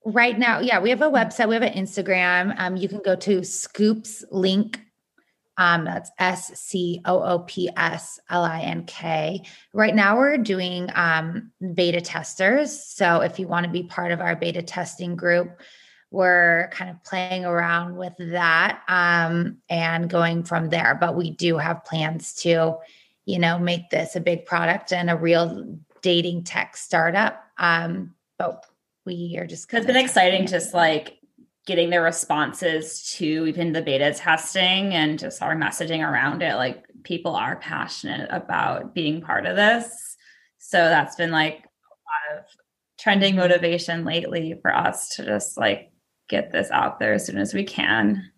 right 0.05 0.39
now, 0.39 0.61
yeah, 0.61 0.81
we 0.81 0.91
have 0.91 1.03
a 1.03 1.11
website, 1.11 1.49
we 1.49 1.55
have 1.55 1.63
an 1.63 1.73
Instagram. 1.73 2.55
Um, 2.59 2.77
you 2.77 2.89
can 2.89 3.01
go 3.01 3.17
to 3.17 3.43
Scoops 3.43 4.25
Link. 4.31 4.81
Um, 5.57 5.85
that's 5.85 6.11
S 6.19 6.59
C 6.59 7.01
O 7.05 7.23
O 7.23 7.39
P 7.41 7.71
S 7.77 8.19
L 8.29 8.45
I 8.45 8.61
N 8.63 8.85
K. 8.85 9.43
Right 9.73 9.95
now, 9.95 10.17
we're 10.17 10.39
doing 10.39 10.91
um, 10.95 11.53
beta 11.75 12.01
testers. 12.01 12.83
So, 12.83 13.21
if 13.21 13.39
you 13.39 13.47
want 13.47 13.65
to 13.67 13.73
be 13.73 13.85
part 13.85 14.13
of 14.13 14.21
our 14.21 14.35
beta 14.35 14.63
testing 14.63 15.15
group, 15.15 15.61
we're 16.11 16.69
kind 16.73 16.91
of 16.91 17.03
playing 17.05 17.45
around 17.45 17.97
with 17.97 18.15
that 18.19 18.83
um, 18.89 19.59
and 19.69 20.09
going 20.09 20.45
from 20.45 20.71
there. 20.71 20.97
But 21.01 21.17
we 21.17 21.31
do 21.31 21.57
have 21.59 21.85
plans 21.85 22.35
to, 22.43 22.77
you 23.25 23.39
know, 23.39 23.59
make 23.59 23.91
this 23.91 24.17
a 24.17 24.21
big 24.21 24.47
product 24.47 24.93
and 24.93 25.11
a 25.11 25.17
real 25.17 25.79
dating 26.03 26.45
tech 26.45 26.77
startup. 26.77 27.45
Um, 27.59 28.15
but 28.39 28.67
we 29.05 29.37
are 29.39 29.47
just. 29.47 29.73
It's 29.73 29.87
been 29.87 29.97
exciting, 29.97 30.47
just 30.47 30.75
like 30.75 31.19
getting 31.67 31.91
their 31.91 32.03
responses 32.03 33.11
to 33.17 33.47
even 33.47 33.73
the 33.73 33.83
beta 33.83 34.13
testing 34.13 34.93
and 34.93 35.19
just 35.19 35.43
our 35.43 35.57
messaging 35.57 36.07
around 36.07 36.43
it. 36.43 36.57
Like 36.57 36.85
people 37.05 37.35
are 37.35 37.57
passionate 37.57 38.29
about 38.31 38.95
being 38.95 39.23
part 39.23 39.47
of 39.47 39.57
this. 39.57 40.17
So 40.59 40.79
that's 40.79 41.17
been 41.17 41.31
like 41.31 41.59
a 41.59 42.35
lot 42.35 42.39
of 42.39 42.45
trending 42.99 43.37
motivation 43.37 44.05
lately 44.05 44.59
for 44.61 44.75
us 44.75 45.09
to 45.17 45.25
just 45.25 45.57
like 45.57 45.91
get 46.29 46.53
this 46.53 46.71
out 46.71 46.99
there 46.99 47.15
as 47.15 47.27
soon 47.27 47.39
as 47.39 47.55
we 47.55 47.65
can. 47.65 48.31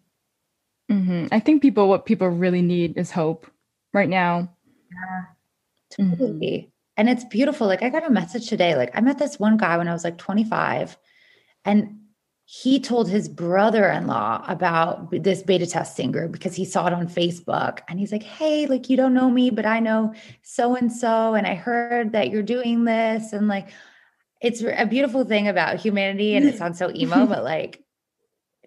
Mm-hmm. 0.90 1.26
I 1.32 1.40
think 1.40 1.62
people, 1.62 1.88
what 1.88 2.06
people 2.06 2.28
really 2.28 2.62
need 2.62 2.96
is 2.96 3.10
hope 3.10 3.50
right 3.92 4.08
now. 4.08 4.54
Yeah, 4.90 6.06
totally. 6.10 6.58
Mm-hmm. 6.58 6.70
And 6.96 7.10
it's 7.10 7.24
beautiful. 7.24 7.66
Like 7.66 7.82
I 7.82 7.90
got 7.90 8.06
a 8.06 8.10
message 8.10 8.48
today. 8.48 8.76
Like 8.76 8.92
I 8.94 9.00
met 9.00 9.18
this 9.18 9.38
one 9.38 9.56
guy 9.56 9.76
when 9.76 9.88
I 9.88 9.92
was 9.92 10.04
like 10.04 10.16
25 10.16 10.96
and 11.64 11.98
he 12.48 12.78
told 12.78 13.08
his 13.08 13.28
brother-in-law 13.28 14.44
about 14.46 15.10
this 15.10 15.42
beta 15.42 15.66
testing 15.66 16.12
group 16.12 16.30
because 16.30 16.54
he 16.54 16.64
saw 16.64 16.86
it 16.86 16.92
on 16.92 17.08
Facebook 17.08 17.80
and 17.88 17.98
he's 17.98 18.12
like, 18.12 18.22
"Hey, 18.22 18.66
like 18.66 18.88
you 18.88 18.96
don't 18.96 19.14
know 19.14 19.28
me, 19.28 19.50
but 19.50 19.66
I 19.66 19.80
know 19.80 20.14
so 20.42 20.76
and 20.76 20.92
so 20.92 21.34
and 21.34 21.44
I 21.44 21.56
heard 21.56 22.12
that 22.12 22.30
you're 22.30 22.44
doing 22.44 22.84
this 22.84 23.32
and 23.32 23.48
like 23.48 23.70
it's 24.40 24.62
a 24.62 24.86
beautiful 24.86 25.24
thing 25.24 25.48
about 25.48 25.80
humanity 25.80 26.36
and 26.36 26.46
it 26.46 26.56
sounds 26.56 26.78
so 26.78 26.92
emo, 26.94 27.26
but 27.26 27.42
like 27.56 27.82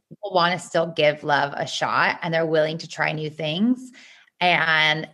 people 0.10 0.34
want 0.34 0.60
to 0.60 0.68
still 0.68 0.88
give 0.88 1.24
love 1.24 1.54
a 1.56 1.66
shot 1.66 2.20
and 2.22 2.34
they're 2.34 2.46
willing 2.46 2.80
to 2.80 2.88
try 2.88 3.14
new 3.14 3.30
things 3.30 3.92
and 4.42 5.08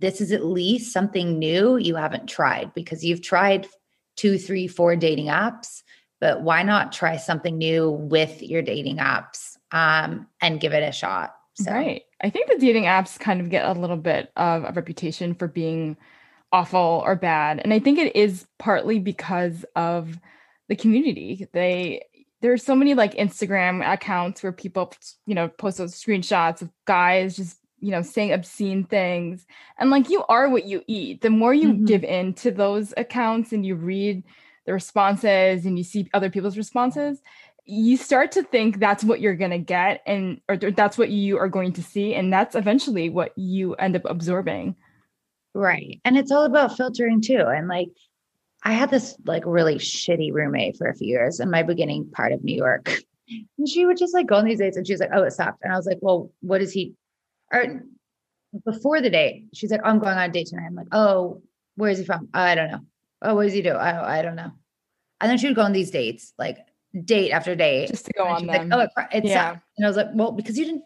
this 0.00 0.20
is 0.20 0.32
at 0.32 0.44
least 0.44 0.92
something 0.92 1.38
new 1.38 1.76
you 1.76 1.94
haven't 1.94 2.28
tried 2.28 2.72
because 2.74 3.04
you've 3.04 3.22
tried 3.22 3.68
two, 4.16 4.38
three, 4.38 4.66
four 4.66 4.96
dating 4.96 5.26
apps 5.26 5.82
but 6.20 6.42
why 6.42 6.62
not 6.62 6.92
try 6.92 7.16
something 7.16 7.56
new 7.56 7.90
with 7.90 8.42
your 8.42 8.62
dating 8.62 8.98
apps 8.98 9.56
um, 9.72 10.26
and 10.40 10.60
give 10.60 10.72
it 10.72 10.82
a 10.82 10.92
shot? 10.92 11.34
So. 11.54 11.72
Right. 11.72 12.02
I 12.22 12.30
think 12.30 12.48
the 12.48 12.58
dating 12.58 12.84
apps 12.84 13.18
kind 13.18 13.40
of 13.40 13.50
get 13.50 13.64
a 13.64 13.78
little 13.78 13.96
bit 13.96 14.30
of 14.36 14.64
a 14.64 14.72
reputation 14.72 15.34
for 15.34 15.48
being 15.48 15.96
awful 16.52 17.02
or 17.04 17.16
bad. 17.16 17.60
And 17.62 17.72
I 17.72 17.78
think 17.78 17.98
it 17.98 18.14
is 18.16 18.46
partly 18.58 18.98
because 18.98 19.64
of 19.76 20.18
the 20.68 20.76
community. 20.76 21.48
They 21.52 22.02
there's 22.40 22.64
so 22.64 22.74
many 22.74 22.94
like 22.94 23.14
Instagram 23.14 23.86
accounts 23.86 24.42
where 24.42 24.52
people, 24.52 24.92
you 25.26 25.34
know, 25.34 25.48
post 25.48 25.78
those 25.78 25.94
screenshots 25.94 26.62
of 26.62 26.70
guys 26.84 27.36
just, 27.36 27.58
you 27.80 27.90
know, 27.90 28.02
saying 28.02 28.32
obscene 28.32 28.84
things. 28.84 29.44
And 29.78 29.90
like 29.90 30.08
you 30.08 30.24
are 30.28 30.48
what 30.48 30.64
you 30.64 30.82
eat. 30.86 31.20
The 31.20 31.30
more 31.30 31.52
you 31.52 31.72
mm-hmm. 31.72 31.84
give 31.84 32.04
in 32.04 32.34
to 32.34 32.50
those 32.52 32.94
accounts 32.96 33.52
and 33.52 33.66
you 33.66 33.74
read 33.74 34.22
the 34.68 34.74
responses 34.74 35.64
and 35.64 35.78
you 35.78 35.82
see 35.82 36.10
other 36.12 36.28
people's 36.28 36.58
responses, 36.58 37.22
you 37.64 37.96
start 37.96 38.32
to 38.32 38.42
think 38.42 38.78
that's 38.78 39.02
what 39.02 39.18
you're 39.18 39.34
going 39.34 39.50
to 39.50 39.58
get 39.58 40.02
and 40.06 40.42
or 40.46 40.58
that's 40.58 40.98
what 40.98 41.08
you 41.08 41.38
are 41.38 41.48
going 41.48 41.72
to 41.72 41.82
see 41.82 42.14
and 42.14 42.30
that's 42.30 42.54
eventually 42.54 43.08
what 43.08 43.32
you 43.36 43.74
end 43.76 43.96
up 43.96 44.02
absorbing. 44.04 44.76
Right. 45.54 46.02
And 46.04 46.18
it's 46.18 46.30
all 46.30 46.44
about 46.44 46.76
filtering 46.76 47.22
too. 47.22 47.46
And 47.46 47.66
like 47.66 47.88
I 48.62 48.74
had 48.74 48.90
this 48.90 49.16
like 49.24 49.44
really 49.46 49.76
shitty 49.76 50.34
roommate 50.34 50.76
for 50.76 50.86
a 50.86 50.94
few 50.94 51.08
years 51.08 51.40
in 51.40 51.50
my 51.50 51.62
beginning 51.62 52.10
part 52.10 52.32
of 52.32 52.44
New 52.44 52.56
York. 52.56 52.92
And 53.58 53.68
she 53.68 53.86
would 53.86 53.96
just 53.96 54.12
like 54.12 54.26
go 54.26 54.36
on 54.36 54.44
these 54.44 54.58
dates 54.58 54.76
and 54.76 54.86
she 54.86 54.92
was 54.92 55.00
like, 55.00 55.10
oh, 55.14 55.22
it 55.22 55.32
sucked. 55.32 55.62
And 55.62 55.72
I 55.72 55.76
was 55.76 55.86
like, 55.86 55.98
well, 56.02 56.30
what 56.40 56.60
is 56.60 56.72
he? 56.72 56.92
Or 57.52 57.82
before 58.66 59.00
the 59.00 59.10
date, 59.10 59.46
she's 59.54 59.70
like, 59.70 59.80
oh, 59.82 59.88
I'm 59.88 59.98
going 59.98 60.16
on 60.16 60.28
a 60.28 60.32
date 60.32 60.48
tonight. 60.48 60.66
I'm 60.66 60.74
like, 60.74 60.88
oh, 60.92 61.42
where 61.76 61.90
is 61.90 61.98
he 61.98 62.04
from? 62.04 62.28
Oh, 62.34 62.40
I 62.40 62.54
don't 62.54 62.70
know 62.70 62.80
oh, 63.22 63.34
what 63.34 63.44
does 63.44 63.52
he 63.52 63.62
do? 63.62 63.74
I 63.74 63.92
don't, 63.92 64.04
I 64.04 64.22
don't 64.22 64.36
know. 64.36 64.52
And 65.20 65.30
then 65.30 65.38
she 65.38 65.46
would 65.46 65.56
go 65.56 65.62
on 65.62 65.72
these 65.72 65.90
dates, 65.90 66.32
like 66.38 66.58
date 67.04 67.30
after 67.30 67.54
date, 67.54 67.88
just 67.88 68.06
to 68.06 68.12
go 68.12 68.24
on 68.24 68.46
them. 68.46 68.68
Like, 68.68 68.90
oh, 68.96 69.02
it's 69.12 69.28
yeah. 69.28 69.56
And 69.76 69.86
I 69.86 69.88
was 69.88 69.96
like, 69.96 70.08
well, 70.14 70.32
because 70.32 70.58
you 70.58 70.64
didn't, 70.64 70.84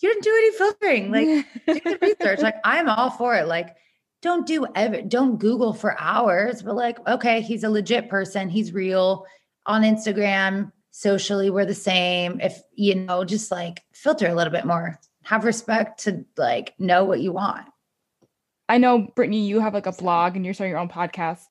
you 0.00 0.08
didn't 0.08 0.24
do 0.24 0.30
any 0.30 0.52
filtering. 0.52 1.12
Like, 1.12 1.46
do 1.66 1.90
the 1.90 1.98
research. 2.00 2.40
Like, 2.40 2.56
I'm 2.64 2.88
all 2.88 3.10
for 3.10 3.34
it. 3.34 3.46
Like, 3.46 3.76
don't 4.22 4.46
do 4.46 4.66
ever, 4.74 5.02
don't 5.02 5.38
Google 5.38 5.74
for 5.74 6.00
hours, 6.00 6.62
but 6.62 6.74
like, 6.74 7.06
okay, 7.06 7.42
he's 7.42 7.62
a 7.62 7.68
legit 7.68 8.08
person. 8.08 8.48
He's 8.48 8.72
real 8.72 9.26
on 9.66 9.82
Instagram. 9.82 10.72
Socially, 10.90 11.50
we're 11.50 11.66
the 11.66 11.74
same. 11.74 12.40
If 12.40 12.62
you 12.74 12.94
know, 12.94 13.24
just 13.24 13.50
like 13.50 13.82
filter 13.92 14.28
a 14.28 14.34
little 14.34 14.52
bit 14.52 14.64
more. 14.64 14.98
Have 15.24 15.44
respect 15.44 16.04
to 16.04 16.24
like 16.36 16.74
know 16.78 17.04
what 17.04 17.20
you 17.20 17.32
want. 17.32 17.66
I 18.68 18.78
know, 18.78 19.08
Brittany, 19.14 19.46
you 19.46 19.60
have 19.60 19.74
like 19.74 19.86
a 19.86 19.92
blog 19.92 20.36
and 20.36 20.44
you're 20.44 20.54
starting 20.54 20.70
your 20.70 20.80
own 20.80 20.88
podcast. 20.88 21.42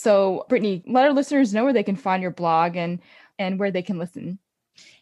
So, 0.00 0.46
Brittany, 0.48 0.82
let 0.86 1.04
our 1.04 1.12
listeners 1.12 1.52
know 1.52 1.64
where 1.64 1.74
they 1.74 1.82
can 1.82 1.94
find 1.94 2.22
your 2.22 2.30
blog 2.30 2.74
and 2.74 3.00
and 3.38 3.58
where 3.58 3.70
they 3.70 3.82
can 3.82 3.98
listen. 3.98 4.38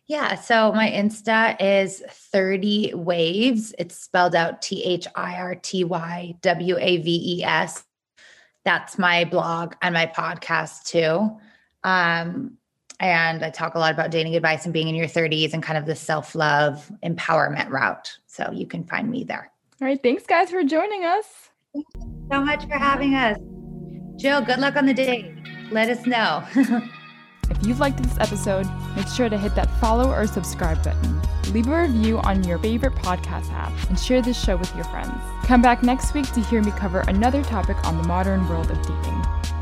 Yeah, 0.06 0.34
so 0.34 0.72
my 0.72 0.90
Insta 0.90 1.54
is 1.60 2.02
30 2.10 2.94
Waves. 2.94 3.72
It's 3.78 3.96
spelled 3.96 4.34
out 4.34 4.60
T 4.60 4.82
H 4.82 5.06
I 5.14 5.36
R 5.36 5.54
T 5.54 5.84
Y 5.84 6.34
W 6.42 6.76
A 6.80 6.96
V 6.96 7.36
E 7.36 7.44
S. 7.44 7.84
That's 8.64 8.98
my 8.98 9.24
blog 9.24 9.74
and 9.82 9.94
my 9.94 10.06
podcast 10.06 10.86
too. 10.86 11.30
Um, 11.84 12.58
and 12.98 13.44
I 13.44 13.50
talk 13.50 13.76
a 13.76 13.78
lot 13.78 13.94
about 13.94 14.10
dating 14.10 14.34
advice 14.34 14.64
and 14.64 14.74
being 14.74 14.88
in 14.88 14.96
your 14.96 15.06
30s 15.06 15.52
and 15.52 15.62
kind 15.62 15.78
of 15.78 15.86
the 15.86 15.94
self 15.94 16.34
love 16.34 16.90
empowerment 17.04 17.70
route. 17.70 18.18
So 18.26 18.50
you 18.50 18.66
can 18.66 18.82
find 18.82 19.08
me 19.08 19.22
there. 19.22 19.52
All 19.80 19.86
right. 19.86 20.02
Thanks, 20.02 20.26
guys, 20.26 20.50
for 20.50 20.64
joining 20.64 21.04
us. 21.04 21.50
so 22.32 22.40
much 22.40 22.66
for 22.66 22.78
having 22.78 23.14
us. 23.14 23.38
Jill, 24.18 24.40
good 24.40 24.58
luck 24.58 24.74
on 24.74 24.84
the 24.84 24.92
date. 24.92 25.32
Let 25.70 25.88
us 25.88 26.04
know. 26.04 26.42
if 26.56 27.64
you've 27.64 27.78
liked 27.78 28.02
this 28.02 28.18
episode, 28.18 28.66
make 28.96 29.06
sure 29.06 29.28
to 29.28 29.38
hit 29.38 29.54
that 29.54 29.70
follow 29.80 30.10
or 30.10 30.26
subscribe 30.26 30.82
button. 30.82 31.22
Leave 31.52 31.68
a 31.68 31.82
review 31.82 32.18
on 32.18 32.42
your 32.42 32.58
favorite 32.58 32.96
podcast 32.96 33.48
app 33.52 33.72
and 33.88 33.96
share 33.96 34.20
this 34.20 34.42
show 34.42 34.56
with 34.56 34.74
your 34.74 34.82
friends. 34.86 35.14
Come 35.44 35.62
back 35.62 35.84
next 35.84 36.14
week 36.14 36.26
to 36.32 36.40
hear 36.40 36.60
me 36.60 36.72
cover 36.72 37.04
another 37.06 37.44
topic 37.44 37.76
on 37.86 37.96
the 37.96 38.02
modern 38.08 38.48
world 38.48 38.72
of 38.72 38.82
dating. 38.82 39.57